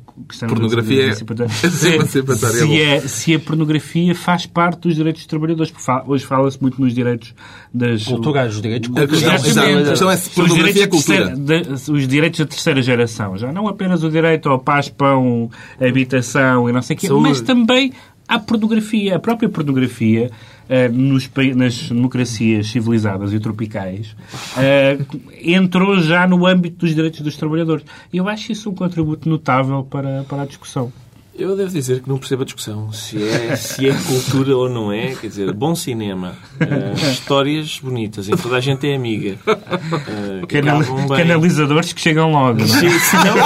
Pornografia 0.49 0.99
a 0.99 1.03
é 1.03 1.07
emancipatória. 1.09 1.51
é 1.53 1.67
é 1.67 1.71
se, 1.71 2.65
bom. 2.67 2.75
é, 2.75 3.01
se 3.01 3.35
a 3.35 3.39
pornografia 3.39 4.15
faz 4.15 4.47
parte 4.47 4.81
dos 4.89 4.95
direitos 4.97 5.23
dos 5.23 5.27
trabalhadores. 5.27 5.71
porque 5.71 6.11
Hoje 6.11 6.25
fala-se 6.25 6.61
muito 6.61 6.81
nos 6.81 6.95
direitos 6.95 7.35
das... 7.73 8.05
Culturais, 8.05 8.55
os 8.57 8.63
direitos 8.63 8.91
A 8.97 9.07
questão, 9.07 9.31
culturais. 9.37 9.87
a 9.87 9.91
questão 9.91 10.11
é 10.11 10.17
se 10.17 10.29
Os 10.29 10.35
pornografia 10.35 10.85
é 10.85 10.87
cultura. 10.87 11.17
terceira- 11.37 11.63
de- 11.77 11.93
os 11.93 12.09
direitos 12.09 12.41
da 12.41 12.47
terceira 12.47 12.83
geração. 12.83 13.37
Já 13.37 13.53
não 13.53 13.69
apenas 13.69 14.03
o 14.03 14.11
direito 14.11 14.49
ao 14.49 14.59
paz, 14.59 14.89
pão, 14.89 15.51
habitação 15.81 16.69
e 16.69 16.73
não 16.73 16.83
sei 16.83 16.97
o 16.97 16.99
quê, 16.99 17.07
Saúde. 17.09 17.29
mas 17.29 17.41
também 17.41 17.93
à 18.29 18.39
pornografia. 18.39 19.17
A 19.17 19.19
própria 19.19 19.49
pornografia, 19.49 20.31
eh, 20.69 20.89
nos, 20.89 21.31
nas 21.55 21.89
democracias 21.89 22.69
civilizadas 22.69 23.33
e 23.33 23.41
tropicais, 23.41 24.17
eh, 24.57 24.99
entrou 25.43 25.99
já 26.01 26.27
no 26.27 26.47
âmbito 26.47 26.79
dos 26.79 26.95
direitos 26.95 27.21
dos 27.21 27.37
trabalhadores. 27.37 27.85
Eu 28.13 28.29
acho 28.29 28.53
isso 28.53 28.71
um 28.71 28.75
contributo 28.75 29.29
notável 29.29 29.85
para, 29.85 30.25
para 30.25 30.43
a 30.43 30.47
discussão. 30.47 30.93
Eu 31.39 31.55
devo 31.55 31.71
dizer 31.71 32.01
que 32.01 32.09
não 32.09 32.17
percebo 32.19 32.43
a 32.43 32.45
discussão. 32.47 32.91
Se 32.93 33.23
é, 33.23 33.57
se 33.57 33.89
é 33.89 33.93
cultura 33.95 34.57
ou 34.57 34.69
não 34.71 34.91
é. 34.91 35.15
Quer 35.15 35.27
dizer, 35.29 35.53
bom 35.53 35.75
cinema, 35.75 36.33
eh, 36.59 36.93
histórias 37.11 37.79
bonitas, 37.83 38.29
em 38.29 38.37
toda 38.37 38.57
a 38.57 38.61
gente 38.61 38.89
é 38.89 38.95
amiga. 38.97 39.37
eh, 39.47 40.47
que 40.49 40.63
Canal- 40.63 40.83
canalizadores 41.09 41.93
que 41.93 42.01
chegam 42.01 42.33
logo. 42.33 42.59
Não 42.59 42.65
é? 42.65 42.69
Se 42.69 43.17
não, 43.17 43.37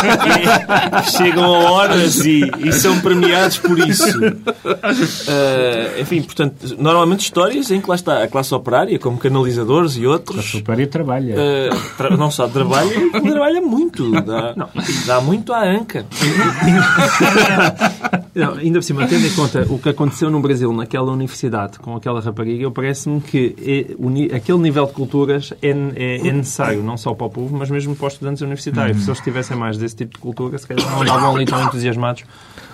é, 0.98 1.02
chegam 1.02 1.44
a 1.54 1.70
horas 1.72 2.24
e, 2.24 2.42
e 2.64 2.72
são 2.72 3.00
premiados 3.00 3.58
por 3.58 3.76
isso. 3.78 4.18
Eh, 5.28 6.00
enfim, 6.00 6.22
portanto, 6.22 6.76
normalmente 6.78 7.20
histórias 7.20 7.70
em 7.70 7.80
que 7.80 7.88
lá 7.88 7.96
está 7.96 8.22
a 8.22 8.28
classe 8.28 8.54
operária, 8.54 8.98
como 8.98 9.18
canalizadores 9.18 9.96
e 9.96 10.04
A 10.04 10.10
outros. 10.10 10.44
Supéria 10.44 10.86
trabalha. 10.86 11.34
tra- 11.96 12.16
não 12.16 12.30
só 12.30 12.46
trabalha, 12.46 12.94
trabalha 13.20 13.60
muito. 13.60 14.10
Dá, 14.22 14.54
dá 15.06 15.20
muito 15.20 15.52
à 15.52 15.64
anca. 15.64 16.06
Não, 18.34 18.54
ainda 18.54 18.78
por 18.78 18.84
cima, 18.84 19.06
tendo 19.08 19.26
em 19.26 19.30
conta 19.34 19.66
o 19.68 19.78
que 19.78 19.88
aconteceu 19.88 20.30
no 20.30 20.40
Brasil, 20.40 20.72
naquela 20.72 21.10
universidade, 21.12 21.78
com 21.80 21.96
aquela 21.96 22.20
rapariga, 22.20 22.62
eu 22.62 22.70
parece-me 22.70 23.20
que 23.20 23.56
é- 23.60 23.94
o 23.98 24.08
aquele 24.34 24.58
nível 24.58 24.86
de 24.86 24.92
culturas 24.92 25.52
é, 25.60 25.70
é- 25.96 26.28
é 26.28 26.32
necessário, 26.32 26.82
não 26.82 26.96
só 26.96 27.12
para 27.12 27.26
o 27.26 27.30
povo, 27.30 27.56
mas 27.56 27.68
mesmo 27.70 27.96
para 27.96 28.06
os 28.06 28.12
estudantes 28.14 28.40
universitários. 28.42 29.02
Se 29.02 29.10
eles 29.10 29.20
tivessem 29.20 29.56
mais 29.56 29.76
desse 29.76 29.96
tipo 29.96 30.14
de 30.14 30.20
cultura, 30.20 30.56
se 30.58 30.66
calhar 30.66 30.88
não 30.90 31.02
andavam 31.02 31.34
ali 31.34 31.44
tão 31.44 31.60
entusiasmados 31.64 32.22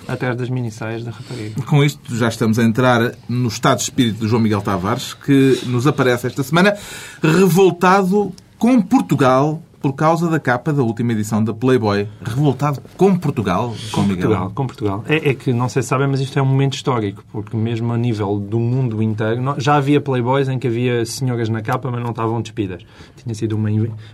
atrás 0.07 0.37
das 0.37 0.51
minissaias 0.51 1.03
da 1.03 1.11
rapariga. 1.11 1.62
Com 1.62 1.83
isto 1.83 2.14
já 2.14 2.29
estamos 2.29 2.59
a 2.59 2.62
entrar 2.62 3.12
no 3.29 3.49
estado 3.49 3.79
de 3.79 3.85
espírito 3.85 4.19
do 4.21 4.29
João 4.29 4.42
Miguel 4.42 4.61
Tavares, 4.61 5.14
que 5.14 5.59
nos 5.64 5.87
aparece 5.87 6.27
esta 6.27 6.42
semana 6.42 6.77
revoltado 7.23 8.33
com 8.59 8.81
Portugal 8.81 9.62
por 9.87 9.92
causa 9.92 10.29
da 10.29 10.40
capa 10.40 10.72
da 10.72 10.83
última 10.83 11.12
edição 11.12 11.42
da 11.42 11.55
Playboy. 11.55 12.09
Revoltado 12.25 12.83
com 12.96 13.16
Portugal, 13.16 13.72
João 13.77 14.05
Miguel. 14.07 14.22
Portugal, 14.29 14.53
com 14.55 14.66
Portugal. 14.66 15.05
É, 15.09 15.31
é 15.31 15.35
que, 15.35 15.53
não 15.53 15.68
sei 15.68 15.83
se 15.83 15.88
sabem, 15.88 16.09
mas 16.09 16.20
isto 16.20 16.37
é 16.38 16.42
um 16.42 16.46
momento 16.46 16.75
histórico, 16.75 17.22
porque 17.31 17.57
mesmo 17.57 17.92
a 17.92 17.96
nível 17.96 18.38
do 18.38 18.59
mundo 18.59 19.01
inteiro, 19.01 19.55
já 19.59 19.77
havia 19.77 20.01
Playboys 20.01 20.49
em 20.49 20.59
que 20.59 20.66
havia 20.66 21.07
senhoras 21.07 21.49
na 21.49 21.62
capa, 21.62 21.88
mas 21.90 22.03
não 22.03 22.11
estavam 22.11 22.40
despidas. 22.42 22.83
Tinha 23.22 23.35
sido 23.35 23.55
uma, 23.55 23.68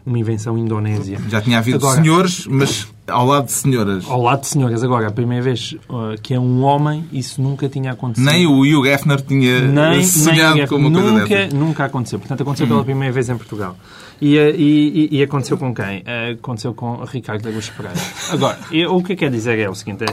uma 0.05 0.19
invenção 0.19 0.59
indonésia. 0.59 1.19
Já 1.29 1.41
tinha 1.41 1.59
havido 1.59 1.79
Agora- 1.79 2.03
senhores, 2.03 2.47
mas 2.47 2.89
ao 3.07 3.27
lado 3.27 3.47
de 3.47 3.53
senhoras. 3.53 4.05
Ao 4.09 4.23
lado 4.23 4.41
de 4.41 4.47
senhoras. 4.49 4.85
Agora, 4.85 5.09
a 5.09 5.11
primeira 5.11 5.43
vez 5.43 5.75
uh, 5.89 6.21
que 6.23 6.35
é 6.35 6.39
um 6.41 6.63
homem, 6.63 7.05
isso 7.13 7.41
nunca 7.41 7.69
tinha 7.69 7.93
acontecido. 7.93 8.31
Nem 8.31 8.47
o 8.47 8.61
Hugh 8.61 8.87
Hefner 8.87 9.21
tinha 9.21 9.61
nem, 9.61 10.05
sonhado 10.05 10.57
nem 10.57 10.67
com 10.67 10.77
uma 10.77 10.91
coisa 10.91 11.11
nunca, 11.13 11.27
dessas. 11.27 11.53
nunca 11.53 11.85
aconteceu. 11.85 12.19
Portanto, 12.19 12.43
aconteceu 12.43 12.67
pela 12.67 12.85
primeira 12.85 13.13
vez 13.13 13.29
em 13.29 13.37
Portugal. 13.37 13.77
E, 14.25 14.39
eh, 14.39 14.55
e, 14.57 15.09
e- 15.13 15.19
e 15.19 15.23
aconteceu 15.25 15.59
com 15.59 15.75
quem? 15.75 16.03
Eh, 16.07 16.37
Aconteceu 16.39 16.73
com 16.73 17.03
Ricardo 17.05 17.49
Augusto 17.49 17.73
Pereira. 17.77 17.99
Agora, 18.31 18.57
eu- 18.71 18.95
o 18.95 19.03
que 19.03 19.15
eu 19.15 19.17
quero 19.17 19.33
dizer 19.33 19.59
é 19.59 19.69
o 19.69 19.75
seguinte: 19.75 20.05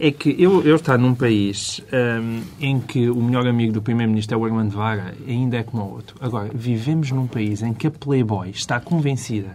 é, 0.00 0.08
é 0.08 0.10
que 0.10 0.34
eu, 0.38 0.62
eu 0.62 0.76
estar 0.76 0.96
num 0.96 1.14
país 1.14 1.82
ehm, 1.92 2.40
em 2.58 2.80
que 2.80 3.10
o 3.10 3.16
melhor 3.22 3.46
amigo 3.46 3.70
do 3.74 3.82
Primeiro-Ministro 3.82 4.34
é 4.36 4.38
o 4.40 4.44
Armando 4.46 4.70
Vara, 4.70 5.14
ainda 5.28 5.58
é 5.58 5.62
como 5.62 5.82
o 5.82 5.92
outro. 5.92 6.16
Agora, 6.18 6.48
vivemos 6.54 7.10
num 7.10 7.26
país 7.26 7.60
em 7.62 7.74
que 7.74 7.86
a 7.86 7.90
Playboy 7.90 8.48
está 8.50 8.80
convencida 8.80 9.54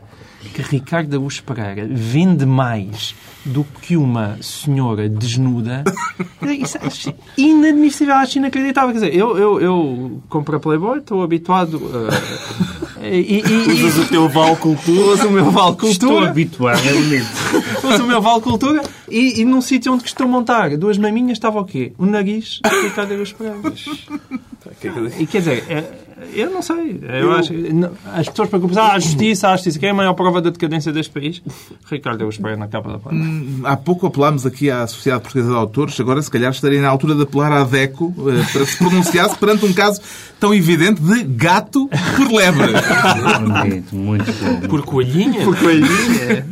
que 0.54 0.62
Ricardo 0.62 1.16
Augusto 1.16 1.42
Pereira 1.46 1.88
vende 1.90 2.46
mais 2.46 3.16
do 3.46 3.64
que 3.64 3.96
uma 3.98 4.38
senhora 4.42 5.08
desnuda. 5.10 5.84
Isso 6.44 6.78
acho 6.82 7.14
inadmissível, 7.38 8.14
acho 8.16 8.38
inacreditável. 8.38 8.90
Quer 8.92 9.00
dizer, 9.06 9.16
eu, 9.18 9.38
eu, 9.38 9.62
eu 9.62 10.22
compro 10.30 10.58
a 10.58 10.60
Playboy, 10.60 11.00
estou 11.00 11.24
habituado 11.24 11.82
a. 12.10 12.83
e, 13.04 13.42
e, 13.42 13.42
e, 13.42 13.84
Usas 13.84 14.06
o 14.06 14.10
teu 14.10 14.30
Val 14.30 14.56
Cultura. 14.58 15.02
uso 15.14 15.28
o 15.28 15.32
meu 15.32 15.46
Estou 15.46 15.76
Cultura, 15.76 16.30
habituado, 16.30 16.80
é 16.88 16.94
bonito. 16.94 17.28
uso 17.84 18.04
o 18.04 18.08
meu 18.08 18.22
Vale 18.22 18.42
Cultura 18.42 18.84
e, 19.10 19.42
e 19.42 19.46
num 19.46 19.62
sítio 19.62 19.94
onde 19.94 20.04
costumo 20.04 20.30
montar 20.30 20.76
duas 20.78 20.98
maminhas 20.98 21.38
estava 21.38 21.60
o 21.60 21.66
quê? 21.66 21.94
O 21.98 22.06
nariz 22.06 22.60
de 22.64 22.82
Ricardo 22.82 23.14
Augusto 23.14 23.36
Pereira. 23.36 23.62
E 25.20 25.26
quer 25.28 25.40
dizer, 25.40 25.64
é- 25.70 26.13
eu 26.36 26.50
não 26.52 26.62
sei. 26.62 27.00
Eu 27.02 27.32
acho, 27.32 27.54
não- 27.54 27.92
as 28.14 28.28
pessoas 28.30 28.50
preocupam-se, 28.50 28.80
ah, 28.80 28.94
a 28.94 29.00
justiça, 29.00 29.50
a 29.50 29.56
justiça, 29.56 29.80
quem 29.80 29.90
é 29.90 29.92
a 29.92 29.96
maior 29.96 30.14
prova 30.14 30.42
da 30.42 30.50
decadência 30.50 30.92
deste 30.92 31.12
país? 31.12 31.42
Ricardo 31.90 32.22
Augusto 32.22 32.42
Pereira 32.42 32.60
na 32.60 32.68
capa 32.68 32.92
da 32.92 33.00
plana. 33.00 33.24
Há 33.64 33.78
pouco 33.78 34.08
apelámos 34.08 34.46
aqui 34.46 34.70
à 34.70 34.86
Sociedade 34.88 35.24
Portuguesa 35.24 35.50
de 35.50 35.56
Autores, 35.56 36.00
agora 36.00 36.22
se 36.22 36.30
calhar 36.32 36.52
estaria 36.52 36.82
na 36.82 36.90
altura 36.90 37.16
de 37.16 37.24
apelar 37.24 37.52
à 37.52 37.64
DECO 37.64 38.14
eh, 38.30 38.46
para 38.52 38.66
se 38.66 38.78
pronunciasse 38.78 39.38
perante 39.38 39.66
um 39.66 39.74
caso 39.74 40.02
tão 40.40 40.54
evidente 40.54 41.02
de 41.02 41.24
gato 41.24 41.90
por 42.16 42.32
lebre. 42.32 42.74
Bonito, 43.62 43.96
muito 43.96 44.26
bom. 44.34 44.68
Por 44.68 44.82
coelhinha? 44.84 45.44
Por 45.44 45.58
coelhinha. 45.58 46.46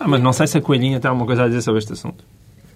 Ah, 0.00 0.06
mas 0.08 0.20
não 0.22 0.32
sei 0.32 0.46
se 0.46 0.58
a 0.58 0.60
coelhinha 0.60 1.00
tem 1.00 1.08
alguma 1.08 1.26
coisa 1.26 1.44
a 1.44 1.46
dizer 1.48 1.62
sobre 1.62 1.78
este 1.78 1.92
assunto. 1.92 2.24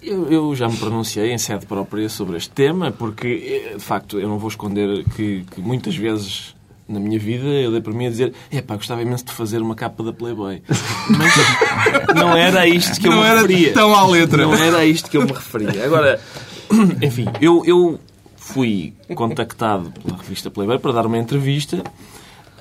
Eu, 0.01 0.31
eu 0.31 0.55
já 0.55 0.67
me 0.67 0.75
pronunciei 0.77 1.31
em 1.31 1.37
sede 1.37 1.65
própria 1.65 2.09
sobre 2.09 2.35
este 2.37 2.49
tema, 2.49 2.91
porque, 2.91 3.27
eh, 3.71 3.75
de 3.77 3.83
facto, 3.83 4.19
eu 4.19 4.27
não 4.27 4.39
vou 4.39 4.49
esconder 4.49 5.03
que, 5.15 5.45
que 5.51 5.61
muitas 5.61 5.95
vezes 5.95 6.55
na 6.89 6.99
minha 6.99 7.19
vida 7.19 7.45
eu 7.45 7.71
dei 7.71 7.79
para 7.81 7.93
mim 7.93 8.07
a 8.07 8.09
dizer 8.09 8.33
epá, 8.51 8.75
gostava 8.75 9.01
imenso 9.01 9.23
de 9.25 9.31
fazer 9.31 9.61
uma 9.61 9.75
capa 9.75 10.03
da 10.03 10.11
Playboy. 10.11 10.61
Mas 11.17 12.15
não 12.15 12.35
era 12.35 12.61
a 12.61 12.67
isto 12.67 12.99
que 12.99 13.07
eu 13.07 13.11
Não 13.11 13.21
me 13.21 13.27
era 13.27 13.41
referia. 13.41 13.73
tão 13.73 13.95
à 13.95 14.07
letra. 14.07 14.43
Não 14.45 14.53
era 14.55 14.77
a 14.79 14.85
isto 14.85 15.09
que 15.09 15.17
eu 15.17 15.21
me 15.21 15.31
referia. 15.31 15.85
Agora, 15.85 16.19
enfim, 17.01 17.25
eu, 17.39 17.63
eu 17.65 17.99
fui 18.35 18.93
contactado 19.15 19.91
pela 20.03 20.17
revista 20.17 20.49
Playboy 20.49 20.79
para 20.79 20.91
dar 20.93 21.05
uma 21.05 21.17
entrevista. 21.17 21.81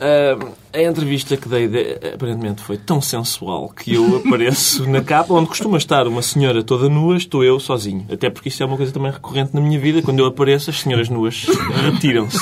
Ah, 0.01 0.39
a 0.73 0.83
entrevista 0.83 1.37
que 1.37 1.49
dei 1.49 1.69
de- 1.69 1.99
aparentemente 2.15 2.63
foi 2.63 2.79
tão 2.79 3.03
sensual 3.03 3.69
que 3.69 3.95
eu 3.95 4.17
apareço 4.25 4.89
na 4.89 5.03
capa 5.03 5.35
onde 5.35 5.49
costuma 5.49 5.77
estar 5.77 6.07
uma 6.07 6.23
senhora 6.23 6.63
toda 6.63 6.89
nua, 6.89 7.17
estou 7.17 7.45
eu 7.45 7.61
sozinho. 7.61 8.07
Até 8.11 8.31
porque 8.31 8.49
isso 8.49 8.63
é 8.63 8.67
uma 8.67 8.77
coisa 8.77 8.93
também 8.93 9.11
recorrente 9.13 9.55
na 9.55 9.61
minha 9.61 9.79
vida. 9.79 10.01
Quando 10.01 10.21
eu 10.21 10.27
apareço, 10.27 10.71
as 10.71 10.81
senhoras 10.81 11.09
nuas 11.09 11.45
retiram-se. 11.85 12.39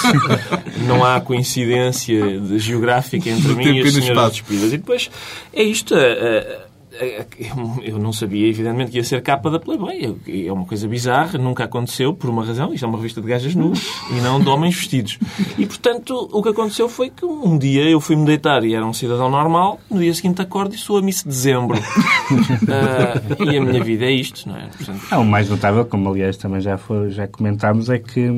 Não 0.86 1.04
há 1.04 1.20
coincidência 1.20 2.40
geográfica 2.58 3.28
entre 3.28 3.54
mim 3.54 3.76
e 3.76 3.80
as 3.80 3.92
senhoras 3.92 4.32
despidas. 4.32 4.72
E 4.72 4.76
depois 4.78 5.10
é 5.52 5.62
isto. 5.62 5.94
ah, 5.94 5.98
ah, 5.98 6.67
eu- 7.82 7.98
não 7.98 8.12
sabia, 8.12 8.46
evidentemente, 8.48 8.90
que 8.90 8.96
ia 8.98 9.04
ser 9.04 9.22
capa 9.22 9.50
da 9.50 9.58
Playboy. 9.58 10.16
É 10.26 10.52
uma 10.52 10.64
coisa 10.64 10.86
bizarra, 10.88 11.38
nunca 11.38 11.64
aconteceu, 11.64 12.12
por 12.14 12.28
uma 12.30 12.44
razão. 12.44 12.72
Isto 12.74 12.84
é 12.84 12.88
uma 12.88 12.98
revista 12.98 13.20
de 13.20 13.28
gajas 13.28 13.54
nuas 13.54 13.78
e 14.10 14.20
não 14.20 14.40
de 14.40 14.48
homens 14.48 14.74
vestidos. 14.76 15.18
E, 15.58 15.66
portanto, 15.66 16.28
o 16.32 16.42
que 16.42 16.48
aconteceu 16.48 16.88
foi 16.88 17.10
que 17.10 17.24
um 17.24 17.56
dia 17.58 17.82
eu 17.88 18.00
fui-me 18.00 18.24
deitar 18.24 18.64
e 18.64 18.74
era 18.74 18.84
um 18.86 18.92
cidadão 18.92 19.30
normal, 19.30 19.78
no 19.90 19.98
dia 20.00 20.12
seguinte 20.14 20.40
acordo 20.42 20.74
e 20.74 20.78
sou 20.78 20.98
a 20.98 21.02
Miss 21.02 21.22
Dezembro. 21.22 21.78
Ah, 22.70 23.44
e 23.50 23.56
a 23.56 23.60
minha 23.62 23.82
vida 23.82 24.04
é 24.04 24.10
isto, 24.12 24.48
não 24.48 24.56
é? 24.56 24.66
Portanto, 24.66 25.00
É, 25.10 25.16
o 25.16 25.24
mais 25.24 25.48
notável, 25.48 25.84
como 25.86 26.10
aliás 26.10 26.36
também 26.36 26.60
já, 26.60 26.76
foi, 26.76 27.10
já 27.10 27.26
comentámos, 27.26 27.88
é 27.88 27.98
que 27.98 28.28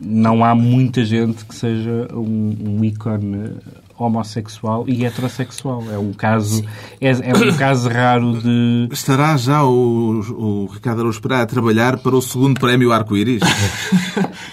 não 0.00 0.44
há 0.44 0.54
muita 0.54 1.04
gente 1.04 1.44
que 1.44 1.54
seja 1.54 2.08
um, 2.14 2.56
um 2.78 2.84
ícone 2.84 3.56
homossexual 4.04 4.84
e 4.88 5.04
heterossexual. 5.04 5.84
É 5.92 5.98
um 5.98 6.12
caso, 6.12 6.64
é, 7.00 7.10
é 7.10 7.34
um 7.36 7.56
caso 7.56 7.88
raro 7.88 8.40
de. 8.40 8.88
Estará 8.92 9.36
já 9.36 9.64
o, 9.64 10.20
o 10.32 10.66
Ricardo 10.72 11.00
Araújo 11.00 11.20
Pereira 11.20 11.42
a 11.44 11.46
trabalhar 11.46 11.98
para 11.98 12.16
o 12.16 12.22
segundo 12.22 12.58
prémio 12.58 12.92
Arco-Íris? 12.92 13.42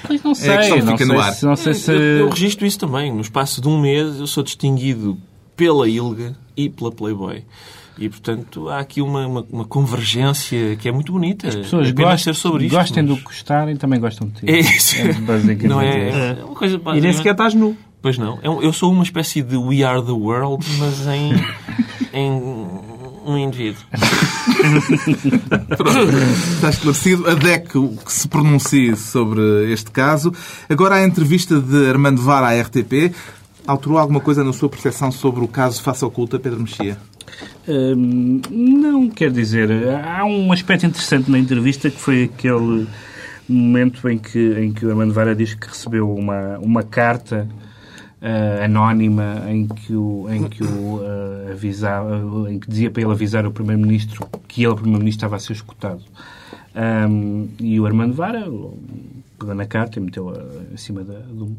Pois 0.08 0.24
não 0.24 0.32
É 0.32 0.34
a 0.34 0.36
sei, 0.36 0.72
que 0.74 0.82
não 0.82 0.92
fica 0.94 1.06
sei, 1.06 1.08
no 1.16 1.20
ar. 1.20 1.34
se, 1.34 1.46
não 1.46 1.56
sei 1.56 1.74
se. 1.74 1.92
eu, 1.92 1.98
eu 2.00 2.30
registro 2.30 2.66
isso 2.66 2.80
também. 2.80 3.12
No 3.14 3.22
espaço 3.22 3.60
de 3.62 3.68
um 3.68 3.80
mês 3.80 4.20
eu 4.20 4.28
sou 4.28 4.42
distinguido 4.44 5.18
pela 5.56 5.88
Ilga 5.88 6.36
e 6.56 6.70
pela 6.70 6.92
Playboy. 6.92 7.44
E, 8.00 8.08
portanto, 8.10 8.70
há 8.70 8.80
aqui 8.80 9.02
uma, 9.02 9.26
uma, 9.26 9.46
uma 9.52 9.66
convergência 9.66 10.76
que 10.76 10.88
é 10.88 10.92
muito 10.92 11.12
bonita. 11.12 11.48
As 11.48 11.56
pessoas 11.56 11.90
é 11.90 11.92
gostam, 11.92 12.34
sobre 12.34 12.66
isto, 12.66 12.76
gostem 12.76 13.04
mas- 13.04 13.12
do 13.12 13.18
que 13.18 13.24
gostarem 13.24 13.76
também 13.76 14.00
gostam 14.00 14.28
de 14.28 14.34
ti. 14.36 14.46
É 14.50 14.60
isso. 14.60 14.96
É 15.02 15.14
basicamente 15.14 15.68
Não 15.68 15.82
é, 15.82 16.38
é 16.40 16.44
uma 16.44 16.56
coisa 16.56 16.76
E 16.76 16.78
nem 16.78 16.84
basicamente- 16.86 17.18
sequer 17.18 17.32
estás 17.32 17.54
nu. 17.56 17.76
Pois 18.08 18.18
não. 18.18 18.40
É 18.42 18.48
Eu 18.48 18.72
sou 18.72 18.90
uma 18.90 19.04
espécie 19.04 19.42
de 19.42 19.58
We 19.58 19.84
Are 19.84 20.02
the 20.02 20.14
World, 20.14 20.66
mas 20.80 21.06
em, 21.08 21.34
em 22.18 22.32
um 23.26 23.38
indivíduo. 23.38 23.84
Pronto, 25.76 26.16
está 26.54 26.70
esclarecido. 26.70 27.30
A 27.30 27.34
DEC 27.34 27.68
que 27.68 28.14
se 28.14 28.30
pronuncie 28.30 28.96
sobre 28.96 29.74
este 29.74 29.92
caso. 29.92 30.34
Agora, 30.70 30.96
a 30.96 31.06
entrevista 31.06 31.60
de 31.60 31.90
Armando 31.90 32.22
Vara 32.22 32.48
à 32.48 32.62
RTP 32.62 33.14
alterou 33.68 33.98
alguma 33.98 34.22
coisa 34.22 34.42
na 34.42 34.54
sua 34.54 34.70
percepção 34.70 35.12
sobre 35.12 35.44
o 35.44 35.48
caso 35.50 35.84
Faça 35.84 36.08
Oculta, 36.08 36.40
Pedro 36.40 36.62
Mexia? 36.62 36.98
Hum, 37.68 38.40
não, 38.50 39.10
quer 39.10 39.32
dizer, 39.32 39.70
há 40.02 40.24
um 40.24 40.54
aspecto 40.54 40.86
interessante 40.86 41.30
na 41.30 41.38
entrevista 41.38 41.90
que 41.90 42.00
foi 42.00 42.24
aquele 42.24 42.88
momento 43.50 44.08
em 44.08 44.18
que, 44.18 44.54
em 44.62 44.72
que 44.72 44.86
o 44.86 44.92
Armando 44.92 45.14
Vara 45.14 45.36
diz 45.36 45.54
que 45.54 45.68
recebeu 45.68 46.10
uma, 46.10 46.58
uma 46.60 46.84
carta 46.84 47.50
uh, 48.22 48.64
anónima 48.64 49.44
em 49.48 49.68
que 49.68 49.94
o, 49.94 50.28
em 50.30 50.44
que 50.48 50.64
o 50.64 50.98
uh, 50.98 51.52
avisava, 51.52 52.52
em 52.52 52.60
que 52.60 52.70
dizia 52.70 52.90
para 52.90 53.02
ele 53.02 53.12
avisar 53.12 53.46
o 53.46 53.52
Primeiro-Ministro 53.52 54.28
que 54.48 54.64
ele, 54.64 54.76
Primeiro-Ministro, 54.76 55.20
estava 55.20 55.36
a 55.36 55.40
ser 55.40 55.54
escutado. 55.54 56.02
Um, 56.76 57.48
e 57.60 57.80
o 57.80 57.86
Armando 57.86 58.14
Vara 58.14 58.46
pegou 59.38 59.54
na 59.54 59.66
carta 59.66 60.00
e 60.00 60.02
meteu 60.02 60.34
em 60.72 60.78
cima 60.78 61.04
da, 61.04 61.20
do, 61.20 61.56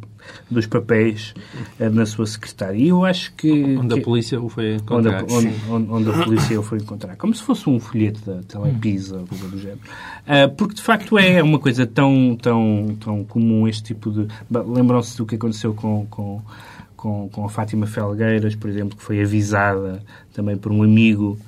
dos 0.50 0.66
papéis 0.66 1.34
uh, 1.80 1.90
na 1.90 2.04
sua 2.06 2.26
secretária. 2.26 2.76
E 2.76 2.88
eu 2.88 3.04
acho 3.04 3.32
que... 3.34 3.50
Onde 3.50 3.94
que, 3.94 4.00
a 4.00 4.04
polícia 4.04 4.40
o 4.40 4.48
foi 4.48 4.74
encontrar. 4.74 5.22
Onde, 5.24 5.34
onde, 5.34 5.70
onde, 5.70 5.90
onde, 5.90 6.10
a 6.10 6.24
polícia 6.24 6.58
o 6.58 6.62
foi 6.62 6.78
encontrar. 6.78 7.16
Como 7.16 7.34
se 7.34 7.42
fosse 7.42 7.68
um 7.68 7.78
folheto 7.78 8.20
da 8.24 8.42
Telepisa, 8.42 9.18
ou 9.18 9.26
coisa 9.26 9.48
do 9.48 9.58
género. 9.58 9.80
Uh, 10.26 10.54
porque, 10.56 10.74
de 10.74 10.82
facto, 10.82 11.18
é 11.18 11.42
uma 11.42 11.58
coisa 11.58 11.86
tão, 11.86 12.36
tão, 12.40 12.96
tão 13.00 13.24
comum 13.24 13.68
este 13.68 13.82
tipo 13.82 14.10
de... 14.10 14.26
Lembram-se 14.50 15.16
do 15.16 15.24
que 15.24 15.36
aconteceu 15.36 15.74
com... 15.74 16.06
com 16.10 16.42
com, 16.98 17.28
com 17.28 17.44
a 17.44 17.48
Fátima 17.48 17.86
Felgueiras, 17.86 18.56
por 18.56 18.68
exemplo, 18.68 18.98
que 18.98 19.04
foi 19.04 19.22
avisada 19.22 20.02
também 20.34 20.56
por 20.56 20.72
um 20.72 20.82
amigo 20.82 21.38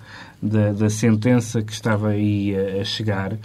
da, 0.42 0.72
da 0.72 0.88
sentença 0.88 1.62
que 1.62 1.72
estava 1.72 2.09
aí 2.09 2.55
a, 2.57 2.81
a 2.81 2.85
chegar. 2.85 3.37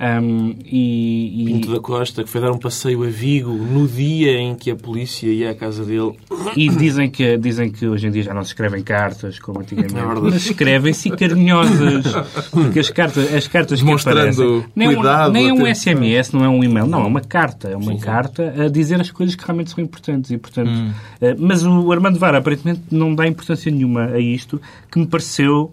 Um, 0.00 0.56
e, 0.64 1.42
e... 1.42 1.44
Pinto 1.44 1.72
da 1.74 1.78
Costa, 1.78 2.24
que 2.24 2.30
foi 2.30 2.40
dar 2.40 2.50
um 2.50 2.58
passeio 2.58 3.04
a 3.04 3.08
Vigo 3.08 3.52
no 3.52 3.86
dia 3.86 4.32
em 4.38 4.54
que 4.54 4.70
a 4.70 4.76
polícia 4.76 5.28
ia 5.28 5.50
à 5.50 5.54
casa 5.54 5.84
dele. 5.84 6.12
E 6.56 6.70
dizem 6.70 7.10
que, 7.10 7.36
dizem 7.36 7.70
que 7.70 7.86
hoje 7.86 8.06
em 8.06 8.10
dia 8.10 8.22
já 8.22 8.32
não 8.32 8.42
se 8.42 8.48
escrevem 8.48 8.82
cartas 8.82 9.38
como 9.38 9.60
antigamente, 9.60 9.94
é 9.94 10.20
mas 10.20 10.46
escrevem-se 10.46 11.10
carinhosas. 11.10 12.06
Porque 12.50 12.78
as 12.78 12.88
cartas, 12.88 13.32
as 13.34 13.46
cartas 13.46 13.82
que 13.82 13.92
aparecem... 13.92 14.64
Nem, 14.74 14.94
cuidado, 14.94 15.32
nem 15.32 15.50
é 15.50 15.52
um 15.52 15.72
SMS, 15.72 16.32
não 16.32 16.42
é 16.42 16.48
um 16.48 16.64
e-mail, 16.64 16.86
não, 16.86 17.02
é 17.02 17.06
uma 17.06 17.20
carta. 17.20 17.68
É 17.68 17.76
uma 17.76 17.92
sim, 17.92 17.98
carta 17.98 18.54
sim. 18.56 18.62
a 18.62 18.68
dizer 18.68 18.98
as 19.00 19.10
coisas 19.10 19.36
que 19.36 19.44
realmente 19.44 19.70
são 19.70 19.84
importantes. 19.84 20.30
E, 20.30 20.38
portanto, 20.38 20.70
hum. 20.70 20.92
uh, 21.20 21.36
mas 21.38 21.62
o 21.62 21.92
Armando 21.92 22.18
Vara 22.18 22.38
aparentemente 22.38 22.80
não 22.90 23.14
dá 23.14 23.26
importância 23.26 23.70
nenhuma 23.70 24.06
a 24.06 24.18
isto, 24.18 24.58
que 24.90 24.98
me 24.98 25.06
pareceu 25.06 25.70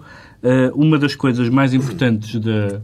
uma 0.76 0.98
das 1.00 1.16
coisas 1.16 1.50
mais 1.50 1.74
importantes 1.74 2.40
de, 2.40 2.80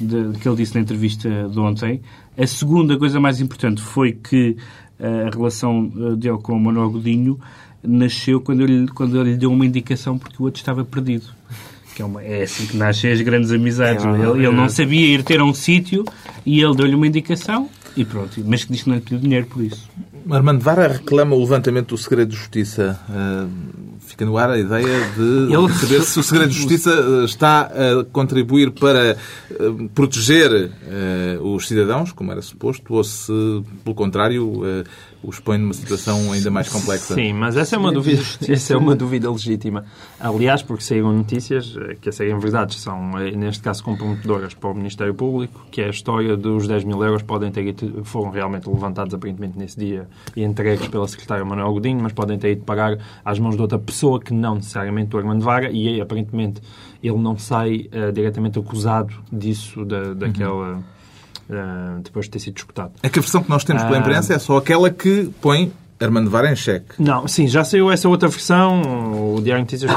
de, 0.00 0.38
que 0.38 0.48
ele 0.48 0.56
disse 0.56 0.74
na 0.74 0.80
entrevista 0.80 1.28
de 1.48 1.58
ontem, 1.58 2.00
a 2.36 2.46
segunda 2.46 2.96
coisa 2.96 3.18
mais 3.18 3.40
importante 3.40 3.80
foi 3.80 4.12
que 4.12 4.56
uh, 5.00 5.26
a 5.26 5.30
relação 5.30 5.90
eh, 5.96 6.16
dele 6.16 6.38
com 6.38 6.52
o 6.52 6.60
Manuel 6.60 6.90
Godinho 6.90 7.38
nasceu 7.82 8.40
quando 8.40 8.62
ele, 8.62 8.86
quando 8.88 9.20
ele 9.20 9.32
lhe 9.32 9.36
deu 9.36 9.50
uma 9.50 9.66
indicação 9.66 10.16
porque 10.18 10.36
o 10.38 10.44
outro 10.44 10.60
estava 10.60 10.84
perdido. 10.84 11.26
Que 11.96 12.02
é, 12.02 12.04
uma, 12.04 12.22
é 12.22 12.42
assim 12.42 12.66
que 12.66 12.76
nascem 12.76 13.10
as 13.10 13.20
grandes 13.20 13.50
amizades. 13.50 14.04
É, 14.04 14.08
ele, 14.08 14.46
ele 14.46 14.52
não 14.52 14.68
sabia 14.68 15.06
ir 15.14 15.24
ter 15.24 15.40
a 15.40 15.44
um 15.44 15.52
sítio 15.52 16.04
e 16.46 16.60
ele 16.60 16.76
deu-lhe 16.76 16.94
uma 16.94 17.06
indicação 17.06 17.68
e 17.96 18.04
pronto. 18.04 18.40
Mas 18.46 18.64
que 18.64 18.72
diz 18.72 18.84
que 18.84 18.88
não 18.88 18.96
lhe 18.96 19.02
pediu 19.02 19.18
dinheiro 19.18 19.46
por 19.46 19.64
isso. 19.64 19.90
Armando 20.30 20.62
Vara 20.62 20.88
reclama 20.88 21.34
o 21.34 21.40
levantamento 21.40 21.88
do 21.88 21.98
segredo 21.98 22.30
de 22.30 22.36
justiça. 22.36 22.98
Uh, 23.08 23.98
fica 24.00 24.24
no 24.24 24.36
ar 24.36 24.50
a 24.50 24.58
ideia 24.58 25.10
de 25.16 25.52
Ele... 25.52 25.72
saber 25.74 26.02
se 26.02 26.18
o 26.18 26.22
segredo 26.22 26.50
de 26.50 26.56
justiça 26.58 26.90
eh, 26.90 27.24
está 27.24 27.62
a 27.62 28.04
contribuir 28.12 28.70
para 28.70 29.16
uh, 29.50 29.88
proteger 29.90 30.70
os 31.42 31.66
cidadãos, 31.66 32.12
como 32.12 32.32
era 32.32 32.42
suposto, 32.42 32.94
ou 32.94 33.04
se, 33.04 33.32
pelo 33.84 33.94
contrário, 33.94 34.62
os 35.22 35.40
põe 35.40 35.58
numa 35.58 35.74
situação 35.74 36.32
ainda 36.32 36.50
mais 36.50 36.68
complexa. 36.68 37.14
Sim, 37.14 37.32
mas 37.32 37.56
essa 37.56 37.76
é 37.76 37.78
uma 37.78 37.92
dúvida, 37.92 38.22
essa 38.48 38.74
é 38.74 38.76
uma 38.76 38.94
dúvida 38.94 39.30
legítima. 39.30 39.84
Aliás, 40.18 40.62
porque 40.62 40.82
saíram 40.82 41.12
notícias 41.12 41.74
que 42.00 42.08
a 42.08 42.12
serem 42.12 42.38
verdades 42.38 42.80
são, 42.80 43.12
neste 43.36 43.62
caso, 43.62 43.82
comprometedoras 43.82 44.54
para 44.54 44.70
o 44.70 44.74
Ministério 44.74 45.14
Público, 45.14 45.66
que 45.70 45.80
é 45.80 45.86
a 45.86 45.90
história 45.90 46.36
dos 46.36 46.66
10 46.66 46.84
mil 46.84 47.02
euros 47.02 47.22
podem 47.22 47.50
ter 47.50 47.68
foram 48.04 48.30
realmente 48.30 48.68
levantados 48.68 49.14
aparentemente 49.14 49.58
nesse 49.58 49.78
dia 49.78 50.08
e 50.36 50.42
entregues 50.42 50.88
pela 50.88 51.06
secretária 51.06 51.44
Manuel 51.44 51.72
Godinho, 51.72 52.00
mas 52.00 52.12
podem 52.12 52.38
ter 52.38 52.52
ido 52.52 52.64
pagar 52.64 52.98
às 53.24 53.38
mãos 53.38 53.56
de 53.56 53.62
outra 53.62 53.78
pessoa 53.78 54.20
que 54.20 54.32
não 54.32 54.56
necessariamente 54.56 55.14
o 55.14 55.18
Armando 55.18 55.44
Vaga 55.44 55.70
e 55.70 56.00
aparentemente 56.00 56.60
ele 57.02 57.18
não 57.18 57.36
sai 57.36 57.88
uh, 57.92 58.12
diretamente 58.12 58.58
acusado 58.58 59.14
disso, 59.32 59.84
da, 59.84 60.14
daquela... 60.14 60.74
Uhum. 60.74 60.97
Uh, 61.48 62.02
depois 62.02 62.26
de 62.26 62.32
ter 62.32 62.40
sido 62.40 62.54
disputado. 62.54 62.92
É 63.02 63.08
que 63.08 63.18
a 63.18 63.22
versão 63.22 63.42
que 63.42 63.48
nós 63.48 63.64
temos 63.64 63.82
pela 63.82 63.96
ah, 63.96 64.00
imprensa 64.00 64.34
é 64.34 64.38
só 64.38 64.58
aquela 64.58 64.90
que 64.90 65.30
põe 65.40 65.72
Armando 66.00 66.30
Vara 66.30 66.52
em 66.52 66.56
xeque. 66.56 66.94
Não, 66.98 67.26
sim, 67.26 67.48
já 67.48 67.64
saiu 67.64 67.90
essa 67.90 68.08
outra 68.08 68.28
versão. 68.28 69.34
O 69.34 69.40
Diário 69.40 69.62
Notícias 69.64 69.90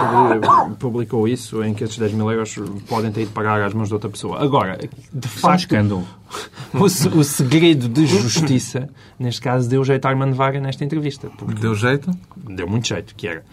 publicou 0.79 1.27
isso, 1.27 1.63
em 1.63 1.73
que 1.73 1.83
esses 1.83 1.97
10 1.97 2.13
mil 2.13 2.31
euros 2.31 2.55
podem 2.87 3.11
ter 3.11 3.23
ido 3.23 3.31
pagar 3.31 3.61
às 3.61 3.73
mãos 3.73 3.87
de 3.87 3.93
outra 3.93 4.09
pessoa. 4.09 4.41
Agora, 4.41 4.77
de 5.13 5.27
facto. 5.27 5.75
O, 6.73 6.85
o 6.85 7.23
segredo 7.25 7.89
de 7.89 8.05
justiça, 8.05 8.87
neste 9.19 9.41
caso, 9.41 9.67
deu 9.67 9.83
jeito 9.83 10.05
a 10.05 10.09
Armando 10.09 10.33
Vara 10.33 10.61
nesta 10.61 10.85
entrevista. 10.85 11.29
Deu 11.59 11.75
jeito? 11.75 12.09
Deu 12.37 12.65
muito 12.65 12.87
jeito, 12.87 13.13
que 13.13 13.27
era 13.27 13.43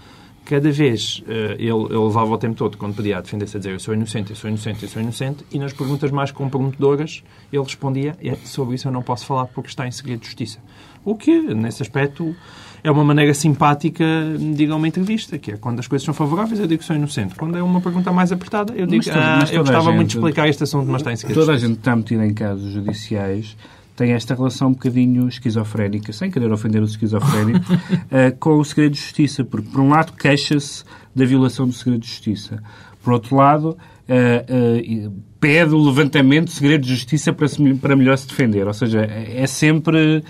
cada 0.49 0.73
vez 0.73 1.23
uh, 1.27 1.53
ele, 1.59 1.69
ele 1.69 1.99
levava 1.99 2.33
o 2.33 2.39
tempo 2.39 2.57
todo, 2.57 2.79
quando 2.79 2.95
podia 2.97 3.21
defender-se, 3.21 3.59
a 3.59 3.61
dizer 3.61 3.73
eu 3.75 3.79
sou 3.79 3.93
inocente, 3.93 4.31
eu 4.31 4.37
sou 4.37 4.49
inocente, 4.49 4.83
eu 4.83 4.89
sou 4.89 5.03
inocente, 5.03 5.45
e 5.53 5.59
nas 5.59 5.75
perguntas 5.75 6.11
mais 6.11 6.31
comprometedoras 6.31 7.23
ele 7.53 7.63
respondia 7.63 8.17
é, 8.25 8.35
sobre 8.45 8.75
isso 8.75 8.89
eu 8.89 8.93
não 8.93 9.03
posso 9.03 9.27
falar 9.27 9.45
porque 9.47 9.69
está 9.69 9.87
em 9.87 9.91
segredo 9.91 10.21
de 10.21 10.27
justiça. 10.27 10.59
O 11.05 11.15
que, 11.15 11.55
nesse 11.55 11.83
aspecto, 11.83 12.35
é 12.83 12.91
uma 12.91 13.05
maneira 13.05 13.35
simpática 13.35 14.05
de 14.39 14.65
ir 14.65 14.71
a 14.71 14.77
uma 14.77 14.89
entrevista, 14.89 15.37
que 15.39 15.53
é 15.53 15.57
quando 15.59 15.81
as 15.81 15.87
coisas 15.87 16.05
são 16.05 16.15
favoráveis, 16.15 16.59
eu 16.59 16.67
digo 16.67 16.81
que 16.81 16.87
sou 16.87 16.97
inocente. 16.97 17.35
Quando 17.35 17.59
é 17.59 17.63
uma 17.63 17.81
pergunta 17.83 18.11
mais 18.11 18.33
apertada, 18.33 18.73
eu 18.75 18.87
digo 18.87 19.05
que 19.05 19.11
ah, 19.11 19.45
eu 19.53 19.61
gostava 19.61 19.93
muito 19.93 20.09
de 20.09 20.17
explicar 20.17 20.49
este 20.49 20.63
assunto, 20.63 20.91
mas 20.91 21.03
está 21.03 21.13
em 21.13 21.17
segredo. 21.17 21.39
Toda 21.41 21.53
a 21.53 21.59
gente 21.59 21.79
está 21.79 21.95
metida 21.95 22.27
em 22.27 22.33
casos 22.33 22.73
judiciais 22.73 23.55
tem 23.99 24.13
esta 24.13 24.33
relação 24.33 24.69
um 24.69 24.73
bocadinho 24.73 25.29
esquizofrénica, 25.29 26.13
sem 26.13 26.31
querer 26.31 26.53
ofender 26.53 26.81
os 26.81 26.93
esquizofrénicos, 26.93 27.69
uh, 27.75 28.39
com 28.39 28.57
o 28.57 28.65
segredo 28.65 28.93
de 28.93 29.01
justiça, 29.01 29.45
porque, 29.45 29.69
por 29.69 29.81
um 29.81 29.89
lado, 29.89 30.13
queixa-se 30.13 30.85
da 31.15 31.25
violação 31.25 31.67
do 31.67 31.73
segredo 31.73 32.03
de 32.03 32.07
justiça. 32.07 32.63
Por 33.03 33.13
outro 33.13 33.35
lado, 33.35 33.71
uh, 34.09 35.09
uh, 35.09 35.13
pede 35.41 35.75
o 35.75 35.85
levantamento 35.85 36.45
do 36.45 36.51
segredo 36.53 36.83
de 36.83 36.95
justiça 36.95 37.33
para, 37.33 37.49
se, 37.49 37.75
para 37.75 37.97
melhor 37.97 38.17
se 38.17 38.29
defender. 38.29 38.69
Ou 38.69 38.73
seja, 38.73 39.01
é 39.01 39.47
sempre. 39.49 40.23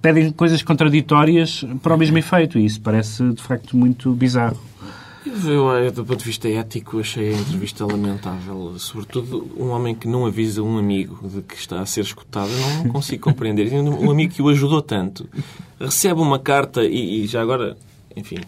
pedem 0.00 0.30
coisas 0.30 0.62
contraditórias 0.62 1.64
para 1.82 1.96
o 1.96 1.98
mesmo 1.98 2.18
efeito, 2.18 2.56
e 2.56 2.64
isso 2.64 2.80
parece, 2.80 3.28
de 3.32 3.42
facto, 3.42 3.76
muito 3.76 4.12
bizarro. 4.12 4.60
Eu, 5.24 5.92
do 5.92 6.04
ponto 6.04 6.18
de 6.18 6.24
vista 6.24 6.48
ético, 6.48 6.98
achei 6.98 7.32
a 7.32 7.38
entrevista 7.38 7.86
lamentável. 7.86 8.78
Sobretudo 8.78 9.48
um 9.56 9.68
homem 9.70 9.94
que 9.94 10.08
não 10.08 10.26
avisa 10.26 10.62
um 10.62 10.78
amigo 10.78 11.28
de 11.28 11.42
que 11.42 11.54
está 11.54 11.80
a 11.80 11.86
ser 11.86 12.00
escutado. 12.00 12.50
Não 12.84 12.90
consigo 12.90 13.22
compreender. 13.22 13.72
Um 13.72 14.10
amigo 14.10 14.34
que 14.34 14.42
o 14.42 14.48
ajudou 14.48 14.82
tanto 14.82 15.28
recebe 15.78 16.20
uma 16.20 16.38
carta 16.38 16.84
e, 16.84 17.22
e 17.22 17.26
já 17.26 17.40
agora, 17.40 17.76
enfim, 18.16 18.38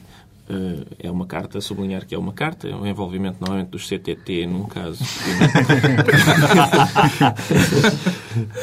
é 0.99 1.11
uma 1.11 1.27
carta, 1.27 1.61
sublinhar 1.61 2.07
que 2.07 2.15
é 2.15 2.19
uma 2.19 2.33
carta, 2.33 2.69
é 2.69 2.75
um 2.75 2.87
envolvimento 2.87 3.39
normalmente 3.41 3.69
dos 3.69 3.89
CTT 3.89 4.47
num 4.47 4.65
caso. 4.65 5.03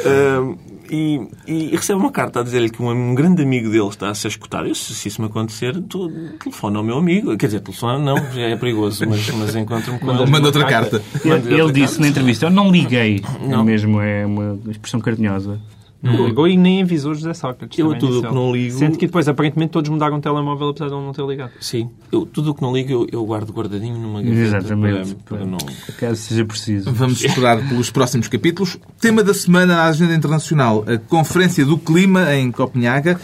uh, 0.06 0.58
e, 0.91 1.28
e, 1.48 1.76
recebe 1.76 2.00
uma 2.00 2.12
carta 2.12 2.41
a 2.41 2.44
dizer-lhe 2.44 2.70
que 2.70 2.84
um, 2.84 2.89
um, 2.89 3.15
grande 3.15 3.41
amigo 3.41 3.70
dele 3.72 3.88
está 3.88 4.10
a 4.10 4.13
ser 4.13 4.28
escutado. 4.28 4.67
Eu, 4.67 4.76
se, 4.76 4.94
se 4.94 5.08
isso 5.08 5.22
me 5.22 5.28
acontecer, 5.28 5.82
tu, 5.89 6.12
telefona 6.39 6.78
ao 6.78 6.84
meu 6.84 6.98
amigo. 6.98 7.36
Quer 7.36 7.48
dizer, 7.48 7.62
telefona 7.62 7.98
não, 7.98 8.17
já 8.32 8.41
é 8.41 8.56
perigoso, 8.56 9.04
mas, 9.08 9.30
mas 9.32 9.56
encontro-me 9.56 9.98
com 9.98 10.12
ele. 10.12 10.30
Manda 10.30 10.48
outra 10.48 10.65
carta. 10.65 11.02
Ele, 11.26 11.62
ele 11.62 11.72
disse 11.72 11.94
carta. 11.94 12.02
na 12.02 12.08
entrevista, 12.10 12.46
eu 12.46 12.52
não 12.52 12.70
liguei. 12.72 13.24
Não. 13.41 13.62
É 13.62 13.63
mesmo, 13.63 14.00
é 14.02 14.26
uma 14.26 14.60
expressão 14.70 15.00
carinhosa. 15.00 15.60
Não 16.01 16.27
ligou 16.27 16.47
e 16.47 16.57
nem 16.57 16.81
avisou 16.81 17.13
José 17.13 17.33
Sócrates. 17.33 17.77
Eu 17.77 17.97
tudo 17.97 18.19
o 18.19 18.23
que 18.23 18.33
não 18.33 18.51
ligo... 18.51 18.77
Sendo 18.77 18.97
que 18.97 19.05
depois, 19.05 19.27
aparentemente, 19.27 19.71
todos 19.71 19.89
mudaram 19.89 20.17
o 20.17 20.21
telemóvel 20.21 20.69
apesar 20.69 20.87
de 20.87 20.95
ele 20.95 21.05
não 21.05 21.13
ter 21.13 21.25
ligado. 21.25 21.51
Sim. 21.59 21.89
Eu, 22.11 22.25
tudo 22.25 22.51
o 22.51 22.55
que 22.55 22.61
não 22.61 22.73
ligo, 22.73 22.91
eu, 22.91 23.07
eu 23.11 23.25
guardo 23.25 23.51
guardadinho 23.51 23.97
numa 23.99 24.21
gaveta. 24.21 24.57
Exatamente. 24.57 25.15
Para, 25.15 25.37
para 25.37 25.45
não... 25.45 25.59
Caso 25.99 26.15
seja 26.15 26.43
preciso. 26.43 26.91
Vamos 26.91 27.23
esperar 27.23 27.57
pelos 27.69 27.91
próximos 27.91 28.27
capítulos. 28.27 28.79
Tema 28.99 29.23
da 29.23 29.33
semana 29.33 29.75
na 29.75 29.85
agenda 29.85 30.15
internacional. 30.15 30.83
A 30.87 30.97
Conferência 30.97 31.63
do 31.63 31.77
Clima 31.77 32.33
em 32.35 32.51
Copenhaga 32.51 33.19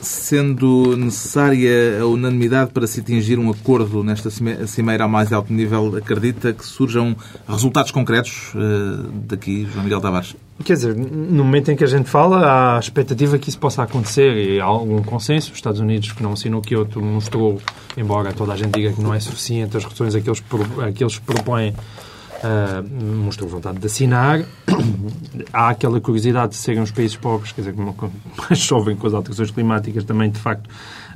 sendo 0.00 0.96
necessária 0.96 2.00
a 2.00 2.06
unanimidade 2.06 2.70
para 2.70 2.86
se 2.86 3.00
atingir 3.00 3.38
um 3.38 3.50
acordo 3.50 4.04
nesta 4.04 4.30
cimeira 4.30 5.04
ao 5.04 5.08
mais 5.08 5.32
alto 5.32 5.52
nível, 5.52 5.96
acredita 5.96 6.52
que 6.52 6.64
surjam 6.64 7.16
resultados 7.48 7.90
concretos 7.90 8.52
uh, 8.54 9.08
daqui, 9.26 9.66
João 9.72 9.84
Miguel 9.84 10.00
Tavares? 10.00 10.36
Quer 10.64 10.74
dizer, 10.74 10.96
no 10.96 11.44
momento 11.44 11.70
em 11.70 11.76
que 11.76 11.84
a 11.84 11.86
gente 11.86 12.10
fala, 12.10 12.38
há 12.38 12.76
a 12.76 12.80
expectativa 12.80 13.38
que 13.38 13.48
isso 13.48 13.58
possa 13.58 13.84
acontecer 13.84 14.36
e 14.36 14.60
há 14.60 14.64
algum 14.64 15.02
consenso. 15.02 15.52
Os 15.52 15.58
Estados 15.58 15.80
Unidos, 15.80 16.10
que 16.12 16.22
não 16.22 16.32
assinou 16.32 16.60
Kyoto, 16.60 17.00
mostrou, 17.00 17.60
embora 17.96 18.32
toda 18.32 18.54
a 18.54 18.56
gente 18.56 18.72
diga 18.72 18.92
que 18.92 19.00
não 19.00 19.14
é 19.14 19.20
suficiente 19.20 19.76
as 19.76 19.84
reduções 19.84 20.14
a 20.16 20.18
a 20.18 20.92
que 20.92 21.04
eles 21.04 21.18
propõem, 21.18 21.72
uh, 22.42 23.16
mostrou 23.24 23.48
vontade 23.48 23.78
de 23.78 23.86
assinar. 23.86 24.44
há 25.52 25.70
aquela 25.70 26.00
curiosidade 26.00 26.50
de 26.52 26.56
serem 26.56 26.82
os 26.82 26.90
países 26.90 27.16
pobres, 27.16 27.52
quer 27.52 27.62
dizer, 27.62 27.74
como 27.74 27.94
mais 28.38 28.58
chovem 28.58 28.96
com 28.96 29.06
as 29.06 29.14
alterações 29.14 29.50
climáticas, 29.50 30.04
também, 30.04 30.30
de 30.30 30.38
facto, 30.38 30.68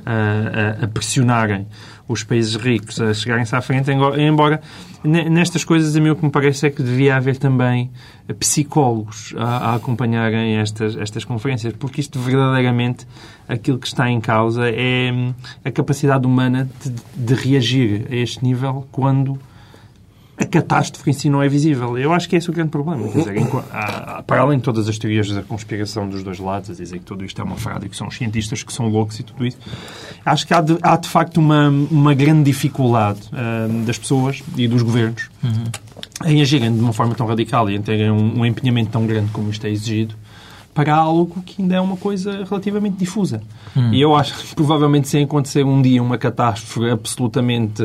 a, 0.05 0.81
a, 0.81 0.85
a 0.85 0.87
pressionarem 0.87 1.67
os 2.07 2.23
países 2.23 2.55
ricos 2.55 2.99
a 2.99 3.13
chegarem-se 3.13 3.55
à 3.55 3.61
frente, 3.61 3.89
embora 3.91 4.61
nestas 5.03 5.63
coisas 5.63 5.95
a 5.95 6.01
mim 6.01 6.09
o 6.09 6.15
que 6.15 6.25
me 6.25 6.31
parece 6.31 6.67
é 6.67 6.69
que 6.69 6.83
devia 6.83 7.15
haver 7.15 7.37
também 7.37 7.89
psicólogos 8.39 9.33
a, 9.37 9.71
a 9.71 9.75
acompanharem 9.75 10.57
estas, 10.57 10.97
estas 10.97 11.23
conferências, 11.23 11.73
porque 11.79 12.01
isto 12.01 12.19
verdadeiramente 12.19 13.07
aquilo 13.47 13.79
que 13.79 13.87
está 13.87 14.09
em 14.09 14.19
causa 14.19 14.69
é 14.69 15.11
hum, 15.13 15.33
a 15.63 15.71
capacidade 15.71 16.25
humana 16.25 16.69
de, 16.83 16.93
de 17.15 17.33
reagir 17.33 18.07
a 18.11 18.15
este 18.15 18.43
nível 18.43 18.85
quando 18.91 19.39
a 20.35 20.45
catástrofe 20.45 21.09
em 21.09 21.13
si 21.13 21.29
não 21.29 21.43
é 21.43 21.47
visível. 21.47 21.97
Eu 21.97 22.11
acho 22.11 22.27
que 22.27 22.35
é 22.35 22.39
esse 22.39 22.49
o 22.49 22.53
grande 22.53 22.69
problema. 22.69 23.07
Quer 23.07 23.19
dizer, 23.19 23.47
há, 23.71 24.23
para 24.25 24.41
além 24.41 24.57
de 24.57 24.63
todas 24.63 24.89
as 24.89 24.97
teorias 24.97 25.29
da 25.29 25.43
conspiração 25.43 26.09
dos 26.09 26.23
dois 26.23 26.39
lados, 26.39 26.71
a 26.71 26.73
dizer 26.73 26.99
que 26.99 27.05
tudo 27.05 27.23
isto 27.23 27.39
é 27.39 27.43
uma 27.43 27.55
fraude 27.55 27.85
e 27.85 27.89
que 27.89 27.95
são 27.95 28.07
os 28.07 28.15
cientistas 28.15 28.63
que 28.63 28.73
são 28.73 28.87
loucos 28.87 29.19
e 29.19 29.23
tudo 29.23 29.45
isso, 29.45 29.57
acho 30.25 30.47
que 30.47 30.53
há 30.53 30.61
de, 30.61 30.77
há 30.81 30.97
de 30.97 31.07
facto 31.07 31.37
uma, 31.37 31.69
uma 31.69 32.13
grande 32.15 32.43
dificuldade 32.45 33.21
uh, 33.31 33.85
das 33.85 33.97
pessoas 33.97 34.41
e 34.57 34.67
dos 34.67 34.81
governos 34.81 35.29
uhum. 35.43 35.65
em 36.25 36.41
agirem 36.41 36.73
de 36.73 36.81
uma 36.81 36.93
forma 36.93 37.13
tão 37.13 37.27
radical 37.27 37.69
e 37.69 37.75
em 37.75 37.81
terem 37.81 38.09
um, 38.09 38.39
um 38.39 38.45
empenhamento 38.45 38.89
tão 38.89 39.05
grande 39.05 39.29
como 39.31 39.51
isto 39.51 39.65
é 39.67 39.69
exigido 39.69 40.15
para 40.73 40.95
algo 40.95 41.41
que 41.45 41.61
ainda 41.61 41.75
é 41.75 41.81
uma 41.81 41.95
coisa 41.95 42.43
relativamente 42.49 42.97
difusa. 42.97 43.43
Hum. 43.77 43.93
E 43.93 44.01
eu 44.01 44.15
acho 44.15 44.33
que 44.35 44.55
provavelmente 44.55 45.07
se 45.07 45.19
acontecer 45.19 45.63
um 45.63 45.79
dia 45.81 46.01
uma 46.01 46.17
catástrofe 46.17 46.89
absolutamente 46.89 47.83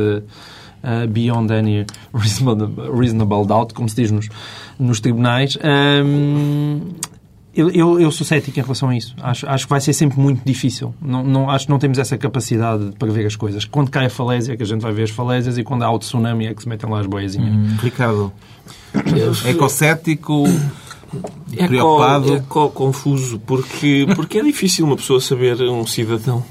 uh, 0.83 1.07
beyond 1.09 1.53
any 1.53 1.87
reasonable, 2.13 2.91
reasonable, 2.91 3.47
doubt, 3.47 3.75
como 3.75 3.89
se 3.89 3.97
diz 3.97 4.11
nos, 4.11 4.29
nos 4.79 5.01
tribunais. 5.01 5.57
Um, 5.63 6.81
eu, 7.55 7.71
eu, 7.71 8.01
eu, 8.01 8.11
sou 8.13 8.25
cético 8.25 8.59
em 8.59 8.63
relação 8.63 8.89
a 8.89 8.97
isso. 8.97 9.17
Acho, 9.21 9.49
acho 9.49 9.65
que 9.65 9.71
vai 9.71 9.81
ser 9.81 9.93
sempre 9.93 10.21
muito 10.21 10.43
difícil. 10.45 10.95
Não, 11.03 11.25
não, 11.25 11.51
acho 11.51 11.67
que 11.67 11.73
não 11.73 11.79
temos 11.79 11.99
essa 11.99 12.17
capacidade 12.17 12.91
de 12.91 12.97
prever 12.97 13.27
as 13.27 13.35
coisas. 13.35 13.65
Quando 13.65 13.91
cai 13.91 14.07
a 14.07 14.11
falésia 14.11 14.53
é 14.53 14.57
que 14.57 14.63
a 14.63 14.67
gente 14.67 14.81
vai 14.81 14.93
ver 14.93 15.05
as 15.05 15.11
falésias 15.11 15.59
e 15.59 15.65
quando 15.65 15.83
há 15.83 15.91
o 15.91 15.99
tsunami 15.99 16.47
é 16.47 16.55
que 16.55 16.63
se 16.63 16.69
metem 16.69 16.89
lá 16.89 17.01
as 17.01 17.07
boiazinhas. 17.07 17.53
Hum, 17.53 17.77
Ricardo, 17.83 18.33
ecocético, 19.45 20.45
é 21.57 21.67
preocupado? 21.67 22.37
É 22.37 22.41
confuso, 22.49 23.41
porque, 23.41 24.07
porque 24.15 24.39
é 24.39 24.43
difícil 24.45 24.87
uma 24.87 24.97
pessoa 24.97 25.21
saber, 25.21 25.61
um 25.63 25.85
cidadão... 25.85 26.45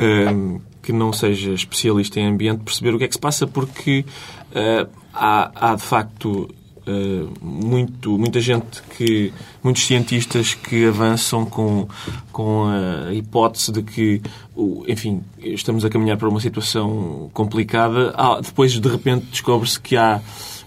Um, 0.00 0.60
que 0.88 0.92
não 0.92 1.12
seja 1.12 1.52
especialista 1.52 2.18
em 2.18 2.26
ambiente 2.26 2.64
perceber 2.64 2.94
o 2.94 2.98
que 2.98 3.04
é 3.04 3.08
que 3.08 3.12
se 3.12 3.20
passa, 3.20 3.46
porque 3.46 4.06
uh, 4.52 4.88
há, 5.12 5.72
há, 5.72 5.74
de 5.74 5.82
facto 5.82 6.48
uh, 6.86 7.44
muito, 7.44 8.16
muita 8.16 8.40
gente 8.40 8.82
que. 8.96 9.30
muitos 9.62 9.86
cientistas 9.86 10.54
que 10.54 10.86
avançam 10.86 11.44
com, 11.44 11.86
com 12.32 12.68
a 12.68 13.12
hipótese 13.12 13.70
de 13.70 13.82
que, 13.82 14.22
enfim, 14.86 15.22
estamos 15.38 15.84
a 15.84 15.90
caminhar 15.90 16.16
para 16.16 16.26
uma 16.26 16.40
situação 16.40 17.28
complicada. 17.34 18.14
Ah, 18.16 18.40
depois, 18.42 18.72
de 18.72 18.88
repente, 18.88 19.26
descobre-se 19.26 19.78
que 19.78 19.94
há, 19.94 20.22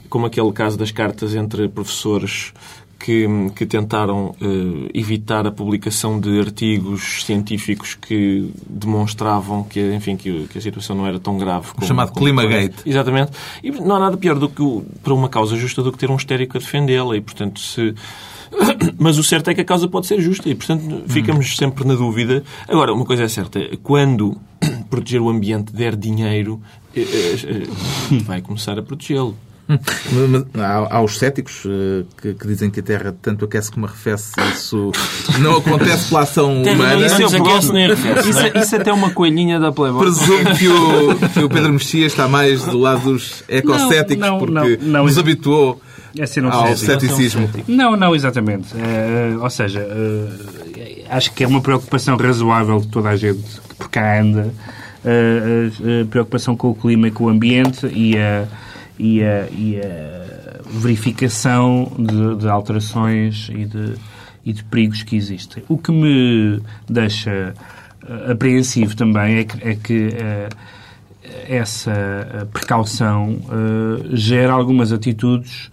como 0.07 0.27
aquele 0.27 0.51
caso 0.51 0.77
das 0.77 0.91
cartas 0.91 1.33
entre 1.33 1.67
professores 1.67 2.53
que, 3.03 3.27
que 3.55 3.65
tentaram 3.65 4.35
uh, 4.41 4.89
evitar 4.93 5.47
a 5.47 5.51
publicação 5.51 6.19
de 6.19 6.39
artigos 6.39 7.25
científicos 7.25 7.95
que 7.95 8.51
demonstravam 8.67 9.63
que, 9.63 9.79
enfim, 9.93 10.15
que, 10.15 10.47
que 10.47 10.57
a 10.57 10.61
situação 10.61 10.95
não 10.95 11.07
era 11.07 11.19
tão 11.19 11.37
grave. 11.37 11.71
Como, 11.71 11.83
o 11.83 11.87
chamado 11.87 12.11
como 12.11 12.25
Climagate. 12.25 12.77
Exatamente. 12.85 13.31
E 13.63 13.71
não 13.71 13.95
há 13.95 13.99
nada 13.99 14.17
pior 14.17 14.37
do 14.37 14.47
que, 14.47 14.63
para 15.01 15.13
uma 15.13 15.27
causa 15.27 15.57
justa, 15.57 15.81
do 15.81 15.91
que 15.91 15.97
ter 15.97 16.11
um 16.11 16.15
histérico 16.15 16.57
a 16.57 16.59
defendê-la. 16.59 17.17
E, 17.17 17.21
portanto, 17.21 17.59
se... 17.59 17.95
Mas 18.99 19.17
o 19.17 19.23
certo 19.23 19.49
é 19.49 19.55
que 19.55 19.61
a 19.61 19.65
causa 19.65 19.87
pode 19.87 20.05
ser 20.05 20.21
justa 20.21 20.47
e, 20.47 20.53
portanto, 20.53 21.03
ficamos 21.07 21.53
hum. 21.53 21.55
sempre 21.55 21.87
na 21.87 21.95
dúvida. 21.95 22.43
Agora, 22.67 22.93
uma 22.93 23.05
coisa 23.05 23.23
é 23.23 23.27
certa. 23.27 23.59
Quando 23.81 24.37
proteger 24.89 25.21
o 25.21 25.29
ambiente 25.29 25.73
der 25.73 25.95
dinheiro, 25.95 26.61
eh, 26.95 27.01
eh, 27.01 28.17
vai 28.23 28.41
começar 28.41 28.77
a 28.77 28.83
protegê-lo. 28.83 29.35
Há, 30.57 30.97
há 30.97 31.01
os 31.01 31.17
céticos 31.17 31.63
uh, 31.65 32.05
que, 32.21 32.33
que, 32.33 32.47
dizem 32.47 32.69
que 32.69 32.79
a 32.79 32.83
Terra 32.83 33.15
tanto 33.21 33.45
aquece 33.45 33.71
como 33.71 33.85
arrefece. 33.85 34.33
Isso 34.53 34.91
não 35.39 35.57
acontece 35.57 36.09
pela 36.09 36.21
ação 36.21 36.61
humana. 36.61 37.05
Isso, 37.05 37.35
aquece, 37.35 37.71
nem 37.71 37.85
arrefece, 37.85 38.29
isso, 38.29 38.39
é, 38.39 38.59
isso 38.59 38.75
é 38.75 38.79
até 38.79 38.91
uma 38.91 39.11
coelhinha 39.11 39.59
da 39.59 39.71
Playboy. 39.71 40.01
Presumo 40.01 40.55
que 40.55 40.67
o, 40.67 41.29
que 41.29 41.39
o 41.43 41.49
Pedro 41.49 41.73
Mexia 41.73 42.05
está 42.05 42.27
mais 42.27 42.63
do 42.65 42.77
lado 42.77 43.11
dos 43.11 43.43
ecocéticos 43.47 44.17
não, 44.17 44.39
não, 44.39 44.39
porque 44.39 44.79
não, 44.81 45.03
nos 45.05 45.17
habituou 45.17 45.81
é 46.17 46.25
ao 46.45 46.75
ceticismo. 46.75 47.49
Não, 47.67 47.95
não, 47.95 48.13
exatamente. 48.13 48.73
Uh, 48.75 49.41
ou 49.41 49.49
seja, 49.49 49.79
uh, 49.79 51.03
acho 51.09 51.31
que 51.33 51.43
é 51.43 51.47
uma 51.47 51.61
preocupação 51.61 52.17
razoável 52.17 52.79
de 52.79 52.87
toda 52.87 53.09
a 53.09 53.15
gente 53.15 53.43
que 53.69 53.75
por 53.75 53.89
cá 53.89 54.19
anda. 54.19 54.53
a 55.03 56.05
preocupação 56.09 56.55
com 56.55 56.69
o 56.69 56.75
clima 56.75 57.07
e 57.07 57.11
com 57.11 57.25
o 57.25 57.29
ambiente 57.29 57.87
e 57.87 58.17
a 58.17 58.45
e 59.01 59.23
a, 59.23 59.47
e 59.49 59.81
a 59.81 60.61
verificação 60.63 61.91
de, 61.97 62.35
de, 62.35 62.47
alterações 62.47 63.49
e 63.49 63.65
de, 63.65 63.95
e 64.45 64.53
de 64.53 64.63
perigos 64.63 65.01
que 65.01 65.15
existem. 65.15 65.63
O 65.67 65.75
que 65.75 65.91
me 65.91 66.61
deixa 66.87 67.55
eh, 68.07 68.31
apreensivo 68.31 68.95
também 68.95 69.37
é 69.37 69.43
que, 69.43 69.67
é 69.67 69.75
que 69.75 70.07
uh, 70.09 70.55
essa 71.47 72.47
precaução 72.53 73.39
uh, 73.45 74.15
gera 74.15 74.53
algumas 74.53 74.91
atitudes 74.91 75.71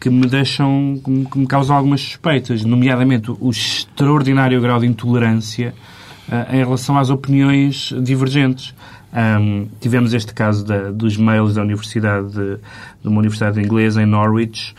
que 0.00 0.08
me 0.08 0.26
deixam, 0.26 0.98
que 1.04 1.38
me 1.38 1.46
causam 1.46 1.76
algumas 1.76 2.00
suspeitas, 2.00 2.64
nomeadamente 2.64 3.30
o 3.30 3.50
extraordinário 3.50 4.58
grau 4.58 4.80
de 4.80 4.86
intolerância 4.86 5.74
em 6.52 6.58
relação 6.58 6.96
às 6.96 7.10
opiniões 7.10 7.92
divergentes. 8.02 8.74
Um, 9.12 9.66
tivemos 9.80 10.14
este 10.14 10.32
caso 10.32 10.64
da, 10.64 10.92
dos 10.92 11.16
mails 11.16 11.54
da 11.54 11.62
Universidade 11.62 12.28
de, 12.28 12.56
de, 13.02 13.08
uma 13.08 13.18
universidade 13.18 13.60
inglesa 13.60 14.00
em 14.00 14.06
Norwich, 14.06 14.72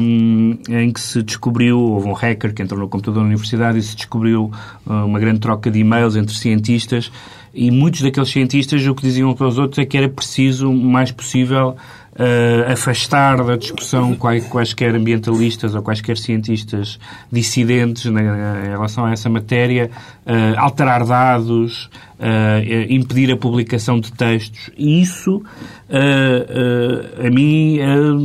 um, 0.00 0.56
em 0.68 0.92
que 0.92 1.00
se 1.00 1.20
descobriu, 1.20 1.76
houve 1.76 2.06
um 2.06 2.12
hacker 2.12 2.54
que 2.54 2.62
entrou 2.62 2.80
no 2.80 2.88
computador 2.88 3.22
da 3.22 3.26
universidade 3.26 3.78
e 3.78 3.82
se 3.82 3.96
descobriu 3.96 4.52
uh, 4.86 4.92
uma 5.04 5.18
grande 5.18 5.40
troca 5.40 5.68
de 5.68 5.80
e-mails 5.80 6.14
entre 6.14 6.32
cientistas 6.32 7.10
e 7.52 7.70
muitos 7.70 8.02
daqueles 8.02 8.28
cientistas 8.28 8.86
o 8.86 8.94
que 8.94 9.02
diziam 9.02 9.34
para 9.34 9.48
os 9.48 9.58
outros 9.58 9.78
é 9.78 9.84
que 9.84 9.96
era 9.96 10.08
preciso 10.08 10.70
o 10.70 10.74
mais 10.74 11.10
possível 11.10 11.74
uh, 12.18 12.72
afastar 12.72 13.42
da 13.44 13.56
discussão 13.56 14.16
quaisquer 14.16 14.94
ambientalistas 14.94 15.74
ou 15.74 15.82
quaisquer 15.82 16.16
cientistas 16.16 16.98
dissidentes 17.30 18.06
né, 18.06 18.22
em 18.64 18.70
relação 18.70 19.04
a 19.04 19.12
essa 19.12 19.28
matéria, 19.28 19.90
uh, 20.26 20.58
alterar 20.58 21.04
dados, 21.04 21.90
uh, 22.18 22.92
impedir 22.92 23.32
a 23.32 23.36
publicação 23.36 24.00
de 24.00 24.12
textos. 24.12 24.70
E 24.76 25.00
isso, 25.00 25.42
a 25.88 27.30
mim, 27.30 27.78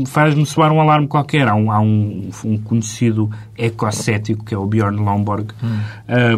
faz-me 0.08 0.46
soar 0.46 0.72
um 0.72 0.82
alarme 0.82 1.08
qualquer. 1.08 1.48
Há 1.48 1.56
um, 1.56 1.72
há 1.72 1.80
um, 1.80 2.30
um 2.46 2.58
conhecido 2.58 3.30
ecocético, 3.62 4.44
que 4.44 4.56
é 4.56 4.58
o 4.58 4.66
Bjorn 4.66 4.98
Lomborg, 4.98 5.52
hum. 5.64 5.80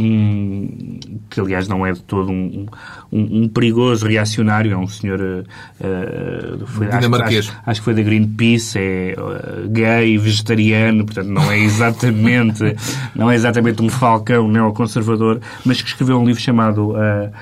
um, 0.02 1.00
que 1.30 1.40
aliás 1.40 1.68
não 1.70 1.86
é 1.86 1.94
de 1.94 2.02
todo 2.02 2.32
um, 2.32 2.66
um, 3.12 3.48
perigoso 3.48 4.06
reacionário, 4.06 4.74
é 4.74 4.78
um 4.78 4.88
senhor 4.88 5.20
uh, 5.22 6.68
foi, 6.68 6.88
acho, 6.88 7.16
acho, 7.16 7.62
acho, 7.66 7.82
que 7.82 7.86
foi 7.86 7.94
da 7.94 8.02
Greenpeace, 8.02 8.78
é 8.78 9.16
uh, 9.18 9.70
gay, 9.70 10.18
vegetariano, 10.18 11.06
portanto 11.06 11.28
não 11.28 11.50
é 11.50 11.60
exatamente 11.60 12.76
não 13.16 13.32
é 13.32 13.36
exatamente 13.36 13.82
um 13.82 13.90
falcão 13.90 14.48
neoconservador, 14.48 15.40
mas 15.66 15.82
que 15.82 15.88
escreveu 15.88 16.20
um 16.20 16.26
livro 16.26 16.42
chamado 16.42 16.94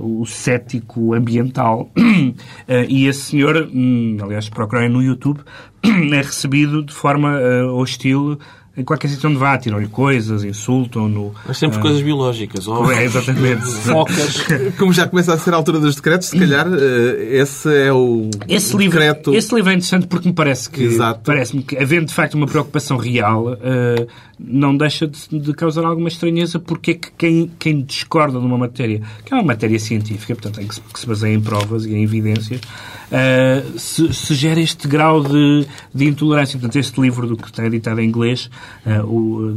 O 0.00 0.26
Cético 0.26 1.14
Ambiental 1.14 1.90
e 2.88 3.06
esse 3.06 3.20
senhor, 3.20 3.68
hum, 3.72 4.16
aliás 4.20 4.48
procurem 4.48 4.88
no 4.88 5.02
YouTube, 5.02 5.40
é 5.84 6.16
recebido 6.16 6.82
de 6.82 6.92
forma 6.92 7.38
hostil 7.72 8.38
em 8.78 8.84
qualquer 8.84 9.08
sítio 9.08 9.28
onde 9.28 9.38
vá, 9.38 9.58
tiram-lhe 9.58 9.88
coisas, 9.88 10.44
insultam-no. 10.44 11.34
Mas 11.44 11.58
sempre 11.58 11.78
uh, 11.78 11.80
coisas 11.80 12.00
biológicas, 12.00 12.68
óbvio. 12.68 12.96
É, 12.96 13.02
exatamente. 13.04 13.66
Focas. 13.82 14.46
Como 14.78 14.92
já 14.92 15.08
começa 15.08 15.34
a 15.34 15.38
ser 15.38 15.52
a 15.52 15.56
altura 15.56 15.80
dos 15.80 15.96
decretos, 15.96 16.28
se 16.28 16.38
calhar 16.38 16.68
uh, 16.68 16.78
esse 16.78 17.68
é 17.74 17.92
o 17.92 18.30
esse 18.48 18.76
livro, 18.76 19.00
decreto... 19.00 19.34
Esse 19.34 19.52
livro 19.52 19.70
é 19.70 19.74
interessante 19.74 20.06
porque 20.06 20.28
me 20.28 20.34
parece 20.34 20.70
que, 20.70 20.96
parece-me 21.24 21.64
que, 21.64 21.76
havendo 21.76 22.06
de 22.06 22.14
facto 22.14 22.34
uma 22.34 22.46
preocupação 22.46 22.96
real, 22.96 23.48
uh, 23.48 24.06
não 24.38 24.76
deixa 24.76 25.08
de, 25.08 25.40
de, 25.40 25.52
causar 25.54 25.84
alguma 25.84 26.06
estranheza 26.06 26.60
porque 26.60 26.92
é 26.92 26.94
que 26.94 27.10
quem, 27.18 27.50
quem 27.58 27.82
discorda 27.82 28.38
de 28.38 28.46
uma 28.46 28.56
matéria, 28.56 29.02
que 29.24 29.34
é 29.34 29.36
uma 29.36 29.42
matéria 29.42 29.67
científica, 29.76 30.34
portanto, 30.34 30.60
em 30.60 30.66
que 30.68 30.74
se, 30.74 30.80
que 30.80 31.00
se 31.00 31.06
baseia 31.06 31.34
em 31.34 31.40
provas 31.40 31.84
e 31.84 31.94
em 31.94 32.02
evidências, 32.02 32.60
uh, 32.60 33.78
se, 33.78 34.12
se, 34.14 34.34
gera 34.34 34.60
este 34.60 34.86
grau 34.86 35.22
de, 35.22 35.66
de 35.92 36.06
intolerância. 36.06 36.58
Portanto, 36.58 36.76
este 36.76 37.00
livro 37.00 37.26
do 37.26 37.36
que 37.36 37.48
está 37.48 37.66
editado 37.66 38.00
em 38.00 38.08
inglês, 38.08 38.48
uh, 38.86 39.04
o 39.04 39.56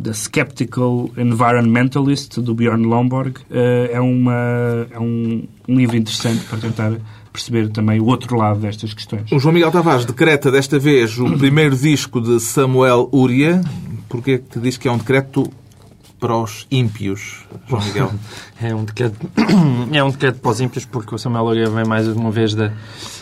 The 0.00 0.12
Skeptical 0.12 1.10
Environmentalist, 1.16 2.38
do 2.40 2.54
Bjorn 2.54 2.84
Lomborg, 2.84 3.38
é, 3.50 3.98
uma, 3.98 4.86
é 4.90 4.98
um, 5.00 5.44
um 5.66 5.76
livro 5.76 5.96
interessante 5.96 6.44
para 6.44 6.58
tentar 6.58 6.92
perceber 7.36 7.68
também 7.68 8.00
o 8.00 8.06
outro 8.06 8.36
lado 8.36 8.60
destas 8.60 8.94
questões. 8.94 9.30
O 9.30 9.38
João 9.38 9.52
Miguel 9.52 9.70
Tavares 9.70 10.06
decreta 10.06 10.50
desta 10.50 10.78
vez 10.78 11.18
o 11.18 11.36
primeiro 11.36 11.76
disco 11.76 12.20
de 12.20 12.40
Samuel 12.40 13.08
Uria. 13.12 13.60
Porquê 14.08 14.32
é 14.32 14.38
que 14.38 14.58
diz 14.58 14.76
que 14.76 14.88
é 14.88 14.92
um 14.92 14.96
decreto 14.96 15.50
para 16.18 16.36
os 16.36 16.66
ímpios, 16.70 17.44
João 17.68 17.82
Miguel? 17.84 18.12
É 18.60 18.74
um 18.74 18.84
decreto, 18.84 19.16
é 19.92 20.02
um 20.02 20.10
decreto 20.10 20.40
para 20.40 20.50
os 20.50 20.60
ímpios 20.60 20.84
porque 20.86 21.14
o 21.14 21.18
Samuel 21.18 21.44
Loureiro 21.44 21.70
vem 21.72 21.84
mais 21.84 22.08
uma 22.08 22.30
vez 22.30 22.54
da, 22.54 22.72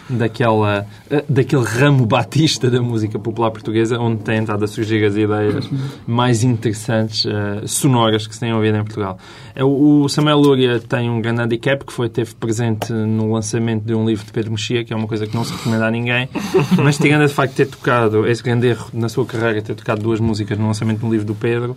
daquela, 0.08 0.86
eh, 1.10 1.24
daquele 1.28 1.64
ramo 1.64 2.04
batista 2.06 2.70
da 2.70 2.80
música 2.80 3.18
popular 3.18 3.50
portuguesa 3.50 3.98
onde 3.98 4.22
têm 4.22 4.40
estado 4.40 4.64
a 4.64 4.68
surgir 4.68 5.04
as 5.04 5.16
ideias 5.16 5.68
mais 6.06 6.42
interessantes, 6.44 7.24
uh, 7.24 7.66
sonoras 7.66 8.26
que 8.26 8.34
se 8.34 8.40
têm 8.40 8.52
ouvido 8.52 8.76
em 8.76 8.82
Portugal. 8.82 9.18
É, 9.54 9.62
o 9.64 10.08
Samuel 10.08 10.38
Lúria 10.38 10.80
tem 10.80 11.08
um 11.08 11.20
grande 11.20 11.42
handicap 11.42 11.84
que 11.84 11.92
foi 11.92 12.08
teve 12.08 12.34
presente 12.34 12.92
no 12.92 13.32
lançamento 13.32 13.84
de 13.84 13.94
um 13.94 14.04
livro 14.06 14.26
de 14.26 14.32
Pedro 14.32 14.50
Mexia, 14.50 14.84
que 14.84 14.92
é 14.92 14.96
uma 14.96 15.06
coisa 15.06 15.26
que 15.26 15.34
não 15.34 15.44
se 15.44 15.52
recomenda 15.52 15.86
a 15.86 15.90
ninguém, 15.90 16.28
mas 16.82 16.98
tirando 16.98 17.26
de 17.26 17.32
facto 17.32 17.54
ter 17.54 17.66
tocado, 17.66 18.26
esse 18.26 18.42
grande 18.42 18.68
erro 18.68 18.88
na 18.92 19.08
sua 19.08 19.24
carreira, 19.24 19.62
ter 19.62 19.74
tocado 19.74 20.02
duas 20.02 20.20
músicas 20.20 20.58
no 20.58 20.66
lançamento 20.66 20.98
de 20.98 21.06
um 21.06 21.10
livro 21.10 21.26
do 21.26 21.34
Pedro, 21.34 21.76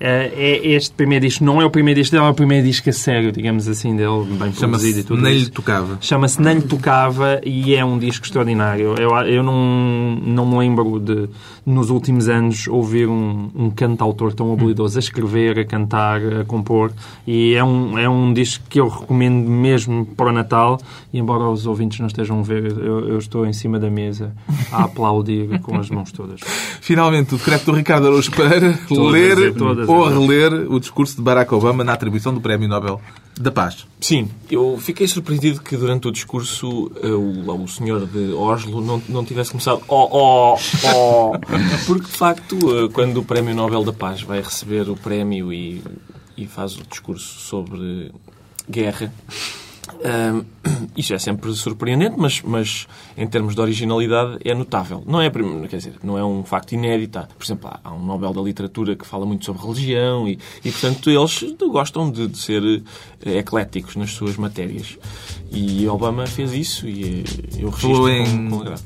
é, 0.00 0.32
é 0.34 0.68
este 0.72 0.92
primeiro 0.94 1.24
disco, 1.24 1.44
não 1.44 1.62
é 1.62 1.64
o 1.64 1.70
primeiro 1.70 2.00
disco 2.00 2.16
dele, 2.16 2.26
é 2.26 2.30
o 2.30 2.34
primeiro 2.34 2.66
disco 2.66 2.90
a 2.90 2.92
sério, 2.92 3.30
digamos 3.30 3.68
assim, 3.68 3.94
dele, 3.94 4.24
bem 4.32 4.50
produzido 4.50 4.98
e 4.98 5.04
tudo 5.04 5.22
Nem 5.22 5.36
isso. 5.36 5.44
lhe 5.44 5.50
tocava. 5.52 5.98
Chama-se 6.00 6.42
Nem 6.42 6.56
lhe 6.56 6.62
Tocava 6.62 7.40
e 7.44 7.61
é 7.70 7.84
um 7.84 7.98
disco 7.98 8.24
extraordinário. 8.24 8.94
Eu, 8.98 9.10
eu 9.26 9.42
não, 9.42 10.16
não 10.16 10.46
me 10.46 10.58
lembro 10.58 10.98
de, 10.98 11.28
nos 11.64 11.90
últimos 11.90 12.28
anos, 12.28 12.66
ouvir 12.66 13.08
um, 13.08 13.50
um 13.54 13.70
cantautor 13.70 14.32
tão 14.32 14.52
habilidoso 14.52 14.98
a 14.98 15.00
escrever, 15.00 15.58
a 15.58 15.64
cantar, 15.64 16.20
a 16.40 16.44
compor. 16.44 16.92
E 17.26 17.54
é 17.54 17.62
um, 17.62 17.98
é 17.98 18.08
um 18.08 18.32
disco 18.32 18.64
que 18.68 18.80
eu 18.80 18.88
recomendo 18.88 19.48
mesmo 19.48 20.04
para 20.04 20.30
o 20.30 20.32
Natal. 20.32 20.80
E 21.12 21.18
embora 21.18 21.44
os 21.44 21.66
ouvintes 21.66 22.00
não 22.00 22.06
estejam 22.06 22.40
a 22.40 22.42
ver, 22.42 22.72
eu, 22.78 23.08
eu 23.08 23.18
estou 23.18 23.46
em 23.46 23.52
cima 23.52 23.78
da 23.78 23.90
mesa 23.90 24.32
a 24.72 24.84
aplaudir 24.84 25.58
com 25.62 25.78
as 25.78 25.88
mãos 25.90 26.10
todas. 26.10 26.40
Finalmente, 26.80 27.34
o 27.34 27.38
decreto 27.38 27.66
do 27.66 27.72
Ricardo 27.72 28.06
Araújo 28.06 28.30
Pereira 28.32 28.78
Todas, 28.88 29.12
ler 29.12 29.54
ou 29.86 30.08
reler 30.08 30.52
o 30.72 30.80
discurso 30.80 31.16
de 31.16 31.22
Barack 31.22 31.54
Obama 31.54 31.84
na 31.84 31.92
atribuição 31.92 32.34
do 32.34 32.40
Prémio 32.40 32.68
Nobel 32.68 33.00
da 33.40 33.50
Paz. 33.50 33.86
Sim, 34.00 34.28
eu 34.50 34.78
fiquei 34.78 35.06
surpreendido 35.08 35.62
que 35.62 35.76
durante 35.76 36.08
o 36.08 36.12
discurso 36.12 36.90
eh, 37.02 37.06
o, 37.08 37.62
o 37.62 37.68
senhor 37.68 38.06
de 38.06 38.32
Oslo 38.32 38.80
não, 38.80 39.02
não 39.08 39.24
tivesse 39.24 39.50
começado 39.50 39.82
oh, 39.88 40.08
oh, 40.10 40.58
oh, 40.94 41.32
porque 41.86 42.06
de 42.06 42.12
facto 42.12 42.56
eh, 42.56 42.88
quando 42.92 43.18
o 43.18 43.24
Prémio 43.24 43.54
Nobel 43.54 43.84
da 43.84 43.92
Paz 43.92 44.22
vai 44.22 44.42
receber 44.42 44.88
o 44.90 44.96
prémio 44.96 45.52
e, 45.52 45.82
e 46.36 46.46
faz 46.46 46.76
o 46.76 46.82
discurso 46.82 47.40
sobre 47.40 48.12
guerra, 48.68 49.12
Ahm, 50.04 50.44
isto 50.96 51.14
é 51.14 51.18
sempre 51.18 51.52
surpreendente, 51.54 52.16
mas, 52.18 52.42
mas 52.42 52.86
em 53.16 53.26
termos 53.26 53.54
de 53.54 53.60
originalidade 53.60 54.38
é 54.44 54.54
notável. 54.54 55.02
Não 55.06 55.20
é, 55.20 55.30
quer 55.68 55.76
dizer, 55.76 55.94
não 56.02 56.18
é 56.18 56.24
um 56.24 56.44
facto 56.44 56.72
inédito. 56.72 57.20
Por 57.38 57.44
exemplo, 57.44 57.70
há, 57.82 57.92
um 57.92 58.04
Nobel 58.04 58.32
da 58.32 58.40
Literatura 58.40 58.96
que 58.96 59.06
fala 59.06 59.24
muito 59.24 59.44
sobre 59.44 59.62
religião 59.62 60.28
e, 60.28 60.38
e 60.64 60.70
portanto, 60.70 61.10
eles 61.10 61.44
gostam 61.70 62.10
de, 62.10 62.26
de 62.26 62.38
ser 62.38 62.82
eh, 63.24 63.38
ecléticos 63.38 63.96
nas 63.96 64.10
suas 64.10 64.36
matérias. 64.36 64.98
E 65.50 65.86
Obama 65.88 66.26
fez 66.26 66.52
isso 66.52 66.88
e 66.88 67.20
eh, 67.20 67.60
eu 67.60 67.70
registro 67.70 67.80
Falou 67.80 68.02
com, 68.02 68.08
em, 68.08 68.50
com 68.50 68.60
agrado. 68.60 68.82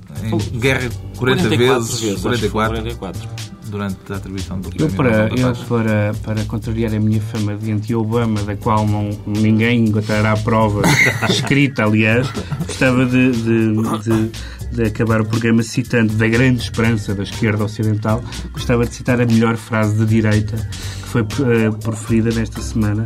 em 0.52 0.58
guerra 0.58 0.90
40 1.16 1.48
vezes, 1.48 2.00
foi 2.00 2.38
44, 2.38 2.82
44. 2.98 3.55
Durante 3.70 4.12
a 4.12 4.16
atribuição 4.16 4.60
do 4.60 4.68
Eu, 4.68 4.88
Prémio 4.88 4.96
para, 4.96 5.28
Nobel 5.28 5.52
da 5.52 5.60
eu 5.60 5.66
para, 5.66 6.14
para 6.22 6.44
contrariar 6.44 6.94
a 6.94 6.98
minha 7.00 7.20
fama 7.20 7.56
de 7.56 7.72
anti-Obama, 7.72 8.42
da 8.42 8.56
qual 8.56 8.86
não, 8.86 9.10
ninguém 9.26 9.84
encontrará 9.84 10.36
prova 10.36 10.82
escrita, 11.28 11.84
aliás, 11.84 12.28
gostava 12.66 13.04
de, 13.04 13.30
de, 13.32 13.74
de, 14.02 14.30
de 14.72 14.82
acabar 14.84 15.20
o 15.20 15.24
programa 15.24 15.62
citando 15.62 16.12
da 16.14 16.28
grande 16.28 16.62
esperança 16.62 17.14
da 17.14 17.22
esquerda 17.22 17.64
ocidental, 17.64 18.22
gostava 18.52 18.86
de 18.86 18.94
citar 18.94 19.20
a 19.20 19.26
melhor 19.26 19.56
frase 19.56 19.96
de 19.96 20.06
direita 20.06 20.56
que 20.56 21.08
foi 21.08 21.22
eh, 21.22 21.70
proferida 21.82 22.30
nesta 22.30 22.60
semana 22.60 23.04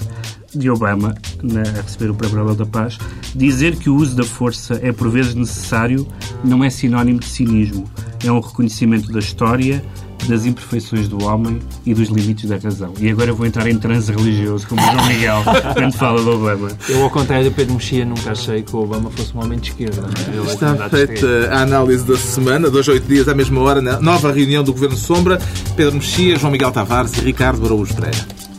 de 0.55 0.69
Obama 0.69 1.15
na, 1.43 1.63
a 1.63 1.83
receber 1.83 2.11
o 2.11 2.15
Prémio 2.15 2.39
Nobel 2.39 2.55
da 2.55 2.67
Paz. 2.67 2.99
Dizer 3.35 3.77
que 3.77 3.89
o 3.89 3.95
uso 3.95 4.17
da 4.17 4.25
força 4.25 4.79
é 4.83 4.93
por 4.93 5.11
vezes 5.11 5.35
necessário 5.35 6.07
não 6.45 6.65
é 6.65 6.71
sinónimo 6.71 7.21
de 7.21 7.27
cinismo. 7.27 7.89
É 8.25 8.31
um 8.31 8.41
reconhecimento 8.41 9.11
da 9.13 9.19
história, 9.19 9.85
das 10.29 10.45
imperfeições 10.47 11.09
do 11.09 11.23
homem 11.25 11.61
e 11.85 11.95
dos 11.95 12.09
limites 12.09 12.49
da 12.49 12.57
razão. 12.57 12.93
E 13.01 13.11
agora 13.11 13.31
eu 13.31 13.37
vou 13.37 13.47
entrar 13.47 13.67
em 13.69 13.79
transe 13.79 14.13
religioso, 14.13 14.67
como 14.67 14.81
o 14.81 14.85
João 14.85 15.07
Miguel, 15.07 15.43
quando 15.75 15.93
fala 15.93 16.23
de 16.23 16.29
Obama. 16.29 16.69
Eu, 16.89 17.03
ao 17.03 17.11
contrário 17.11 17.51
do 17.51 17.55
Pedro 17.55 17.75
Mexia, 17.75 18.05
nunca 18.05 18.33
achei 18.33 18.63
que 18.63 18.75
o 18.75 18.81
Obama 18.81 19.11
fosse 19.11 19.37
um 19.37 19.43
homem 19.43 19.59
de 19.59 19.71
esquerda. 19.71 20.03
não 20.03 20.09
é? 20.09 20.37
Ele 20.37 20.49
é 20.49 20.53
Está 20.53 20.89
feita 20.89 21.49
a 21.53 21.63
análise 21.63 22.05
da 22.05 22.17
semana, 22.17 22.71
dois 22.71 22.89
a 22.89 22.93
oito 22.93 23.07
dias 23.07 23.29
à 23.29 23.35
mesma 23.35 23.61
hora, 23.61 23.81
na 23.81 24.01
nova 24.01 24.33
reunião 24.33 24.63
do 24.63 24.73
Governo 24.73 24.97
Sombra. 24.97 25.39
Pedro 25.77 25.95
Mexia, 25.95 26.37
João 26.37 26.53
Miguel 26.53 26.73
Tavares 26.73 27.13
e 27.19 27.21
Ricardo 27.21 27.65
Araújo 27.65 27.95
Pereira. 27.95 28.50